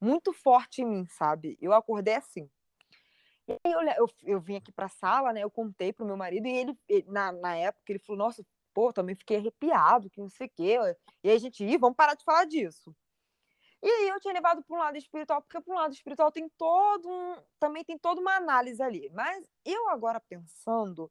muito 0.00 0.32
forte 0.32 0.82
em 0.82 0.86
mim, 0.86 1.06
sabe? 1.06 1.56
Eu 1.60 1.72
acordei 1.72 2.14
assim. 2.14 2.50
E 3.46 3.52
aí 3.52 3.72
eu, 3.72 3.80
eu, 3.96 4.06
eu 4.24 4.40
vim 4.40 4.56
aqui 4.56 4.72
para 4.72 4.86
a 4.86 4.88
sala, 4.88 5.32
né? 5.32 5.42
Eu 5.44 5.50
contei 5.50 5.92
pro 5.92 6.04
meu 6.04 6.16
marido 6.16 6.46
e 6.46 6.56
ele, 6.56 7.04
na, 7.06 7.30
na 7.30 7.56
época 7.56 7.92
ele 7.92 7.98
falou: 8.00 8.18
"Nossa, 8.18 8.44
pô, 8.74 8.92
também 8.92 9.14
fiquei 9.14 9.38
arrepiado, 9.38 10.10
que 10.10 10.20
não 10.20 10.28
sei 10.28 10.46
o 10.48 10.50
quê". 10.54 10.78
E 11.24 11.30
aí 11.30 11.36
a 11.36 11.38
gente, 11.38 11.64
Ih, 11.64 11.78
vamos 11.78 11.96
parar 11.96 12.14
de 12.14 12.24
falar 12.24 12.44
disso. 12.46 12.94
E 13.82 13.88
aí 13.88 14.08
eu 14.08 14.20
tinha 14.20 14.34
levado 14.34 14.62
para 14.62 14.76
um 14.76 14.78
lado 14.78 14.96
espiritual, 14.96 15.42
porque 15.42 15.60
para 15.60 15.72
um 15.74 15.76
lado 15.78 15.92
espiritual 15.92 16.30
tem 16.30 16.48
todo 16.56 17.08
um, 17.08 17.36
também 17.58 17.84
tem 17.84 17.98
toda 17.98 18.20
uma 18.20 18.36
análise 18.36 18.82
ali. 18.82 19.10
Mas 19.12 19.44
eu 19.64 19.88
agora 19.90 20.20
pensando, 20.20 21.10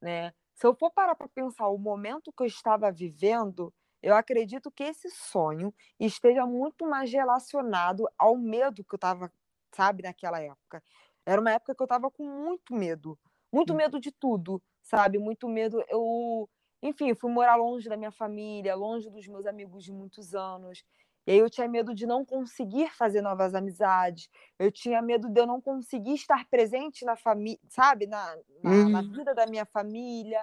né, 0.00 0.32
se 0.54 0.66
eu 0.66 0.74
for 0.74 0.90
parar 0.92 1.14
para 1.14 1.28
pensar 1.28 1.68
o 1.68 1.78
momento 1.78 2.32
que 2.32 2.42
eu 2.42 2.46
estava 2.46 2.90
vivendo, 2.92 3.72
eu 4.02 4.14
acredito 4.14 4.70
que 4.70 4.84
esse 4.84 5.10
sonho 5.10 5.74
esteja 6.00 6.46
muito 6.46 6.86
mais 6.86 7.12
relacionado 7.12 8.08
ao 8.18 8.36
medo 8.36 8.84
que 8.84 8.94
eu 8.94 8.96
estava, 8.98 9.32
sabe, 9.74 10.02
naquela 10.02 10.40
época. 10.40 10.82
Era 11.26 11.40
uma 11.40 11.52
época 11.52 11.74
que 11.74 11.82
eu 11.82 11.86
estava 11.86 12.10
com 12.10 12.24
muito 12.24 12.74
medo, 12.74 13.18
muito 13.52 13.74
hum. 13.74 13.76
medo 13.76 14.00
de 14.00 14.12
tudo, 14.12 14.62
sabe? 14.82 15.18
Muito 15.18 15.48
medo. 15.48 15.82
Eu, 15.88 16.48
enfim, 16.82 17.14
fui 17.14 17.30
morar 17.30 17.56
longe 17.56 17.88
da 17.88 17.96
minha 17.96 18.12
família, 18.12 18.74
longe 18.74 19.10
dos 19.10 19.26
meus 19.26 19.46
amigos 19.46 19.84
de 19.84 19.92
muitos 19.92 20.34
anos. 20.34 20.84
E 21.26 21.32
aí 21.32 21.38
eu 21.38 21.50
tinha 21.50 21.68
medo 21.68 21.94
de 21.94 22.06
não 22.06 22.24
conseguir 22.24 22.88
fazer 22.94 23.20
novas 23.20 23.54
amizades. 23.54 24.30
Eu 24.58 24.72
tinha 24.72 25.02
medo 25.02 25.28
de 25.28 25.40
eu 25.40 25.46
não 25.46 25.60
conseguir 25.60 26.14
estar 26.14 26.48
presente 26.48 27.04
na 27.04 27.16
família, 27.16 27.60
sabe? 27.68 28.06
Na, 28.06 28.34
na, 28.62 28.70
uhum. 28.70 28.88
na, 28.88 29.02
vida 29.02 29.34
da 29.34 29.46
minha 29.46 29.66
família. 29.66 30.42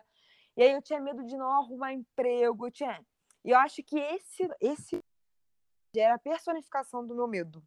E 0.55 0.61
aí 0.61 0.71
eu 0.71 0.81
tinha 0.81 0.99
medo 0.99 1.25
de 1.25 1.35
não 1.37 1.51
arrumar 1.51 1.93
emprego. 1.93 2.67
Eu 2.67 2.71
tinha... 2.71 3.03
E 3.43 3.49
eu 3.49 3.57
acho 3.57 3.81
que 3.81 3.97
esse, 3.97 4.47
esse 4.61 5.03
era 5.99 6.15
a 6.15 6.19
personificação 6.19 7.05
do 7.05 7.15
meu 7.15 7.27
medo, 7.27 7.63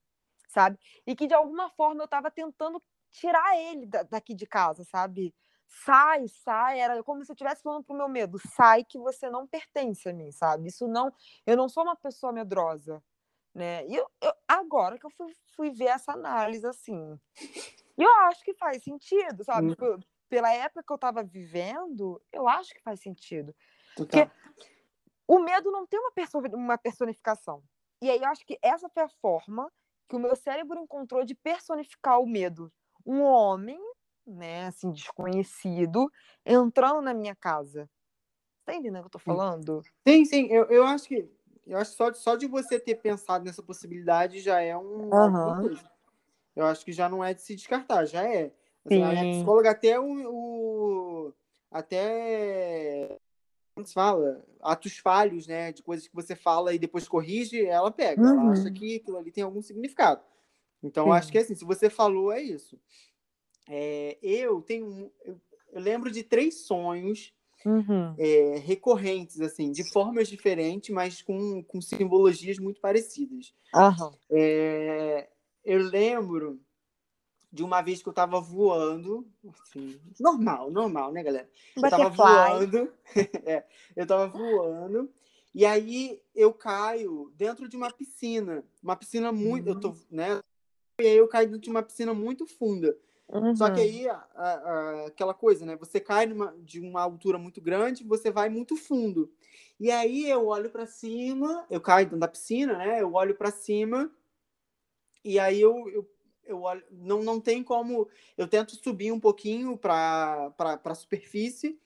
sabe? 0.49 0.79
E 1.07 1.17
que 1.17 1.27
de 1.27 1.35
alguma 1.35 1.71
forma 1.71 2.03
eu 2.03 2.05
estava 2.05 2.31
tentando 2.31 2.83
tirar 3.11 3.57
ele 3.57 3.87
da, 3.87 4.03
daqui 4.05 4.35
de 4.35 4.47
casa, 4.47 4.85
sabe? 4.85 5.35
Sai, 5.69 6.27
sai, 6.29 6.81
era 6.81 7.03
como 7.03 7.23
se 7.25 7.31
eu 7.31 7.35
estivesse 7.35 7.63
falando 7.63 7.85
pro 7.85 7.97
meu 7.97 8.09
medo, 8.09 8.39
sai 8.57 8.83
que 8.85 8.99
você 8.99 9.29
não 9.29 9.47
pertence 9.47 10.09
a 10.09 10.13
mim, 10.13 10.33
sabe? 10.33 10.69
Isso 10.69 10.89
não, 10.89 11.13
eu 11.47 11.57
não 11.57 11.69
sou 11.69 11.83
uma 11.83 11.95
pessoa 11.95 12.33
medrosa, 12.33 13.03
né? 13.55 13.87
E 13.87 13.95
eu, 13.95 14.11
eu 14.23 14.33
agora 14.49 14.99
que 14.99 15.05
eu 15.05 15.11
fui, 15.11 15.33
fui 15.55 15.71
ver 15.71 15.89
essa 15.89 16.13
análise 16.13 16.67
assim, 16.67 17.21
eu 17.99 18.11
acho 18.27 18.43
que 18.45 18.55
faz 18.55 18.83
sentido, 18.83 19.45
sabe? 19.45 19.73
Hum. 19.73 20.01
Pela 20.29 20.53
época 20.55 20.83
que 20.83 20.93
eu 20.93 20.97
estava 20.97 21.23
vivendo, 21.23 22.21
eu 22.33 22.49
acho 22.49 22.73
que 22.75 22.83
faz 22.83 23.01
sentido. 23.01 23.55
Porque 23.97 24.31
o 25.27 25.39
medo 25.39 25.71
não 25.71 25.87
tem 25.87 25.99
uma, 25.99 26.13
perso 26.13 26.39
uma 26.39 26.79
personificação. 26.79 27.63
E 28.01 28.11
aí 28.11 28.19
eu 28.19 28.29
acho 28.29 28.47
que 28.47 28.59
essa 28.63 28.89
foi 28.89 29.03
a 29.03 29.09
forma 29.09 29.71
que 30.09 30.17
o 30.17 30.19
meu 30.19 30.35
cérebro 30.37 30.79
encontrou 30.79 31.25
de 31.25 31.35
personificar 31.35 32.21
o 32.21 32.27
medo. 32.27 32.73
Um 33.05 33.23
homem 33.23 33.79
né, 34.29 34.67
assim, 34.67 34.91
desconhecido, 34.93 36.11
entrando 36.45 37.03
na 37.03 37.15
minha 37.15 37.35
casa. 37.35 37.89
Tá 38.65 38.75
entendendo 38.75 38.99
o 38.99 39.03
que 39.03 39.07
eu 39.07 39.11
tô 39.11 39.19
falando? 39.19 39.83
Sim, 40.07 40.25
sim, 40.25 40.47
eu, 40.49 40.65
eu 40.67 40.85
acho 40.85 41.09
que 41.09 41.29
eu 41.67 41.77
acho 41.77 41.93
só, 41.93 42.13
só 42.15 42.37
de 42.37 42.47
você 42.47 42.81
ter 42.81 42.95
pensado 42.97 43.45
nessa 43.45 43.63
possibilidade 43.63 44.41
já 44.41 44.61
é 44.61 44.77
um 44.77 45.11
uhum. 45.13 45.77
Eu 46.57 46.67
acho 46.67 46.85
que 46.85 46.93
já 46.93 47.09
não 47.09 47.23
é 47.23 47.35
de 47.35 47.43
se 47.43 47.55
descartar, 47.55 48.05
já 48.07 48.25
é. 48.25 48.51
Assim, 48.85 49.03
a 49.03 49.33
psicóloga 49.33 49.71
até 49.71 50.01
o, 50.01 50.07
o 50.07 51.35
até 51.71 53.19
como 53.79 53.87
se 53.87 53.95
fala? 53.95 54.45
Atos 54.61 54.99
falhos, 54.99 55.47
né? 55.47 55.71
De 55.71 55.85
coisas 55.85 56.09
que 56.09 56.15
você 56.15 56.35
fala 56.35 56.75
e 56.75 56.81
depois 56.81 57.07
corrige, 57.07 57.65
ela 57.65 57.93
pega. 57.93 58.21
Uhum. 58.21 58.41
Ela 58.41 58.53
acha 58.53 58.71
que 58.73 58.97
aquilo 58.97 59.19
ali 59.19 59.31
tem 59.31 59.45
algum 59.45 59.63
significado. 59.63 60.21
Então, 60.83 61.13
acho 61.13 61.31
que 61.31 61.39
assim, 61.39 61.55
se 61.55 61.65
você 61.65 61.89
falou, 61.89 62.33
é 62.33 62.43
isso. 62.43 62.77
É, 63.69 64.17
eu 64.23 64.63
tenho. 64.63 65.11
Eu, 65.25 65.41
eu, 65.73 65.81
lembro 65.81 66.11
de 66.11 66.23
três 66.23 66.63
sonhos 66.67 67.33
uhum. 67.65 68.15
é, 68.19 68.59
recorrentes, 68.65 69.41
assim, 69.41 69.71
de 69.71 69.89
formas 69.93 70.29
diferentes, 70.29 70.91
mas 70.91 71.21
com, 71.23 71.63
com 71.63 71.81
simbologias 71.81 72.59
muito 72.59 72.81
parecidas. 72.81 73.53
Uhum. 73.75 74.11
É, 74.31 75.29
eu 75.65 75.83
lembro 75.83 76.61
de 77.53 77.63
uma 77.63 77.81
vez 77.81 78.03
que 78.03 78.09
eu 78.09 78.13
estava 78.13 78.41
voando, 78.41 79.27
assim, 79.63 79.99
normal, 80.21 80.71
normal, 80.71 81.13
né, 81.13 81.23
galera? 81.23 81.49
Eu 81.77 81.85
estava 81.85 82.09
voando, 82.11 82.93
é, 83.47 83.65
eu 83.97 84.03
estava 84.03 84.27
voando, 84.27 85.11
e 85.55 85.65
aí 85.65 86.21
eu 86.35 86.53
caio 86.53 87.33
dentro 87.37 87.69
de 87.69 87.77
uma 87.77 87.91
piscina, 87.91 88.63
uma 88.83 88.97
piscina 88.97 89.33
muito, 89.33 89.69
uhum. 89.69 89.75
eu 89.75 89.81
tô, 89.81 89.97
né? 90.11 90.41
E 91.01 91.07
aí 91.07 91.17
eu 91.17 91.29
caio 91.29 91.49
dentro 91.49 91.63
de 91.63 91.71
uma 91.71 91.83
piscina 91.83 92.13
muito 92.13 92.47
funda. 92.47 92.97
Uhum. 93.29 93.55
Só 93.55 93.71
que 93.71 93.81
uhum. 93.81 93.87
aí, 93.87 94.09
a, 94.09 94.27
a, 94.35 95.07
aquela 95.07 95.35
coisa, 95.35 95.67
né? 95.67 95.77
Você 95.77 96.01
cai 96.01 96.27
numa, 96.27 96.55
de 96.63 96.81
uma 96.81 97.03
altura 97.03 97.39
muito 97.39 97.61
grande, 97.61 98.05
você 98.05 98.31
vai 98.31 98.49
muito 98.49 98.77
fundo. 98.77 99.31
E 99.79 99.91
aí 99.91 100.29
eu 100.29 100.47
olho 100.47 100.71
para 100.71 100.87
cima, 100.87 101.67
eu 101.71 101.81
caio 101.81 102.07
dentro 102.07 102.21
da 102.21 102.29
piscina, 102.29 102.79
né? 102.79 103.03
Eu 103.03 103.13
olho 103.15 103.35
para 103.35 103.51
cima 103.51 104.11
e 105.25 105.39
aí 105.39 105.61
eu, 105.61 105.89
eu, 105.91 106.11
eu 106.45 106.63
olho, 106.63 106.83
não, 106.91 107.23
não 107.23 107.41
tem 107.41 107.63
como. 107.63 108.09
Eu 108.37 108.49
tento 108.49 108.75
subir 108.77 109.13
um 109.13 109.21
pouquinho 109.21 109.77
para 109.77 110.53
a 110.59 110.95
superfície. 110.95 111.79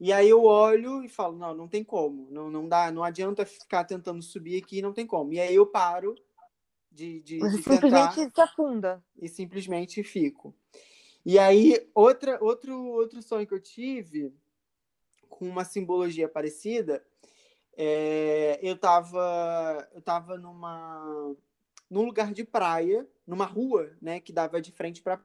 E 0.00 0.12
aí 0.12 0.28
eu 0.28 0.44
olho 0.44 1.02
e 1.02 1.08
falo, 1.08 1.36
não, 1.36 1.54
não 1.54 1.68
tem 1.68 1.82
como, 1.82 2.28
não, 2.30 2.48
não 2.48 2.68
dá, 2.68 2.88
não 2.88 3.02
adianta 3.02 3.44
ficar 3.44 3.82
tentando 3.82 4.22
subir 4.22 4.62
aqui, 4.62 4.80
não 4.80 4.92
tem 4.92 5.04
como. 5.04 5.32
E 5.32 5.40
aí 5.40 5.54
eu 5.54 5.66
paro 5.66 6.14
de, 6.90 7.20
de, 7.20 7.38
de 7.38 7.62
simplesmente 7.62 8.30
se 8.30 8.40
afunda. 8.40 9.04
E 9.20 9.28
simplesmente 9.28 10.02
fico. 10.02 10.54
E 11.24 11.38
aí, 11.38 11.88
outra, 11.94 12.42
outro, 12.42 12.74
outro 12.86 13.22
sonho 13.22 13.46
que 13.46 13.54
eu 13.54 13.60
tive, 13.60 14.32
com 15.28 15.48
uma 15.48 15.64
simbologia 15.64 16.28
parecida, 16.28 17.04
é, 17.76 18.58
eu 18.62 18.74
estava 18.74 19.88
eu 19.94 20.00
tava 20.00 20.36
numa, 20.36 21.36
num 21.88 22.04
lugar 22.04 22.32
de 22.32 22.44
praia, 22.44 23.06
numa 23.26 23.44
rua, 23.44 23.96
né, 24.00 24.20
que 24.20 24.32
dava 24.32 24.60
de 24.60 24.72
frente 24.72 25.02
para 25.02 25.20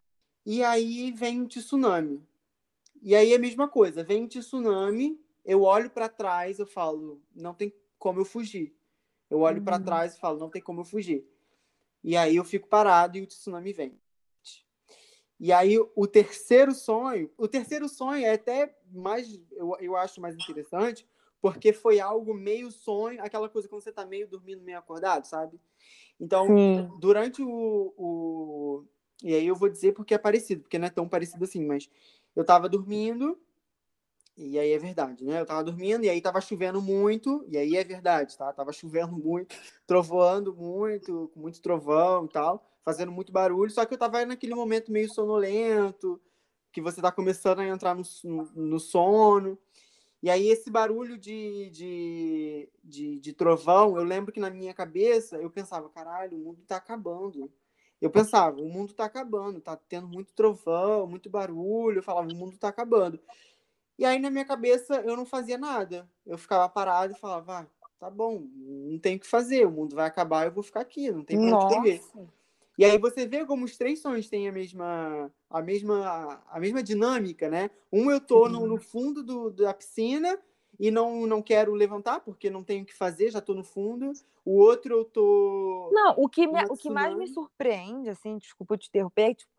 E 0.46 0.64
aí 0.64 1.12
vem 1.12 1.42
um 1.42 1.48
tsunami. 1.48 2.22
E 3.02 3.16
aí 3.16 3.34
é 3.34 3.36
a 3.36 3.40
mesma 3.40 3.68
coisa, 3.68 4.04
vem 4.04 4.24
um 4.24 4.28
tsunami, 4.28 5.20
eu 5.44 5.64
olho 5.64 5.90
para 5.90 6.08
trás, 6.08 6.60
eu 6.60 6.68
falo, 6.68 7.22
não 7.36 7.54
tem 7.54 7.74
como 7.98 8.20
eu 8.20 8.26
fugir. 8.26 8.76
Eu 9.30 9.40
olho 9.40 9.58
uhum. 9.58 9.66
para 9.66 9.80
trás 9.80 10.16
e 10.16 10.20
falo, 10.20 10.40
não 10.40 10.50
tem 10.50 10.62
como 10.62 10.82
eu 10.82 10.86
fugir. 10.86 11.28
E 12.04 12.18
aí 12.18 12.36
eu 12.36 12.44
fico 12.44 12.68
parado 12.68 13.18
e 13.18 13.22
o 13.22 13.28
tsunami 13.28 13.72
vem. 13.72 14.00
E 15.40 15.52
aí 15.52 15.78
o 15.96 16.08
terceiro 16.08 16.74
sonho, 16.74 17.30
o 17.38 17.48
terceiro 17.48 17.90
sonho 17.90 18.26
é 18.26 18.34
até 18.34 18.76
mais, 18.92 19.40
eu, 19.52 19.76
eu 19.80 19.96
acho 19.98 20.22
mais 20.22 20.36
interessante, 20.36 21.08
porque 21.42 21.74
foi 21.74 22.00
algo 22.00 22.34
meio 22.34 22.72
sonho, 22.72 23.22
aquela 23.22 23.50
coisa 23.50 23.68
quando 23.68 23.82
você 23.82 23.92
tá 23.92 24.06
meio 24.06 24.28
dormindo, 24.28 24.64
meio 24.64 24.78
acordado, 24.78 25.26
sabe? 25.26 25.60
Então, 26.20 26.48
Sim. 26.48 26.90
durante 27.00 27.42
o, 27.42 27.94
o. 27.98 28.86
E 29.22 29.34
aí 29.34 29.46
eu 29.46 29.56
vou 29.56 29.68
dizer 29.68 29.94
porque 29.94 30.14
é 30.14 30.18
parecido, 30.18 30.62
porque 30.62 30.78
não 30.78 30.88
é 30.88 30.90
tão 30.90 31.08
parecido 31.08 31.44
assim, 31.44 31.66
mas 31.66 31.90
eu 32.36 32.46
tava 32.46 32.70
dormindo 32.70 33.38
e 34.36 34.58
aí 34.58 34.72
é 34.72 34.78
verdade, 34.80 35.24
né? 35.24 35.42
Eu 35.42 35.46
tava 35.46 35.64
dormindo 35.64 36.04
e 36.04 36.10
aí 36.10 36.22
tava 36.22 36.42
chovendo 36.42 36.82
muito, 36.82 37.46
e 37.48 37.58
aí 37.58 37.76
é 37.76 37.84
verdade, 37.84 38.38
tá? 38.38 38.52
Tava 38.52 38.74
chovendo 38.74 39.14
muito, 39.14 39.56
trovoando 39.86 40.54
muito, 40.56 41.30
com 41.34 41.40
muito 41.40 41.62
trovão 41.62 42.26
e 42.26 42.30
tal, 42.30 42.66
fazendo 42.84 43.12
muito 43.12 43.32
barulho, 43.32 43.72
só 43.72 43.86
que 43.86 43.94
eu 43.94 43.98
tava 43.98 44.26
naquele 44.26 44.56
momento 44.56 44.92
meio 44.92 45.12
sonolento, 45.12 46.20
que 46.72 46.82
você 46.82 47.02
tá 47.02 47.12
começando 47.12 47.60
a 47.60 47.68
entrar 47.68 47.96
no, 47.96 48.04
no, 48.24 48.52
no 48.56 48.80
sono. 48.80 49.58
E 50.24 50.30
aí 50.30 50.48
esse 50.48 50.72
barulho 50.72 51.18
de, 51.18 51.70
de, 51.70 52.70
de, 52.84 53.20
de, 53.20 53.34
trovão, 53.34 53.98
eu 53.98 54.04
lembro 54.04 54.32
que 54.32 54.40
na 54.40 54.50
minha 54.50 54.74
cabeça 54.74 55.36
eu 55.38 55.52
pensava, 55.52 55.90
caralho, 55.90 56.38
o 56.38 56.40
mundo 56.40 56.64
tá 56.66 56.78
acabando. 56.78 57.52
Eu 58.02 58.10
pensava, 58.10 58.60
o 58.60 58.70
mundo 58.70 58.94
tá 58.94 59.06
acabando, 59.06 59.62
tá 59.62 59.76
tendo 59.76 60.08
muito 60.08 60.34
trovão, 60.34 61.08
muito 61.08 61.30
barulho, 61.30 62.00
eu 62.00 62.04
falava, 62.04 62.28
o 62.28 62.36
mundo 62.36 62.58
tá 62.58 62.70
acabando. 62.70 63.20
E 64.04 64.06
aí, 64.06 64.20
na 64.20 64.30
minha 64.30 64.44
cabeça, 64.44 64.96
eu 64.96 65.16
não 65.16 65.26
fazia 65.26 65.58
nada. 65.58 66.06
Eu 66.26 66.38
ficava 66.38 66.68
parado 66.68 67.14
e 67.14 67.18
falava, 67.18 67.60
ah, 67.60 67.88
tá 67.98 68.10
bom, 68.10 68.46
não 68.54 69.00
tem 69.00 69.16
o 69.16 69.20
que 69.22 69.26
fazer, 69.26 69.66
o 69.66 69.72
mundo 69.72 69.96
vai 69.96 70.06
acabar, 70.06 70.46
eu 70.46 70.52
vou 70.52 70.62
ficar 70.62 70.82
aqui, 70.82 71.10
não 71.10 71.24
tem 71.24 71.40
pra 71.40 71.58
onde 71.58 71.80
ver. 71.80 72.02
E 72.78 72.84
aí 72.84 72.98
você 72.98 73.26
vê 73.26 73.46
como 73.46 73.64
os 73.64 73.78
três 73.78 74.02
sonhos 74.02 74.28
têm 74.28 74.50
a 74.50 74.52
mesma, 74.52 75.32
a 75.50 75.62
mesma, 75.62 76.44
a 76.50 76.60
mesma 76.60 76.84
dinâmica, 76.84 77.50
né? 77.50 77.70
Um 77.94 78.12
eu 78.12 78.20
tô 78.20 78.50
no, 78.50 78.68
no 78.68 78.78
fundo 78.78 79.24
do, 79.24 79.50
da 79.50 79.74
piscina 79.74 80.38
e 80.78 80.92
não, 80.92 81.26
não 81.26 81.42
quero 81.42 81.74
levantar 81.74 82.20
porque 82.20 82.50
não 82.50 82.62
tenho 82.62 82.84
o 82.84 82.86
que 82.86 82.94
fazer, 82.94 83.32
já 83.32 83.40
tô 83.40 83.54
no 83.54 83.64
fundo. 83.64 84.12
O 84.44 84.60
outro 84.60 84.98
eu 84.98 85.06
tô. 85.06 85.90
Não, 85.94 86.14
o 86.18 86.28
que, 86.28 86.46
me, 86.46 86.62
o 86.66 86.76
que 86.76 86.90
mais 86.90 87.16
me 87.16 87.28
surpreende, 87.28 88.10
assim, 88.10 88.38
desculpa 88.38 88.78
te 88.78 88.90
interromper, 88.90 89.30
é 89.30 89.34
tipo, 89.34 89.53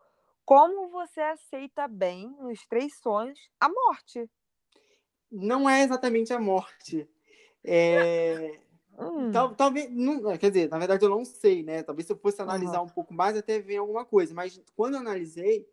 como 0.45 0.89
você 0.89 1.21
aceita 1.21 1.87
bem 1.87 2.29
nos 2.39 2.65
três 2.67 2.97
sonhos 2.99 3.39
a 3.59 3.67
morte? 3.67 4.29
Não 5.31 5.69
é 5.69 5.83
exatamente 5.83 6.31
a 6.33 6.39
morte. 6.39 7.09
É... 7.63 8.59
Hum. 8.97 9.29
Tal, 9.29 9.53
talvez, 9.53 9.89
não, 9.91 10.37
quer 10.37 10.49
dizer, 10.49 10.69
na 10.69 10.77
verdade 10.77 11.03
eu 11.03 11.09
não 11.09 11.25
sei, 11.25 11.63
né? 11.63 11.83
Talvez 11.83 12.07
se 12.07 12.13
eu 12.13 12.17
fosse 12.17 12.41
analisar 12.41 12.79
uhum. 12.79 12.85
um 12.85 12.89
pouco 12.89 13.13
mais, 13.13 13.35
até 13.35 13.59
ver 13.59 13.75
alguma 13.75 14.05
coisa. 14.05 14.33
Mas 14.33 14.61
quando 14.73 14.93
eu 14.93 15.01
analisei, 15.01 15.67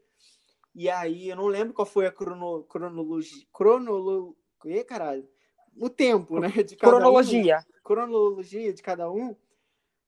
e 0.74 0.90
aí 0.90 1.28
eu 1.28 1.36
não 1.36 1.46
lembro 1.46 1.72
qual 1.72 1.86
foi 1.86 2.06
a 2.06 2.10
crono, 2.10 2.64
cronologia. 2.64 3.46
Cronolo, 3.52 4.36
e 4.64 4.82
caralho? 4.82 5.28
O 5.76 5.88
tempo, 5.88 6.40
né? 6.40 6.48
De 6.48 6.74
cada 6.74 6.94
cronologia. 6.94 7.58
Um, 7.58 7.82
cronologia 7.84 8.72
de 8.72 8.82
cada 8.82 9.10
um. 9.10 9.36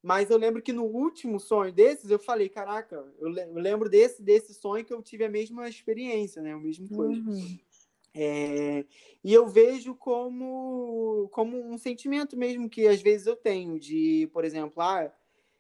Mas 0.05 0.29
eu 0.29 0.37
lembro 0.37 0.61
que 0.61 0.71
no 0.71 0.85
último 0.85 1.41
sonho 1.41 1.73
desses, 1.73 2.11
eu 2.11 2.19
falei, 2.19 2.51
caraca, 2.51 3.11
eu, 3.19 3.31
lembro 3.31 3.89
desse, 3.89 4.23
desse 4.23 4.53
sonho 4.53 4.85
que 4.85 4.93
eu 4.93 5.01
tive 5.01 5.25
a 5.25 5.31
mesma 5.31 5.67
experiência, 5.67 6.43
né? 6.43 6.55
O 6.55 6.61
mesmo 6.61 6.87
coisa. 6.91 7.19
Uhum. 7.19 7.59
É, 8.13 8.85
e 9.25 9.33
eu 9.33 9.47
vejo 9.47 9.95
como, 9.95 11.27
como 11.33 11.59
um 11.59 11.79
sentimento 11.79 12.37
mesmo 12.37 12.69
que 12.69 12.87
às 12.87 13.01
vezes 13.01 13.27
eu 13.27 13.35
tenho 13.35 13.81
de, 13.81 14.29
por 14.31 14.45
exemplo, 14.45 14.83
ah, 14.83 15.11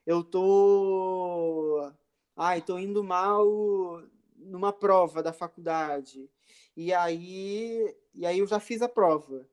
eu 0.06 0.22
tô, 0.22 1.90
ah, 2.36 2.60
tô 2.60 2.78
indo 2.78 3.02
mal 3.02 4.02
numa 4.36 4.74
prova 4.74 5.22
da 5.22 5.32
faculdade. 5.32 6.28
E 6.76 6.92
aí, 6.92 7.96
e 8.14 8.26
aí 8.26 8.40
eu 8.40 8.46
já 8.46 8.60
fiz 8.60 8.82
a 8.82 8.90
prova. 8.90 9.48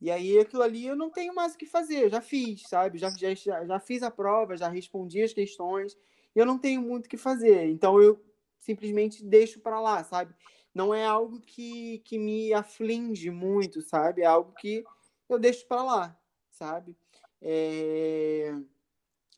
E 0.00 0.10
aí 0.10 0.38
aquilo 0.38 0.62
ali 0.62 0.86
eu 0.86 0.96
não 0.96 1.10
tenho 1.10 1.34
mais 1.34 1.54
o 1.54 1.58
que 1.58 1.66
fazer, 1.66 2.04
eu 2.04 2.10
já 2.10 2.20
fiz, 2.20 2.62
sabe? 2.68 2.98
Já, 2.98 3.10
já, 3.10 3.64
já 3.64 3.80
fiz 3.80 4.02
a 4.02 4.10
prova, 4.10 4.56
já 4.56 4.68
respondi 4.68 5.22
as 5.22 5.32
questões, 5.32 5.96
e 6.34 6.38
eu 6.38 6.44
não 6.44 6.58
tenho 6.58 6.82
muito 6.82 7.06
o 7.06 7.08
que 7.08 7.16
fazer. 7.16 7.68
Então 7.70 8.00
eu 8.02 8.22
simplesmente 8.60 9.24
deixo 9.24 9.60
para 9.60 9.80
lá, 9.80 10.02
sabe? 10.04 10.34
Não 10.74 10.92
é 10.92 11.04
algo 11.04 11.40
que, 11.40 11.98
que 12.04 12.18
me 12.18 12.52
aflige 12.52 13.30
muito, 13.30 13.80
sabe? 13.80 14.22
É 14.22 14.26
algo 14.26 14.52
que 14.58 14.84
eu 15.28 15.38
deixo 15.38 15.66
para 15.66 15.82
lá, 15.82 16.18
sabe? 16.50 16.96
É... 17.40 18.52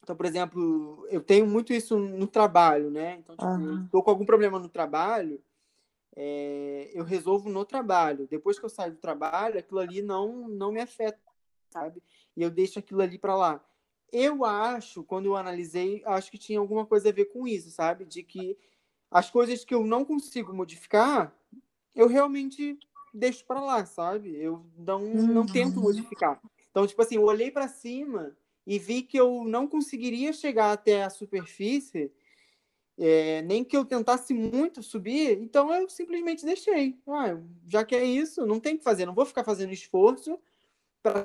Então, 0.02 0.14
por 0.14 0.24
exemplo, 0.24 1.06
eu 1.10 1.20
tenho 1.20 1.46
muito 1.46 1.72
isso 1.72 1.98
no 1.98 2.28
trabalho, 2.28 2.90
né? 2.90 3.16
Então, 3.18 3.36
tipo, 3.36 3.50
uhum. 3.50 3.88
tô 3.88 4.02
com 4.02 4.10
algum 4.10 4.24
problema 4.24 4.58
no 4.58 4.68
trabalho, 4.68 5.42
é, 6.16 6.90
eu 6.94 7.04
resolvo 7.04 7.50
no 7.50 7.64
trabalho. 7.64 8.26
Depois 8.26 8.58
que 8.58 8.64
eu 8.64 8.70
saio 8.70 8.92
do 8.92 8.98
trabalho, 8.98 9.58
aquilo 9.58 9.80
ali 9.80 10.00
não, 10.00 10.48
não 10.48 10.72
me 10.72 10.80
afeta, 10.80 11.20
sabe? 11.68 12.02
E 12.34 12.42
eu 12.42 12.50
deixo 12.50 12.78
aquilo 12.78 13.02
ali 13.02 13.18
para 13.18 13.36
lá. 13.36 13.64
Eu 14.10 14.44
acho, 14.44 15.04
quando 15.04 15.26
eu 15.26 15.36
analisei, 15.36 16.02
acho 16.06 16.30
que 16.30 16.38
tinha 16.38 16.58
alguma 16.58 16.86
coisa 16.86 17.10
a 17.10 17.12
ver 17.12 17.26
com 17.26 17.46
isso, 17.46 17.70
sabe? 17.70 18.06
De 18.06 18.22
que 18.22 18.56
as 19.10 19.30
coisas 19.30 19.64
que 19.64 19.74
eu 19.74 19.84
não 19.84 20.04
consigo 20.04 20.54
modificar, 20.54 21.36
eu 21.94 22.08
realmente 22.08 22.78
deixo 23.12 23.44
para 23.44 23.60
lá, 23.60 23.84
sabe? 23.84 24.34
Eu 24.36 24.64
não, 24.76 25.02
uhum. 25.02 25.26
não 25.26 25.46
tento 25.46 25.80
modificar. 25.80 26.40
Então, 26.70 26.86
tipo 26.86 27.00
assim, 27.02 27.16
eu 27.16 27.24
olhei 27.24 27.50
para 27.50 27.68
cima 27.68 28.36
e 28.66 28.78
vi 28.78 29.02
que 29.02 29.18
eu 29.18 29.44
não 29.44 29.66
conseguiria 29.66 30.32
chegar 30.32 30.72
até 30.72 31.04
a 31.04 31.10
superfície 31.10 32.12
é, 32.98 33.42
nem 33.42 33.62
que 33.62 33.76
eu 33.76 33.84
tentasse 33.84 34.32
muito 34.32 34.82
subir, 34.82 35.38
então 35.40 35.72
eu 35.74 35.88
simplesmente 35.88 36.44
deixei. 36.44 36.98
Ah, 37.06 37.38
já 37.66 37.84
que 37.84 37.94
é 37.94 38.04
isso, 38.04 38.46
não 38.46 38.58
tem 38.58 38.76
que 38.76 38.84
fazer, 38.84 39.06
não 39.06 39.14
vou 39.14 39.26
ficar 39.26 39.44
fazendo 39.44 39.72
esforço 39.72 40.38
para 41.02 41.24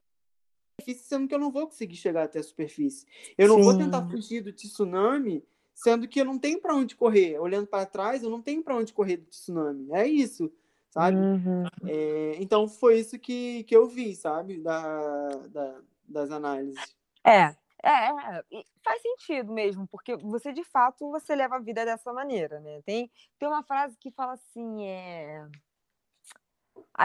superfície, 0.79 1.07
sendo 1.07 1.27
que 1.27 1.35
eu 1.35 1.39
não 1.39 1.51
vou 1.51 1.67
conseguir 1.67 1.95
chegar 1.95 2.23
até 2.23 2.39
a 2.39 2.43
superfície. 2.43 3.05
Eu 3.37 3.47
não 3.47 3.57
Sim. 3.57 3.63
vou 3.63 3.77
tentar 3.77 4.07
fugir 4.09 4.41
do 4.41 4.51
tsunami, 4.51 5.43
sendo 5.73 6.07
que 6.07 6.19
eu 6.19 6.25
não 6.25 6.37
tenho 6.37 6.59
para 6.59 6.75
onde 6.75 6.95
correr. 6.95 7.39
Olhando 7.39 7.67
para 7.67 7.85
trás, 7.85 8.23
eu 8.23 8.29
não 8.29 8.41
tenho 8.41 8.63
para 8.63 8.75
onde 8.75 8.93
correr 8.93 9.17
do 9.17 9.25
tsunami. 9.25 9.87
É 9.91 10.07
isso, 10.07 10.51
sabe? 10.89 11.17
Uhum. 11.17 11.63
É, 11.85 12.35
então 12.39 12.67
foi 12.67 12.99
isso 12.99 13.17
que, 13.17 13.63
que 13.63 13.75
eu 13.75 13.87
vi, 13.87 14.15
sabe, 14.15 14.59
da, 14.59 15.29
da 15.47 15.81
das 16.11 16.29
análises. 16.31 16.95
É, 17.23 17.55
é, 17.83 18.63
faz 18.83 19.01
sentido 19.01 19.51
mesmo, 19.51 19.87
porque 19.87 20.15
você 20.17 20.53
de 20.53 20.63
fato 20.63 21.09
você 21.09 21.35
leva 21.35 21.55
a 21.55 21.59
vida 21.59 21.83
dessa 21.83 22.13
maneira, 22.13 22.59
né? 22.59 22.81
Tem, 22.83 23.11
tem 23.39 23.47
uma 23.47 23.63
frase 23.63 23.97
que 23.97 24.11
fala 24.11 24.33
assim, 24.33 24.85
é... 24.85 25.47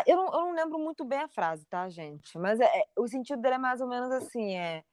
Eu, 0.07 0.16
não, 0.16 0.27
eu 0.27 0.41
não 0.41 0.53
lembro 0.53 0.79
muito 0.79 1.05
bem 1.05 1.20
a 1.20 1.29
frase, 1.29 1.64
tá, 1.66 1.89
gente? 1.89 2.39
Mas 2.39 2.61
é, 2.61 2.64
é 2.64 2.85
o 2.97 3.07
sentido 3.07 3.41
dela 3.41 3.57
é 3.57 3.59
mais 3.59 3.81
ou 3.81 3.89
menos 3.89 4.11
assim, 4.11 4.57
é 4.57 4.85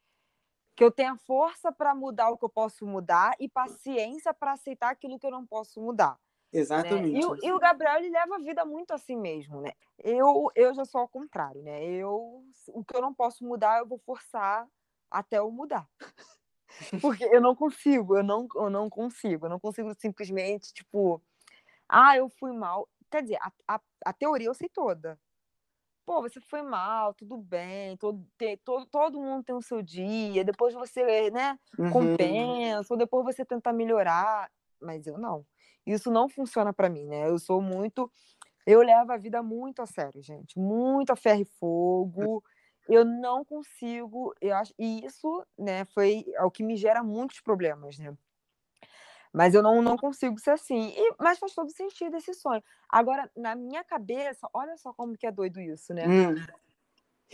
que 0.76 0.84
eu 0.84 0.92
tenha 0.92 1.16
força 1.18 1.72
para 1.72 1.94
mudar 1.94 2.30
o 2.30 2.38
que 2.38 2.46
eu 2.46 2.50
posso 2.50 2.86
mudar 2.86 3.36
e 3.40 3.48
paciência 3.48 4.34
para 4.34 4.54
aceitar 4.54 4.90
aquilo 4.90 5.20
que 5.20 5.26
eu 5.26 5.32
não 5.32 5.46
posso 5.46 5.80
mudar. 5.82 6.18
Exatamente. 6.52 7.14
Né? 7.14 7.20
E, 7.20 7.26
o, 7.26 7.38
e, 7.44 7.52
o 7.52 7.60
Gabriel 7.60 7.98
ele 7.98 8.10
leva 8.10 8.36
a 8.36 8.40
vida 8.40 8.64
muito 8.64 8.92
assim 8.94 9.16
mesmo, 9.16 9.62
né? 9.62 9.72
Eu, 9.98 10.52
eu 10.56 10.74
já 10.74 10.86
sou 10.86 11.02
ao 11.02 11.08
contrário, 11.08 11.62
né? 11.64 11.84
Eu, 11.84 12.44
o 12.70 12.84
que 12.84 12.96
eu 12.96 13.02
não 13.02 13.14
posso 13.14 13.44
mudar, 13.44 13.80
eu 13.80 13.88
vou 13.88 13.98
forçar 14.00 14.68
até 15.14 15.38
eu 15.38 15.52
mudar. 15.52 15.88
Porque 17.02 17.24
eu 17.24 17.40
não 17.40 17.56
consigo, 17.56 18.18
eu 18.18 18.24
não, 18.24 18.48
eu 18.56 18.70
não 18.70 18.90
consigo, 18.90 19.46
eu 19.46 19.50
não 19.50 19.60
consigo 19.60 19.94
simplesmente, 20.00 20.74
tipo, 20.74 21.22
ah, 21.88 22.18
eu 22.18 22.28
fui 22.30 22.52
mal. 22.52 22.90
Quer 23.12 23.22
dizer, 23.22 23.38
a, 23.40 23.52
a, 23.68 23.82
a 24.06 24.14
teoria 24.14 24.48
eu 24.48 24.54
sei 24.54 24.68
toda. 24.68 25.20
Pô, 26.06 26.22
você 26.22 26.42
foi 26.42 26.62
mal, 26.62 27.14
tudo 27.14 27.38
bem, 27.38 27.96
todo, 27.96 28.26
te, 28.38 28.58
todo, 28.58 28.86
todo 28.88 29.22
mundo 29.22 29.44
tem 29.44 29.56
o 29.56 29.62
seu 29.62 29.82
dia, 29.82 30.44
depois 30.44 30.74
você, 30.74 31.32
né, 31.32 31.58
uhum. 31.80 31.92
compensa, 31.92 32.94
ou 32.94 32.98
depois 32.98 33.24
você 33.24 33.46
tenta 33.46 33.72
melhorar, 33.72 34.52
mas 34.82 35.08
eu 35.08 35.18
não. 35.18 35.46
Isso 35.86 36.12
não 36.12 36.28
funciona 36.28 36.74
para 36.74 36.90
mim, 36.90 37.06
né? 37.06 37.30
Eu 37.30 37.38
sou 37.40 37.62
muito. 37.62 38.12
Eu 38.66 38.82
levo 38.82 39.12
a 39.12 39.18
vida 39.18 39.44
muito 39.44 39.82
a 39.82 39.86
sério, 39.86 40.22
gente. 40.22 40.58
Muito 40.58 41.12
a 41.12 41.16
ferro 41.16 41.42
e 41.42 41.46
fogo 41.46 42.44
eu 42.88 43.06
não 43.06 43.46
consigo, 43.46 44.34
eu 44.42 44.56
acho, 44.56 44.74
e 44.78 45.06
isso, 45.06 45.46
né, 45.58 45.86
foi 45.86 46.26
o 46.42 46.52
que 46.52 46.64
me 46.64 46.76
gera 46.76 47.04
muitos 47.04 47.40
problemas, 47.40 47.98
né? 47.98 48.16
Mas 49.34 49.56
eu 49.56 49.64
não, 49.64 49.82
não 49.82 49.98
consigo 49.98 50.40
ser 50.40 50.52
assim. 50.52 50.94
E, 50.96 51.16
mas 51.20 51.40
faz 51.40 51.56
todo 51.56 51.72
sentido 51.72 52.16
esse 52.16 52.36
sonho. 52.36 52.64
Agora, 52.88 53.30
na 53.36 53.56
minha 53.56 53.84
cabeça, 53.84 54.48
olha 54.54 54.78
só 54.78 54.94
como 54.94 55.18
que 55.18 55.26
é 55.26 55.32
doido 55.32 55.60
isso, 55.60 55.92
né? 55.92 56.08
Hum. 56.08 56.36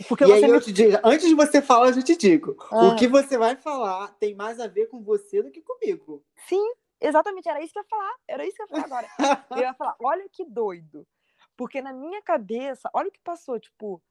Porque 0.08 0.24
e 0.24 0.32
aí 0.32 0.40
me... 0.40 0.48
eu 0.48 0.60
te 0.62 0.72
digo, 0.72 0.96
antes 1.04 1.28
de 1.28 1.34
você 1.34 1.60
falar, 1.60 1.90
eu 1.90 2.02
te 2.02 2.16
digo. 2.16 2.56
Ah. 2.70 2.86
O 2.86 2.96
que 2.96 3.06
você 3.06 3.36
vai 3.36 3.54
falar 3.54 4.08
tem 4.14 4.34
mais 4.34 4.58
a 4.58 4.66
ver 4.66 4.86
com 4.86 5.02
você 5.02 5.42
do 5.42 5.50
que 5.50 5.60
comigo. 5.60 6.24
Sim, 6.48 6.72
exatamente. 6.98 7.50
Era 7.50 7.62
isso 7.62 7.74
que 7.74 7.78
eu 7.78 7.82
ia 7.82 7.88
falar. 7.88 8.14
Era 8.26 8.46
isso 8.46 8.56
que 8.56 8.62
eu 8.62 8.66
ia 8.66 8.82
falar 8.82 9.06
agora. 9.18 9.46
eu 9.50 9.58
ia 9.58 9.74
falar, 9.74 9.96
olha 10.00 10.26
que 10.32 10.44
doido. 10.46 11.06
Porque 11.54 11.82
na 11.82 11.92
minha 11.92 12.22
cabeça, 12.22 12.88
olha 12.94 13.08
o 13.08 13.12
que 13.12 13.20
passou, 13.20 13.60
tipo, 13.60 14.02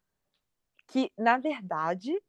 que, 0.89 1.11
na 1.17 1.37
verdade, 1.37 2.19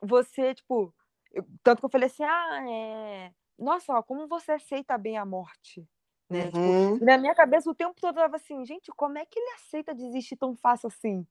você, 0.00 0.54
tipo, 0.54 0.94
eu, 1.30 1.44
tanto 1.62 1.80
que 1.80 1.86
eu 1.86 1.90
falei 1.90 2.06
assim, 2.06 2.24
ah, 2.24 2.70
é... 2.70 3.32
Nossa, 3.58 3.92
ó, 3.92 4.02
como 4.02 4.26
você 4.26 4.52
aceita 4.52 4.98
bem 4.98 5.18
a 5.18 5.24
morte, 5.24 5.86
né? 6.28 6.46
Tipo, 6.46 6.58
uhum. 6.58 6.92
Tipo, 6.94 7.04
na 7.04 7.18
minha 7.18 7.34
cabeça 7.34 7.70
o 7.70 7.74
tempo 7.74 8.00
todo 8.00 8.16
eu 8.16 8.22
tava 8.22 8.36
assim, 8.36 8.64
gente, 8.64 8.90
como 8.96 9.18
é 9.18 9.26
que 9.26 9.38
ele 9.38 9.54
aceita 9.54 9.94
desistir 9.94 10.36
tão 10.36 10.56
fácil 10.56 10.88
assim? 10.88 11.26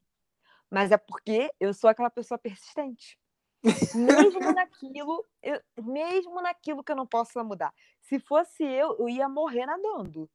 Mas 0.69 0.91
é 0.91 0.97
porque 0.97 1.51
eu 1.59 1.73
sou 1.73 1.89
aquela 1.89 2.09
pessoa 2.09 2.37
persistente. 2.37 3.19
mesmo 3.95 4.53
naquilo, 4.53 5.25
eu, 5.41 5.61
mesmo 5.83 6.41
naquilo 6.41 6.83
que 6.83 6.91
eu 6.91 6.95
não 6.95 7.05
posso 7.05 7.43
mudar. 7.43 7.73
Se 7.99 8.19
fosse 8.19 8.63
eu, 8.63 8.95
eu 8.97 9.09
ia 9.09 9.27
morrer 9.27 9.65
nadando 9.65 10.29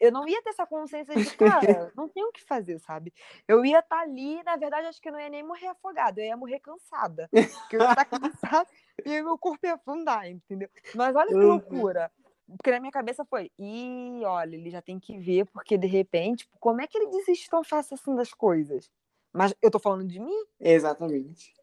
eu 0.00 0.12
não 0.12 0.26
ia 0.28 0.42
ter 0.42 0.50
essa 0.50 0.66
consciência 0.66 1.14
de, 1.14 1.24
cara, 1.36 1.92
não 1.96 2.08
tem 2.08 2.24
o 2.24 2.32
que 2.32 2.42
fazer, 2.44 2.78
sabe? 2.78 3.12
Eu 3.46 3.64
ia 3.64 3.80
estar 3.80 3.96
tá 3.96 4.02
ali, 4.02 4.42
na 4.42 4.56
verdade, 4.56 4.86
acho 4.86 5.00
que 5.00 5.08
eu 5.08 5.12
não 5.12 5.20
ia 5.20 5.28
nem 5.28 5.42
morrer 5.42 5.68
afogada, 5.68 6.20
eu 6.20 6.26
ia 6.26 6.36
morrer 6.36 6.60
cansada. 6.60 7.28
Porque 7.30 7.76
eu 7.76 7.80
ia 7.80 7.90
estar 7.90 8.04
cansada 8.04 8.68
e 9.04 9.22
meu 9.22 9.38
corpo 9.38 9.66
ia 9.66 9.74
afundar, 9.74 10.28
entendeu? 10.28 10.68
Mas 10.94 11.14
olha 11.16 11.28
que 11.28 11.34
loucura. 11.34 12.10
Porque 12.56 12.70
na 12.70 12.80
minha 12.80 12.92
cabeça 12.92 13.24
foi, 13.24 13.50
e 13.58 14.20
olha, 14.24 14.56
ele 14.56 14.68
já 14.68 14.82
tem 14.82 14.98
que 15.00 15.18
ver, 15.18 15.46
porque 15.46 15.78
de 15.78 15.86
repente, 15.86 16.48
como 16.60 16.82
é 16.82 16.86
que 16.86 16.98
ele 16.98 17.10
desiste 17.10 17.48
tão 17.48 17.64
fácil 17.64 17.94
assim 17.94 18.14
das 18.14 18.34
coisas? 18.34 18.90
Mas 19.32 19.54
eu 19.62 19.70
tô 19.70 19.78
falando 19.78 20.06
de 20.06 20.20
mim? 20.20 20.44
Exatamente. 20.60 21.54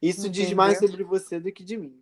Isso 0.00 0.20
Entendeu? 0.20 0.44
diz 0.44 0.52
mais 0.54 0.78
sobre 0.78 1.04
você 1.04 1.38
do 1.38 1.52
que 1.52 1.62
de 1.62 1.76
mim. 1.76 2.00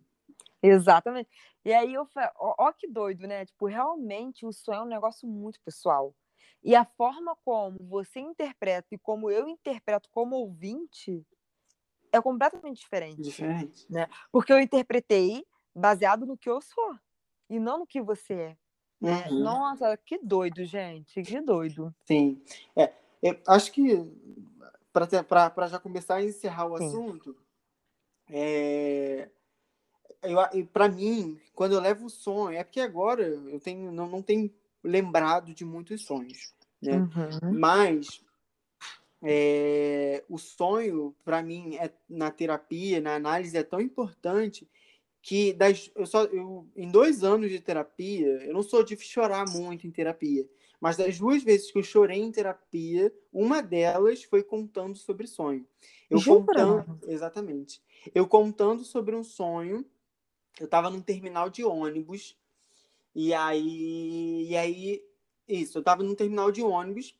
Exatamente. 0.67 1.29
E 1.65 1.73
aí 1.73 1.93
eu 1.93 2.05
falei, 2.05 2.29
ó, 2.35 2.55
ó, 2.57 2.71
que 2.73 2.87
doido, 2.87 3.27
né? 3.27 3.45
Tipo, 3.45 3.65
realmente 3.65 4.45
o 4.45 4.53
sonho 4.53 4.79
é 4.79 4.83
um 4.83 4.87
negócio 4.87 5.27
muito 5.27 5.59
pessoal. 5.61 6.15
E 6.63 6.75
a 6.75 6.85
forma 6.85 7.35
como 7.43 7.77
você 7.81 8.19
interpreta 8.19 8.87
e 8.91 8.97
como 8.97 9.29
eu 9.29 9.47
interpreto 9.47 10.09
como 10.11 10.35
ouvinte 10.35 11.25
é 12.11 12.21
completamente 12.21 12.79
diferente. 12.79 13.21
Diferente. 13.21 13.85
Né? 13.89 14.07
Porque 14.31 14.51
eu 14.51 14.59
interpretei 14.59 15.45
baseado 15.75 16.25
no 16.25 16.37
que 16.37 16.49
eu 16.49 16.61
sou 16.61 16.97
e 17.49 17.59
não 17.59 17.79
no 17.79 17.87
que 17.87 18.01
você 18.01 18.33
é. 18.33 18.57
Né? 18.99 19.29
Uhum. 19.29 19.43
Nossa, 19.43 19.95
que 19.97 20.17
doido, 20.17 20.63
gente, 20.65 21.21
que 21.21 21.39
doido. 21.39 21.93
Sim. 22.05 22.41
É, 22.75 22.93
acho 23.47 23.71
que 23.71 23.83
para 24.91 25.67
já 25.67 25.79
começar 25.79 26.15
a 26.15 26.23
encerrar 26.23 26.65
o 26.65 26.77
Sim. 26.77 26.87
assunto, 26.87 27.37
é, 28.29 29.29
para 30.71 30.89
mim, 30.89 31.39
quando 31.53 31.73
eu 31.73 31.81
levo 31.81 32.05
o 32.05 32.09
sonho, 32.09 32.57
é 32.57 32.63
porque 32.63 32.79
agora 32.79 33.23
eu 33.23 33.59
tenho, 33.59 33.91
não, 33.91 34.07
não 34.07 34.21
tenho 34.21 34.51
lembrado 34.83 35.53
de 35.53 35.65
muitos 35.65 36.03
sonhos, 36.03 36.53
né? 36.81 36.97
Uhum. 36.97 37.59
Mas 37.59 38.21
é, 39.21 40.23
o 40.29 40.37
sonho, 40.37 41.15
para 41.23 41.41
mim, 41.41 41.75
é, 41.75 41.91
na 42.09 42.31
terapia, 42.31 43.01
na 43.01 43.15
análise, 43.15 43.57
é 43.57 43.63
tão 43.63 43.81
importante 43.81 44.67
que 45.21 45.53
das, 45.53 45.91
eu 45.95 46.05
só, 46.05 46.23
eu, 46.25 46.67
em 46.75 46.89
dois 46.89 47.23
anos 47.23 47.49
de 47.49 47.59
terapia, 47.59 48.27
eu 48.45 48.53
não 48.53 48.63
sou 48.63 48.83
de 48.83 48.95
chorar 48.97 49.45
muito 49.49 49.85
em 49.85 49.91
terapia, 49.91 50.47
mas 50.79 50.95
das 50.95 51.17
duas 51.17 51.43
vezes 51.43 51.71
que 51.71 51.77
eu 51.77 51.83
chorei 51.83 52.19
em 52.21 52.31
terapia, 52.31 53.11
uma 53.33 53.61
delas 53.61 54.23
foi 54.23 54.43
contando 54.43 54.95
sobre 54.95 55.25
sonho. 55.27 55.65
Eu 56.09 56.19
Jura? 56.19 56.45
contando, 56.45 56.99
exatamente. 57.07 57.81
Eu 58.13 58.27
contando 58.27 58.83
sobre 58.83 59.15
um 59.15 59.23
sonho, 59.23 59.85
eu 60.59 60.65
estava 60.65 60.89
num 60.89 61.01
terminal 61.01 61.49
de 61.49 61.63
ônibus, 61.63 62.35
e 63.15 63.33
aí, 63.33 64.47
e 64.49 64.55
aí 64.57 65.03
isso, 65.47 65.77
eu 65.77 65.81
estava 65.81 66.03
num 66.03 66.15
terminal 66.15 66.51
de 66.51 66.61
ônibus 66.61 67.15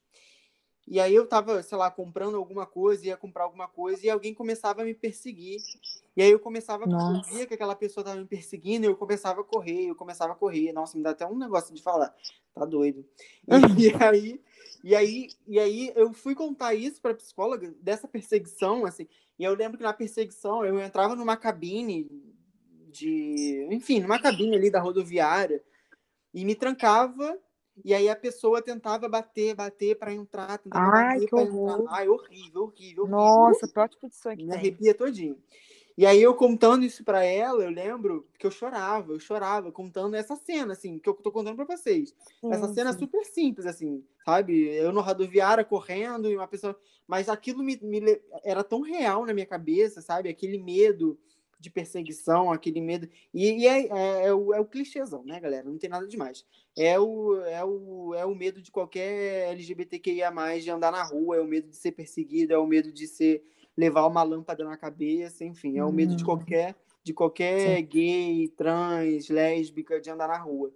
e 0.88 1.02
aí 1.02 1.14
eu 1.14 1.28
tava, 1.28 1.62
sei 1.62 1.78
lá, 1.78 1.92
comprando 1.92 2.38
alguma 2.38 2.66
coisa, 2.66 3.06
ia 3.06 3.18
comprar 3.18 3.44
alguma 3.44 3.68
coisa, 3.68 4.06
e 4.06 4.10
alguém 4.10 4.34
começava 4.34 4.82
a 4.82 4.86
me 4.86 4.94
perseguir. 4.94 5.60
E 6.16 6.22
aí 6.22 6.32
eu 6.32 6.40
começava 6.40 6.86
a 6.86 7.22
via 7.30 7.46
que 7.46 7.54
aquela 7.54 7.76
pessoa 7.76 8.06
tava 8.06 8.16
me 8.16 8.26
perseguindo, 8.26 8.86
e 8.86 8.90
eu 8.90 8.96
começava 8.96 9.42
a 9.42 9.44
correr, 9.44 9.88
eu 9.88 9.96
começava 9.96 10.32
a 10.32 10.36
correr. 10.36 10.72
Nossa, 10.72 10.98
me 10.98 11.04
dá 11.04 11.10
até 11.10 11.28
um 11.28 11.38
negócio 11.38 11.76
de 11.76 11.82
falar. 11.82 12.16
Tá 12.56 12.64
doido. 12.64 13.06
E, 13.78 13.92
aí, 14.02 14.42
e 14.82 14.96
aí, 14.96 15.28
e 15.46 15.60
aí 15.60 15.92
eu 15.94 16.14
fui 16.14 16.34
contar 16.34 16.74
isso 16.74 17.02
para 17.02 17.14
psicóloga 17.14 17.76
dessa 17.82 18.08
perseguição, 18.08 18.86
assim. 18.86 19.10
E 19.38 19.44
eu 19.44 19.54
lembro 19.56 19.78
que 19.78 19.84
na 19.84 19.92
perseguição 19.92 20.64
eu 20.64 20.80
entrava 20.80 21.18
numa 21.18 21.36
cabine 21.36 22.10
de, 22.98 23.68
enfim, 23.72 24.00
numa 24.00 24.20
cabine 24.20 24.56
ali 24.56 24.70
da 24.70 24.80
rodoviária 24.80 25.64
e 26.34 26.44
me 26.46 26.56
trancava 26.56 27.38
e 27.84 27.94
aí 27.94 28.10
a 28.10 28.16
pessoa 28.16 28.62
tentava 28.62 29.08
bater, 29.08 29.56
bater 29.56 29.98
para 29.98 30.14
entrar, 30.14 30.58
tentava 30.58 30.90
Ai, 30.90 31.16
bater 31.16 31.28
que 31.28 31.36
horror. 31.36 31.82
entrar. 31.82 31.96
Ai, 31.96 32.08
horrível, 32.08 32.64
horrível, 32.64 33.04
horrível. 33.04 33.08
Nossa, 33.08 33.68
pior 33.68 33.88
tipo 33.88 34.10
de 34.10 34.16
sonho 34.16 34.38
que 34.38 34.44
Me 34.44 34.50
tem. 34.50 34.60
arrepia 34.60 34.94
todinho. 34.94 35.38
E 35.98 36.06
aí 36.06 36.22
eu 36.22 36.36
contando 36.36 36.86
isso 36.86 37.04
para 37.04 37.24
ela, 37.24 37.64
eu 37.64 37.72
lembro 37.72 38.28
que 38.38 38.46
eu 38.46 38.52
chorava, 38.52 39.14
eu 39.14 39.20
chorava 39.20 39.72
contando 39.72 40.16
essa 40.16 40.36
cena, 40.36 40.74
assim, 40.74 41.00
que 41.00 41.10
eu 41.10 41.14
tô 41.16 41.32
contando 41.32 41.56
para 41.56 41.76
vocês. 41.76 42.14
Sim, 42.40 42.52
essa 42.52 42.72
cena 42.72 42.94
sim. 42.94 43.00
super 43.00 43.26
simples, 43.26 43.66
assim, 43.66 44.04
sabe? 44.24 44.68
Eu 44.76 44.92
no 44.92 45.02
rodoviária 45.02 45.64
correndo 45.66 46.30
e 46.30 46.36
uma 46.36 46.48
pessoa. 46.48 46.80
Mas 47.08 47.30
aquilo 47.30 47.64
me, 47.64 47.80
me 47.82 48.22
era 48.44 48.64
tão 48.64 48.82
real 48.82 49.26
na 49.26 49.34
minha 49.34 49.46
cabeça, 49.46 50.00
sabe? 50.02 50.30
Aquele 50.30 50.60
medo 50.60 51.18
de 51.60 51.70
perseguição, 51.70 52.52
aquele 52.52 52.82
medo. 52.82 53.10
E, 53.34 53.64
e 53.64 53.68
é, 53.68 53.88
é, 53.88 54.28
é 54.28 54.34
o, 54.34 54.54
é 54.54 54.60
o 54.60 54.66
clichêzão, 54.66 55.24
né, 55.24 55.40
galera? 55.40 55.70
Não 55.70 55.78
tem 55.78 55.90
nada 55.90 56.08
demais. 56.08 56.46
É 56.76 57.00
o, 57.00 57.36
é, 57.42 57.64
o, 57.64 58.14
é 58.14 58.26
o 58.26 58.36
medo 58.36 58.62
de 58.62 58.72
qualquer 58.72 59.50
LGBTQIA, 59.52 60.32
de 60.62 60.70
andar 60.70 60.92
na 60.92 61.04
rua, 61.04 61.38
é 61.38 61.42
o 61.42 61.48
medo 61.48 61.70
de 61.70 61.76
ser 61.76 61.92
perseguido, 61.94 62.54
é 62.54 62.58
o 62.58 62.68
medo 62.68 62.92
de 62.92 63.08
ser 63.08 63.44
levar 63.76 64.06
uma 64.08 64.24
lâmpada 64.24 64.64
na 64.64 64.78
cabeça, 64.78 65.46
enfim, 65.46 65.78
é 65.78 65.84
o 65.84 65.92
medo 65.92 66.16
de 66.16 66.24
Hum. 66.24 66.26
qualquer 66.26 66.76
de 67.08 67.14
qualquer 67.14 67.82
gay, 67.84 68.50
trans, 68.50 69.30
lésbica, 69.30 70.00
de 70.02 70.10
andar 70.10 70.28
na 70.28 70.38
rua. 70.38 70.74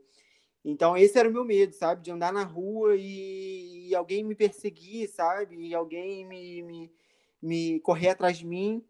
Então, 0.64 0.96
esse 0.96 1.18
era 1.20 1.28
o 1.28 1.32
meu 1.32 1.44
medo, 1.44 1.74
sabe? 1.74 2.02
De 2.02 2.12
andar 2.12 2.32
na 2.32 2.44
rua 2.44 2.96
e, 2.96 3.90
e 3.90 3.96
alguém 3.96 4.24
me 4.24 4.34
perseguir, 4.34 5.10
sabe? 5.10 5.58
E 5.58 5.76
alguém 5.76 6.26
me, 6.26 6.62
me, 6.62 6.92
me 7.42 7.80
correr 7.82 8.10
atrás 8.10 8.38
de 8.38 8.46
mim. 8.46 8.82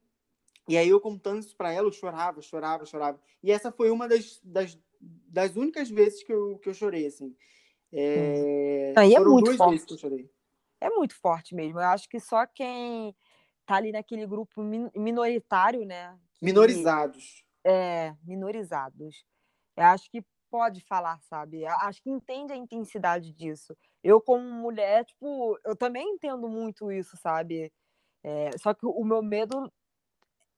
E 0.71 0.77
aí, 0.77 0.87
eu 0.87 1.01
contando 1.01 1.41
isso 1.41 1.53
pra 1.55 1.73
ela, 1.73 1.87
eu 1.87 1.91
chorava, 1.91 2.41
chorava, 2.41 2.85
chorava. 2.85 3.19
E 3.43 3.51
essa 3.51 3.73
foi 3.73 3.91
uma 3.91 4.07
das, 4.07 4.39
das, 4.41 4.79
das 5.01 5.53
únicas 5.57 5.89
vezes 5.89 6.23
que 6.23 6.31
eu, 6.31 6.57
que 6.59 6.69
eu 6.69 6.73
chorei, 6.73 7.07
assim. 7.07 7.35
É... 7.91 8.93
Aí 8.97 9.13
é 9.13 9.19
muito 9.19 9.43
duas 9.45 9.57
forte. 9.57 9.71
vezes 9.71 9.85
que 9.85 9.93
eu 9.93 9.97
chorei. 9.97 10.31
É 10.79 10.89
muito 10.89 11.13
forte 11.15 11.53
mesmo. 11.53 11.77
Eu 11.77 11.87
acho 11.87 12.07
que 12.07 12.21
só 12.21 12.47
quem 12.47 13.13
tá 13.65 13.75
ali 13.75 13.91
naquele 13.91 14.25
grupo 14.25 14.63
min- 14.63 14.89
minoritário, 14.95 15.85
né? 15.85 16.17
que- 16.39 16.45
Minorizados. 16.45 17.43
É, 17.65 18.15
minorizados. 18.23 19.25
Eu 19.75 19.83
acho 19.83 20.09
que 20.09 20.23
pode 20.49 20.79
falar, 20.85 21.19
sabe? 21.23 21.63
Eu 21.63 21.71
Acho 21.79 22.01
que 22.01 22.09
entende 22.09 22.53
a 22.53 22.57
intensidade 22.57 23.33
disso. 23.33 23.75
Eu, 24.01 24.21
como 24.21 24.43
mulher, 24.49 25.03
tipo, 25.03 25.59
eu 25.65 25.75
também 25.75 26.15
entendo 26.15 26.47
muito 26.47 26.89
isso, 26.91 27.17
sabe? 27.17 27.71
É, 28.23 28.51
só 28.57 28.73
que 28.73 28.85
o 28.85 29.03
meu 29.03 29.21
medo 29.21 29.71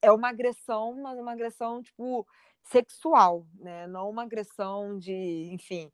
é 0.03 0.11
uma 0.11 0.29
agressão, 0.29 0.95
mas 1.01 1.17
uma 1.19 1.33
agressão, 1.33 1.81
tipo, 1.83 2.27
sexual, 2.63 3.47
né? 3.55 3.87
Não 3.87 4.09
uma 4.09 4.23
agressão 4.23 4.97
de, 4.99 5.13
enfim, 5.53 5.91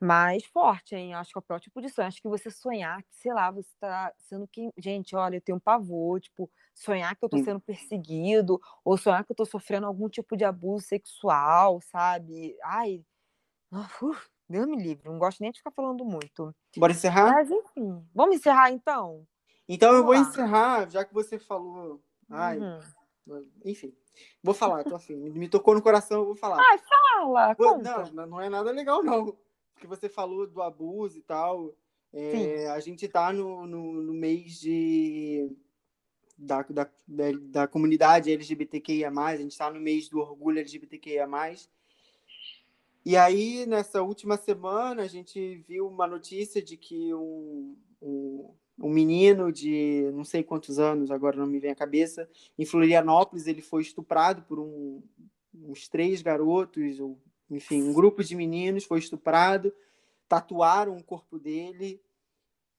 mais 0.00 0.44
forte, 0.46 0.96
hein? 0.96 1.14
Acho 1.14 1.32
que 1.32 1.38
é 1.38 1.40
o 1.40 1.42
pior 1.42 1.60
tipo 1.60 1.80
de 1.80 1.88
sonho. 1.88 2.08
Acho 2.08 2.20
que 2.22 2.28
você 2.28 2.50
sonhar 2.50 3.02
que, 3.04 3.14
sei 3.16 3.32
lá, 3.32 3.50
você 3.50 3.70
tá 3.80 4.12
sendo 4.18 4.48
que. 4.48 4.70
Gente, 4.78 5.14
olha, 5.16 5.36
eu 5.36 5.40
tenho 5.40 5.56
um 5.58 5.60
pavor, 5.60 6.20
tipo, 6.20 6.50
sonhar 6.74 7.16
que 7.16 7.24
eu 7.24 7.28
tô 7.28 7.38
sendo 7.38 7.60
perseguido, 7.60 8.60
ou 8.84 8.96
sonhar 8.98 9.24
que 9.24 9.32
eu 9.32 9.36
tô 9.36 9.44
sofrendo 9.46 9.86
algum 9.86 10.08
tipo 10.08 10.36
de 10.36 10.44
abuso 10.44 10.86
sexual, 10.86 11.80
sabe? 11.82 12.56
Ai, 12.64 13.04
uf, 14.02 14.30
Deus 14.48 14.66
me 14.68 14.76
livre, 14.82 15.08
não 15.08 15.18
gosto 15.18 15.40
nem 15.40 15.50
de 15.52 15.58
ficar 15.58 15.72
falando 15.72 16.04
muito. 16.04 16.54
Bora 16.76 16.92
encerrar? 16.92 17.34
Mas, 17.34 17.50
enfim, 17.50 18.06
vamos 18.14 18.36
encerrar 18.36 18.70
então? 18.72 19.26
Então, 19.68 19.94
eu 19.94 20.04
Vamos 20.04 20.04
vou 20.04 20.14
lá. 20.14 20.14
encerrar, 20.14 20.90
já 20.90 21.04
que 21.04 21.14
você 21.14 21.38
falou. 21.38 22.02
Ai, 22.30 22.66
Uhum. 22.68 22.94
Enfim. 23.64 23.94
Vou 24.42 24.54
falar, 24.54 24.84
tô 24.84 24.94
afim. 24.94 25.16
Me 25.30 25.48
tocou 25.48 25.74
no 25.74 25.82
coração, 25.82 26.20
eu 26.20 26.26
vou 26.26 26.36
falar. 26.36 26.58
Ai, 26.60 26.78
fala, 26.78 27.54
Vou-. 27.54 27.78
Não, 27.78 28.26
não 28.26 28.40
é 28.40 28.48
nada 28.48 28.70
legal, 28.70 29.02
não. 29.02 29.36
Porque 29.74 29.86
você 29.86 30.08
falou 30.08 30.46
do 30.46 30.62
abuso 30.62 31.18
e 31.18 31.22
tal. 31.22 31.74
É, 32.12 32.68
a 32.68 32.78
gente 32.78 33.08
tá 33.08 33.32
no, 33.32 33.66
no, 33.66 34.02
no 34.02 34.12
mês 34.12 34.60
de. 34.60 35.50
Da, 36.36 36.62
da, 36.62 36.90
da, 37.06 37.24
da 37.40 37.68
comunidade 37.68 38.32
LGBTQIA, 38.32 39.10
a 39.10 39.36
gente 39.36 39.56
tá 39.56 39.70
no 39.70 39.78
mês 39.78 40.08
do 40.08 40.18
orgulho 40.18 40.58
LGBTQIA. 40.58 41.26
E 43.04 43.16
aí, 43.16 43.64
nessa 43.66 44.02
última 44.02 44.36
semana, 44.36 45.02
a 45.02 45.08
gente 45.08 45.56
viu 45.68 45.86
uma 45.88 46.06
notícia 46.06 46.60
de 46.60 46.76
que 46.76 47.14
um, 47.14 47.76
um, 48.00 48.54
um 48.78 48.88
menino 48.90 49.52
de 49.52 50.10
não 50.14 50.24
sei 50.24 50.42
quantos 50.42 50.78
anos, 50.78 51.10
agora 51.10 51.36
não 51.36 51.46
me 51.46 51.58
vem 51.58 51.70
à 51.70 51.74
cabeça, 51.74 52.28
em 52.58 52.64
Florianópolis, 52.64 53.46
ele 53.46 53.62
foi 53.62 53.82
estuprado 53.82 54.42
por 54.42 54.58
um, 54.58 55.02
uns 55.54 55.88
três 55.88 56.22
garotos, 56.22 56.98
ou, 56.98 57.18
enfim, 57.50 57.82
um 57.82 57.92
grupo 57.92 58.22
de 58.24 58.34
meninos 58.34 58.84
foi 58.84 58.98
estuprado, 58.98 59.72
tatuaram 60.28 60.96
o 60.96 61.04
corpo 61.04 61.38
dele. 61.38 62.00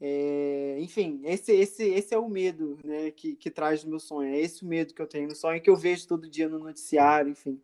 É, 0.01 0.77
enfim, 0.79 1.21
esse, 1.23 1.53
esse, 1.53 1.83
esse 1.83 2.13
é 2.13 2.17
o 2.17 2.27
medo 2.27 2.77
né, 2.83 3.11
que, 3.11 3.35
que 3.35 3.49
traz 3.49 3.83
no 3.83 3.91
meu 3.91 3.99
sonho. 3.99 4.33
É 4.33 4.39
esse 4.39 4.63
o 4.63 4.67
medo 4.67 4.93
que 4.93 5.01
eu 5.01 5.07
tenho 5.07 5.29
no 5.29 5.35
sonho, 5.35 5.61
que 5.61 5.69
eu 5.69 5.75
vejo 5.75 6.07
todo 6.07 6.29
dia 6.29 6.49
no 6.49 6.59
noticiário, 6.59 7.31
enfim. 7.31 7.61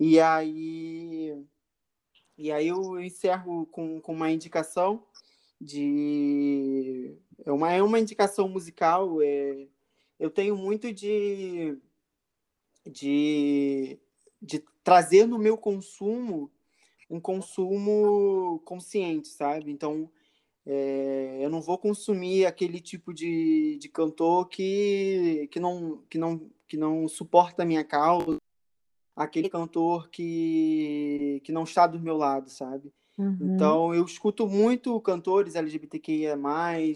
E 0.00 0.20
aí, 0.20 1.36
e 2.38 2.52
aí 2.52 2.68
eu 2.68 3.00
encerro 3.00 3.66
com, 3.66 4.00
com 4.00 4.12
uma 4.12 4.30
indicação 4.30 5.04
de. 5.60 7.16
É 7.44 7.52
uma, 7.52 7.72
é 7.72 7.82
uma 7.82 8.00
indicação 8.00 8.48
musical. 8.48 9.22
É, 9.22 9.66
eu 10.18 10.30
tenho 10.30 10.56
muito 10.56 10.92
de, 10.92 11.78
de, 12.86 13.98
de 14.40 14.64
trazer 14.82 15.26
no 15.26 15.38
meu 15.38 15.56
consumo 15.56 16.50
um 17.10 17.20
consumo 17.20 18.60
consciente, 18.64 19.28
sabe? 19.28 19.70
Então, 19.70 20.10
é, 20.66 21.38
eu 21.40 21.48
não 21.48 21.62
vou 21.62 21.78
consumir 21.78 22.44
aquele 22.44 22.80
tipo 22.80 23.14
de, 23.14 23.78
de 23.80 23.88
cantor 23.88 24.48
que, 24.48 25.48
que, 25.50 25.58
não, 25.58 26.02
que, 26.10 26.18
não, 26.18 26.50
que 26.66 26.76
não 26.76 27.08
suporta 27.08 27.62
a 27.62 27.66
minha 27.66 27.82
causa, 27.82 28.38
aquele 29.16 29.48
cantor 29.48 30.10
que, 30.10 31.40
que 31.44 31.52
não 31.52 31.64
está 31.64 31.86
do 31.86 31.98
meu 31.98 32.16
lado, 32.16 32.50
sabe? 32.50 32.92
Uhum. 33.18 33.36
Então, 33.40 33.92
eu 33.92 34.04
escuto 34.04 34.46
muito 34.46 35.00
cantores 35.00 35.56
LGBTQIA+, 35.56 36.38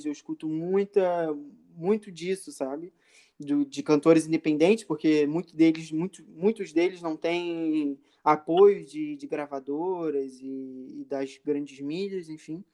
eu 0.05 0.13
escuto 0.13 0.49
muita, 0.49 1.37
muito 1.77 2.13
disso, 2.13 2.53
sabe? 2.53 2.93
Do, 3.41 3.65
de 3.65 3.83
cantores 3.83 4.27
independentes, 4.27 4.85
porque 4.85 5.27
muito 5.27 5.57
deles, 5.57 5.91
muito, 5.91 6.25
muitos 6.29 6.73
deles 6.73 7.03
não 7.03 7.17
têm 7.17 7.99
apoio 8.23 8.85
de, 8.85 9.17
de 9.17 9.27
gravadoras 9.27 10.39
e, 10.41 11.01
e 11.01 11.07
das 11.09 11.41
grandes 11.45 11.81
mídias, 11.81 12.29
enfim. 12.29 12.65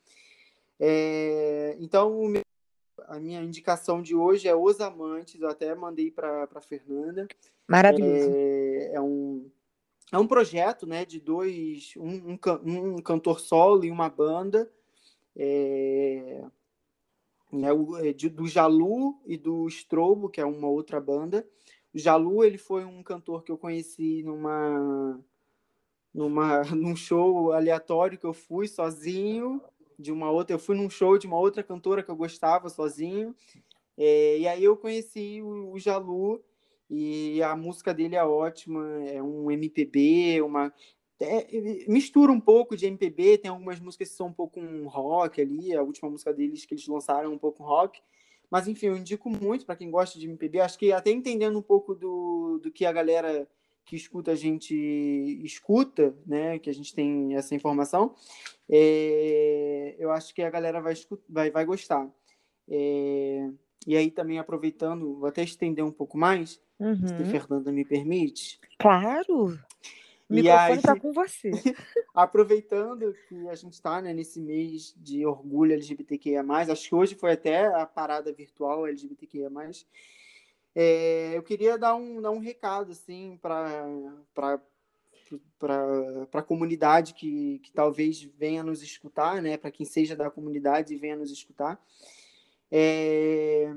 É, 0.79 1.75
então, 1.81 2.35
a 3.07 3.19
minha 3.19 3.43
indicação 3.43 4.03
de 4.03 4.15
hoje 4.15 4.47
é 4.47 4.55
Os 4.55 4.81
Amantes, 4.81 5.41
eu 5.41 5.49
até 5.49 5.75
mandei 5.75 6.11
para 6.11 6.47
a 6.55 6.61
Fernanda. 6.61 7.27
Maravilhoso. 7.67 8.31
É, 8.35 8.95
é, 8.95 9.01
um, 9.01 9.51
é 10.13 10.19
um 10.19 10.27
projeto 10.27 10.87
né, 10.87 11.05
de 11.05 11.21
dois, 11.21 11.95
um, 11.97 12.39
um, 12.65 12.95
um 12.97 13.03
cantor 13.03 13.41
solo 13.41 13.85
e 13.85 13.91
uma 13.91 14.09
banda. 14.09 14.71
É, 15.37 16.45
é, 18.03 18.13
de, 18.13 18.29
do 18.29 18.47
Jalu 18.47 19.19
e 19.25 19.37
do 19.37 19.67
Strobo, 19.69 20.29
que 20.29 20.41
é 20.41 20.45
uma 20.45 20.69
outra 20.69 21.01
banda. 21.01 21.49
O 21.95 21.99
Jalu 21.99 22.45
ele 22.45 22.59
foi 22.59 22.85
um 22.85 23.03
cantor 23.03 23.43
que 23.43 23.51
eu 23.51 23.57
conheci 23.57 24.23
numa, 24.23 25.19
numa, 26.13 26.63
num 26.75 26.95
show 26.95 27.53
aleatório 27.53 28.19
que 28.19 28.27
eu 28.27 28.35
fui 28.35 28.69
sozinho 28.69 29.63
de 29.99 30.13
uma 30.13 30.31
outra. 30.31 30.55
Eu 30.55 30.59
fui 30.59 30.77
num 30.77 30.91
show 30.91 31.17
de 31.17 31.27
uma 31.27 31.39
outra 31.39 31.63
cantora 31.63 32.03
que 32.03 32.11
eu 32.11 32.17
gostava 32.17 32.69
sozinho. 32.69 33.35
É, 33.97 34.39
e 34.39 34.47
aí 34.47 34.63
eu 34.65 34.77
conheci 34.77 35.41
o, 35.43 35.73
o 35.73 35.79
Jalu 35.79 36.45
e 36.91 37.43
a 37.43 37.55
música 37.55 37.93
dele 37.93 38.17
é 38.17 38.25
ótima, 38.25 38.85
é 39.05 39.23
um 39.23 39.51
MPB, 39.51 40.41
uma 40.43 40.73
é, 41.21 41.47
mistura 41.89 42.31
um 42.33 42.41
pouco 42.41 42.77
de 42.77 42.87
MPB, 42.87 43.39
tem 43.39 43.51
algumas 43.51 43.81
músicas 43.81 44.09
que 44.09 44.15
são 44.15 44.29
um 44.29 44.33
pouco 44.33 44.61
um 44.61 44.87
rock 44.87 45.41
ali, 45.41 45.75
a 45.75 45.83
última 45.83 46.09
música 46.09 46.33
deles 46.33 46.65
que 46.65 46.75
eles 46.75 46.87
lançaram 46.87 47.31
é 47.31 47.35
um 47.35 47.39
pouco 47.39 47.63
rock. 47.63 48.01
Mas 48.51 48.67
enfim, 48.67 48.87
eu 48.87 48.97
indico 48.97 49.29
muito 49.29 49.67
para 49.67 49.77
quem 49.77 49.91
gosta 49.91 50.19
de 50.19 50.27
MPB, 50.27 50.61
acho 50.61 50.79
que 50.79 50.93
até 50.93 51.11
entendendo 51.11 51.59
um 51.59 51.63
pouco 51.63 51.95
do, 51.95 52.59
do 52.63 52.71
que 52.71 52.87
a 52.87 52.93
galera 52.93 53.47
que 53.85 53.97
escuta 53.97 54.33
a 54.33 54.35
gente 54.35 54.75
escuta, 55.43 56.15
né, 56.27 56.59
que 56.59 56.69
a 56.69 56.75
gente 56.75 56.95
tem 56.95 57.35
essa 57.35 57.55
informação, 57.55 58.15
é, 58.69 59.97
eu 59.99 60.11
acho 60.11 60.35
que 60.35 60.43
a 60.43 60.51
galera 60.51 60.81
vai, 60.81 60.95
vai, 61.29 61.51
vai 61.51 61.65
gostar. 61.65 62.09
É, 62.69 63.51
e 63.87 63.97
aí 63.97 64.11
também 64.11 64.39
aproveitando, 64.39 65.15
vou 65.19 65.29
até 65.29 65.43
estender 65.43 65.85
um 65.85 65.93
pouco 65.93 66.19
mais, 66.19 66.61
uhum. 66.79 67.07
se 67.07 67.15
a 67.15 67.27
Fernanda 67.27 67.73
me 67.73 67.85
permite. 67.85 68.61
Claro! 68.79 69.59
O 70.29 70.35
microfone 70.35 70.79
está 70.79 70.99
com 70.99 71.13
você. 71.13 71.51
aproveitando 72.15 73.15
que 73.29 73.49
a 73.49 73.55
gente 73.55 73.73
está 73.73 74.03
né, 74.03 74.13
nesse 74.13 74.41
mês 74.41 74.95
de 74.97 75.25
orgulho 75.25 75.73
LGBTQIA+, 75.73 76.45
acho 76.71 76.89
que 76.89 76.95
hoje 76.95 77.15
foi 77.15 77.33
até 77.33 77.67
a 77.67 77.87
parada 77.87 78.33
virtual 78.33 78.87
LGBTQIA+, 78.87 79.49
é, 80.75 81.37
eu 81.37 81.43
queria 81.43 81.79
dar 81.79 81.95
um, 81.95 82.21
dar 82.21 82.31
um 82.31 82.39
recado 82.39 82.93
assim 82.93 83.39
para 83.43 83.85
para 85.59 86.41
a 86.41 86.43
comunidade 86.43 87.13
que, 87.13 87.59
que 87.59 87.71
talvez 87.73 88.23
venha 88.23 88.63
nos 88.63 88.83
escutar, 88.83 89.43
né? 89.43 89.59
Para 89.59 89.71
quem 89.71 89.85
seja 89.85 90.17
da 90.17 90.31
comunidade 90.31 90.95
e 90.95 90.97
venha 90.97 91.17
nos 91.17 91.31
escutar, 91.31 91.79
é, 92.71 93.75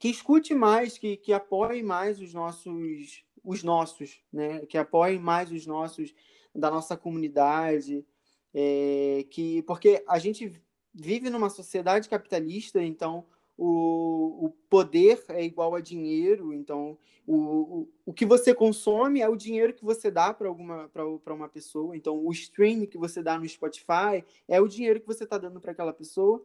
que 0.00 0.08
escute 0.08 0.54
mais, 0.54 0.98
que, 0.98 1.16
que 1.16 1.32
apoie 1.32 1.82
mais 1.82 2.20
os 2.20 2.34
nossos, 2.34 3.24
os 3.42 3.62
nossos, 3.62 4.20
né? 4.32 4.66
Que 4.66 4.78
apoie 4.78 5.18
mais 5.18 5.50
os 5.50 5.66
nossos 5.66 6.14
da 6.54 6.70
nossa 6.70 6.96
comunidade, 6.96 8.06
é, 8.52 9.26
que 9.30 9.62
porque 9.62 10.04
a 10.06 10.18
gente 10.18 10.52
vive 10.94 11.28
numa 11.28 11.50
sociedade 11.50 12.08
capitalista, 12.08 12.82
então 12.82 13.26
o, 13.56 14.46
o 14.46 14.50
poder 14.68 15.22
é 15.30 15.44
igual 15.44 15.74
a 15.74 15.80
dinheiro, 15.80 16.52
então 16.52 16.96
o, 17.26 17.36
o, 17.36 17.88
o 18.06 18.12
que 18.12 18.24
você 18.24 18.54
consome 18.54 19.20
é 19.20 19.28
o 19.28 19.36
dinheiro 19.36 19.74
que 19.74 19.84
você 19.84 20.10
dá 20.10 20.32
para 20.32 20.48
alguma 20.48 20.88
para 20.88 21.34
uma 21.34 21.48
pessoa, 21.48 21.96
então 21.96 22.24
o 22.24 22.30
stream 22.32 22.86
que 22.86 22.98
você 22.98 23.22
dá 23.22 23.38
no 23.38 23.48
Spotify 23.48 24.24
é 24.46 24.60
o 24.60 24.68
dinheiro 24.68 25.00
que 25.00 25.06
você 25.06 25.24
está 25.24 25.38
dando 25.38 25.60
para 25.60 25.72
aquela 25.72 25.92
pessoa. 25.92 26.44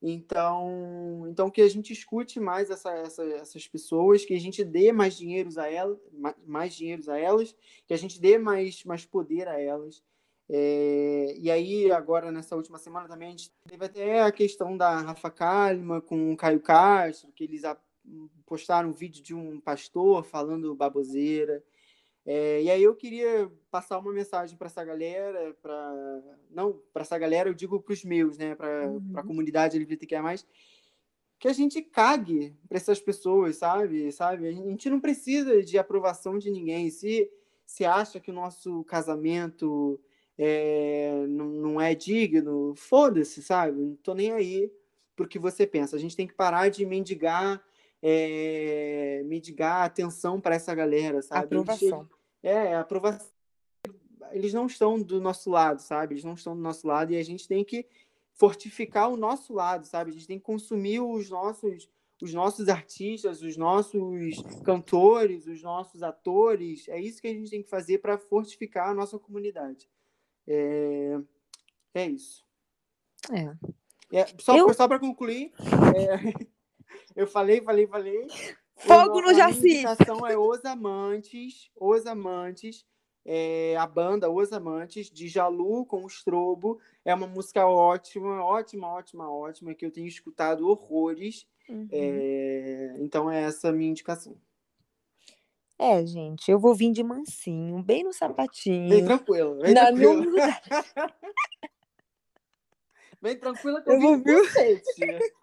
Então, 0.00 1.24
então 1.28 1.50
que 1.50 1.60
a 1.60 1.68
gente 1.68 1.92
escute 1.92 2.38
mais 2.38 2.70
essa, 2.70 2.90
essa, 2.92 3.24
essas 3.24 3.66
pessoas, 3.66 4.24
que 4.24 4.34
a 4.34 4.38
gente 4.38 4.64
dê 4.64 4.92
mais 4.92 5.16
dinheiro 5.16 5.50
a 5.58 5.68
elas, 5.68 5.98
mais, 6.46 6.74
dinheiro 6.74 7.10
a 7.10 7.18
elas, 7.18 7.54
que 7.86 7.92
a 7.92 7.96
gente 7.96 8.20
dê 8.20 8.38
mais, 8.38 8.84
mais 8.84 9.04
poder 9.04 9.48
a 9.48 9.60
elas. 9.60 10.02
É, 10.48 11.34
e 11.36 11.50
aí, 11.50 11.90
agora, 11.90 12.30
nessa 12.30 12.56
última 12.56 12.78
semana 12.78 13.08
também, 13.08 13.28
a 13.28 13.30
gente 13.32 13.52
teve 13.66 13.84
até 13.84 14.22
a 14.22 14.32
questão 14.32 14.76
da 14.76 15.00
Rafa 15.00 15.30
Kalima 15.30 16.00
com 16.00 16.32
o 16.32 16.36
Caio 16.36 16.60
Castro, 16.60 17.32
que 17.32 17.44
eles 17.44 17.62
postaram 18.46 18.90
um 18.90 18.94
vídeo 18.94 19.22
de 19.22 19.34
um 19.34 19.60
pastor 19.60 20.24
falando 20.24 20.74
baboseira. 20.74 21.62
É, 22.30 22.60
e 22.62 22.70
aí 22.70 22.82
eu 22.82 22.94
queria 22.94 23.50
passar 23.70 23.98
uma 23.98 24.12
mensagem 24.12 24.54
para 24.54 24.66
essa 24.66 24.84
galera, 24.84 25.56
para 25.62 26.22
não 26.50 26.78
para 26.92 27.00
essa 27.00 27.16
galera, 27.16 27.48
eu 27.48 27.54
digo 27.54 27.80
para 27.80 27.94
os 27.94 28.04
meus, 28.04 28.36
né, 28.36 28.54
para 28.54 28.86
uhum. 28.86 29.12
a 29.14 29.22
comunidade 29.22 29.76
LGBTQIA+, 29.76 30.22
que 31.38 31.48
a 31.48 31.54
gente 31.54 31.80
cague 31.80 32.54
para 32.68 32.76
essas 32.76 33.00
pessoas, 33.00 33.56
sabe? 33.56 34.12
Sabe? 34.12 34.46
A 34.46 34.52
gente 34.52 34.90
não 34.90 35.00
precisa 35.00 35.62
de 35.62 35.78
aprovação 35.78 36.38
de 36.38 36.50
ninguém. 36.50 36.90
Se 36.90 37.30
se 37.64 37.84
acha 37.86 38.20
que 38.20 38.30
o 38.30 38.34
nosso 38.34 38.84
casamento 38.84 39.98
é, 40.36 41.24
não, 41.28 41.46
não 41.46 41.80
é 41.80 41.94
digno, 41.94 42.74
foda-se, 42.76 43.42
sabe? 43.42 43.80
Não 43.80 43.94
tô 43.96 44.14
nem 44.14 44.32
aí 44.32 44.70
porque 45.16 45.38
você 45.38 45.66
pensa. 45.66 45.96
A 45.96 45.98
gente 45.98 46.16
tem 46.16 46.26
que 46.26 46.34
parar 46.34 46.68
de 46.68 46.84
mendigar, 46.84 47.62
é, 48.02 49.22
mendigar 49.24 49.84
atenção 49.84 50.40
para 50.40 50.54
essa 50.54 50.74
galera, 50.74 51.22
sabe? 51.22 51.44
Aprovação. 51.44 52.00
Eles, 52.00 52.17
é, 52.42 52.74
aprovação. 52.74 53.26
Eles 54.32 54.52
não 54.52 54.66
estão 54.66 55.00
do 55.00 55.20
nosso 55.20 55.50
lado, 55.50 55.80
sabe? 55.80 56.14
Eles 56.14 56.24
não 56.24 56.34
estão 56.34 56.54
do 56.54 56.60
nosso 56.60 56.86
lado 56.86 57.12
e 57.12 57.16
a 57.16 57.22
gente 57.22 57.48
tem 57.48 57.64
que 57.64 57.86
fortificar 58.34 59.08
o 59.10 59.16
nosso 59.16 59.54
lado, 59.54 59.86
sabe? 59.86 60.10
A 60.10 60.12
gente 60.12 60.26
tem 60.26 60.38
que 60.38 60.44
consumir 60.44 61.00
os 61.00 61.30
nossos 61.30 61.88
os 62.20 62.34
nossos 62.34 62.68
artistas, 62.68 63.42
os 63.42 63.56
nossos 63.56 64.42
cantores, 64.64 65.46
os 65.46 65.62
nossos 65.62 66.02
atores. 66.02 66.88
É 66.88 67.00
isso 67.00 67.20
que 67.20 67.28
a 67.28 67.32
gente 67.32 67.50
tem 67.50 67.62
que 67.62 67.70
fazer 67.70 67.98
para 67.98 68.18
fortificar 68.18 68.88
a 68.88 68.94
nossa 68.94 69.18
comunidade. 69.18 69.88
É, 70.46 71.18
é 71.94 72.06
isso. 72.06 72.44
É. 73.30 74.18
é 74.20 74.26
só 74.38 74.56
eu... 74.56 74.72
só 74.74 74.88
para 74.88 74.98
concluir, 74.98 75.52
é, 75.96 76.48
eu 77.14 77.26
falei, 77.26 77.60
falei, 77.60 77.86
falei. 77.86 78.26
Fogo 78.78 79.20
no 79.20 79.34
Jaci. 79.34 79.68
A 79.68 79.92
indicação 79.92 80.26
é 80.26 80.38
Os 80.38 80.64
Amantes, 80.64 81.70
Os 81.76 82.06
Amantes, 82.06 82.86
é, 83.24 83.76
a 83.76 83.86
banda 83.86 84.30
Os 84.30 84.52
Amantes, 84.52 85.10
de 85.10 85.28
Jalu 85.28 85.84
com 85.84 86.04
o 86.04 86.06
Strobo. 86.06 86.80
É 87.04 87.14
uma 87.14 87.26
música 87.26 87.66
ótima, 87.66 88.44
ótima, 88.44 88.88
ótima, 88.88 89.30
ótima, 89.30 89.74
que 89.74 89.84
eu 89.84 89.90
tenho 89.90 90.06
escutado 90.06 90.68
horrores. 90.68 91.46
Uhum. 91.68 91.88
É, 91.92 92.96
então 93.00 93.30
é 93.30 93.42
essa 93.42 93.68
a 93.68 93.72
minha 93.72 93.90
indicação. 93.90 94.36
É, 95.78 96.04
gente, 96.04 96.50
eu 96.50 96.58
vou 96.58 96.74
vir 96.74 96.90
de 96.90 97.04
mansinho, 97.04 97.80
bem 97.82 98.02
no 98.02 98.12
sapatinho. 98.12 98.88
Bem 98.88 99.04
tranquilo, 99.04 99.60
bem 99.60 99.74
Na 99.74 99.86
tranquilo. 99.86 100.24
bem 103.20 103.38
tranquila 103.38 103.82
que 103.82 103.90
eu, 103.90 103.94
eu 103.94 104.22
vir... 104.22 104.82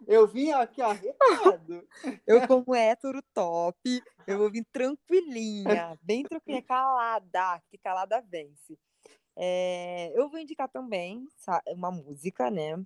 Eu 0.08 0.28
vim 0.28 0.52
aqui 0.52 0.82
arretado. 0.82 1.88
Eu, 2.28 2.48
como 2.48 2.76
hétero 2.76 3.22
top, 3.34 4.02
eu 4.28 4.38
vou 4.38 4.52
vir 4.52 4.66
tranquilinha, 4.72 5.98
bem 6.02 6.24
tranquila, 6.24 6.62
calada, 6.62 7.62
que 7.70 7.78
calada 7.78 8.22
vence. 8.22 8.78
É, 9.36 10.12
eu 10.16 10.30
vou 10.30 10.40
indicar 10.40 10.70
também 10.70 11.28
uma 11.68 11.92
música, 11.92 12.50
né? 12.50 12.84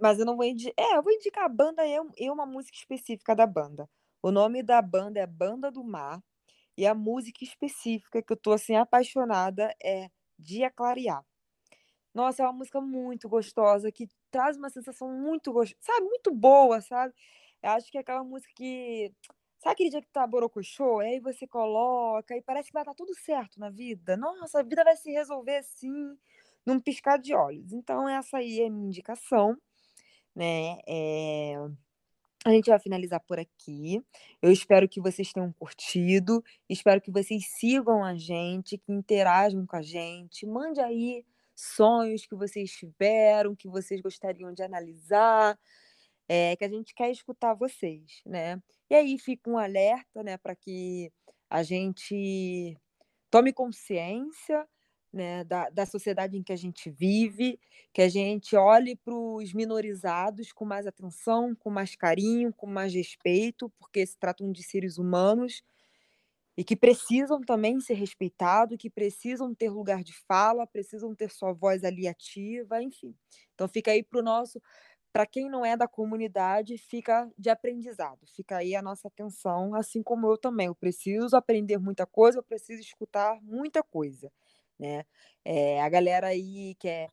mas 0.00 0.18
eu 0.18 0.26
não 0.26 0.36
vou 0.36 0.44
indicar. 0.44 0.74
É, 0.76 0.96
eu 0.96 1.02
vou 1.02 1.12
indicar 1.12 1.44
a 1.44 1.48
banda 1.48 1.82
e 2.16 2.30
uma 2.30 2.46
música 2.46 2.76
específica 2.76 3.34
da 3.34 3.46
banda. 3.46 3.88
O 4.22 4.30
nome 4.30 4.62
da 4.62 4.80
banda 4.80 5.20
é 5.20 5.26
Banda 5.26 5.70
do 5.70 5.84
Mar. 5.84 6.22
E 6.76 6.86
a 6.86 6.94
música 6.94 7.42
específica 7.42 8.22
que 8.22 8.32
eu 8.32 8.36
tô 8.36 8.52
assim 8.52 8.76
apaixonada 8.76 9.74
é 9.82 10.10
Dia 10.38 10.70
Clarear. 10.70 11.24
Nossa, 12.16 12.42
é 12.42 12.46
uma 12.46 12.52
música 12.54 12.80
muito 12.80 13.28
gostosa 13.28 13.92
que 13.92 14.08
traz 14.30 14.56
uma 14.56 14.70
sensação 14.70 15.06
muito 15.06 15.52
gostosa, 15.52 15.76
sabe, 15.82 16.06
muito 16.06 16.34
boa, 16.34 16.80
sabe? 16.80 17.12
Eu 17.62 17.72
acho 17.72 17.92
que 17.92 17.98
é 17.98 18.00
aquela 18.00 18.24
música 18.24 18.50
que 18.56 19.12
sabe 19.58 19.74
aquele 19.74 19.90
dia 19.90 20.00
que 20.00 20.08
tá 20.08 20.26
borocochô, 20.26 21.00
aí 21.00 21.20
você 21.20 21.46
coloca 21.46 22.34
e 22.34 22.40
parece 22.40 22.68
que 22.68 22.72
vai 22.72 22.84
estar 22.84 22.94
tudo 22.94 23.14
certo 23.14 23.60
na 23.60 23.68
vida. 23.68 24.16
Nossa, 24.16 24.60
a 24.60 24.62
vida 24.62 24.82
vai 24.82 24.96
se 24.96 25.12
resolver 25.12 25.58
assim, 25.58 26.16
num 26.64 26.80
piscar 26.80 27.18
de 27.18 27.34
olhos. 27.34 27.70
Então 27.74 28.08
essa 28.08 28.38
aí 28.38 28.62
é 28.62 28.66
a 28.66 28.70
minha 28.70 28.86
indicação, 28.86 29.54
né? 30.34 30.78
É... 30.88 31.54
A 32.46 32.50
gente 32.50 32.70
vai 32.70 32.78
finalizar 32.78 33.20
por 33.20 33.38
aqui. 33.38 34.02
Eu 34.40 34.50
espero 34.50 34.88
que 34.88 35.02
vocês 35.02 35.34
tenham 35.34 35.52
curtido. 35.52 36.42
Espero 36.66 36.98
que 36.98 37.10
vocês 37.10 37.44
sigam 37.58 38.02
a 38.02 38.14
gente, 38.14 38.78
que 38.78 38.90
interajam 38.90 39.66
com 39.66 39.76
a 39.76 39.82
gente. 39.82 40.46
Mande 40.46 40.80
aí 40.80 41.22
sonhos 41.56 42.26
que 42.26 42.36
vocês 42.36 42.70
tiveram, 42.72 43.56
que 43.56 43.68
vocês 43.68 44.00
gostariam 44.00 44.52
de 44.52 44.62
analisar, 44.62 45.58
é, 46.28 46.56
que 46.56 46.64
a 46.64 46.68
gente 46.68 46.94
quer 46.94 47.10
escutar 47.10 47.54
vocês, 47.54 48.22
né? 48.26 48.60
E 48.90 48.94
aí 48.94 49.18
fica 49.18 49.50
um 49.50 49.58
alerta, 49.58 50.22
né, 50.22 50.36
para 50.38 50.54
que 50.56 51.12
a 51.50 51.62
gente 51.62 52.76
tome 53.30 53.52
consciência, 53.52 54.66
né, 55.12 55.44
da, 55.44 55.70
da 55.70 55.86
sociedade 55.86 56.36
em 56.36 56.42
que 56.42 56.52
a 56.52 56.56
gente 56.56 56.90
vive, 56.90 57.58
que 57.92 58.02
a 58.02 58.08
gente 58.08 58.54
olhe 58.56 58.96
para 58.96 59.14
os 59.14 59.54
minorizados 59.54 60.52
com 60.52 60.64
mais 60.64 60.86
atenção, 60.86 61.54
com 61.54 61.70
mais 61.70 61.96
carinho, 61.96 62.52
com 62.52 62.66
mais 62.66 62.92
respeito, 62.94 63.70
porque 63.78 64.04
se 64.06 64.18
tratam 64.18 64.52
de 64.52 64.62
seres 64.62 64.98
humanos 64.98 65.62
e 66.56 66.64
que 66.64 66.74
precisam 66.74 67.40
também 67.40 67.78
ser 67.80 67.94
respeitados, 67.94 68.76
que 68.78 68.88
precisam 68.90 69.54
ter 69.54 69.70
lugar 69.70 70.02
de 70.02 70.14
fala, 70.26 70.66
precisam 70.66 71.14
ter 71.14 71.30
sua 71.30 71.52
voz 71.52 71.84
ali 71.84 72.08
ativa, 72.08 72.82
enfim. 72.82 73.14
Então 73.54 73.68
fica 73.68 73.90
aí 73.90 74.02
para 74.02 74.20
o 74.20 74.22
nosso, 74.22 74.60
para 75.12 75.26
quem 75.26 75.50
não 75.50 75.64
é 75.64 75.76
da 75.76 75.88
comunidade, 75.88 76.78
fica 76.78 77.30
de 77.38 77.50
aprendizado, 77.50 78.26
fica 78.26 78.58
aí 78.58 78.74
a 78.74 78.82
nossa 78.82 79.08
atenção, 79.08 79.74
assim 79.74 80.02
como 80.02 80.26
eu 80.28 80.38
também. 80.38 80.66
Eu 80.66 80.74
preciso 80.74 81.36
aprender 81.36 81.78
muita 81.78 82.06
coisa, 82.06 82.38
eu 82.38 82.42
preciso 82.42 82.80
escutar 82.80 83.38
muita 83.42 83.82
coisa, 83.82 84.32
né? 84.78 85.04
É, 85.44 85.80
a 85.82 85.88
galera 85.88 86.28
aí 86.28 86.74
que 86.76 86.88
é, 86.88 87.08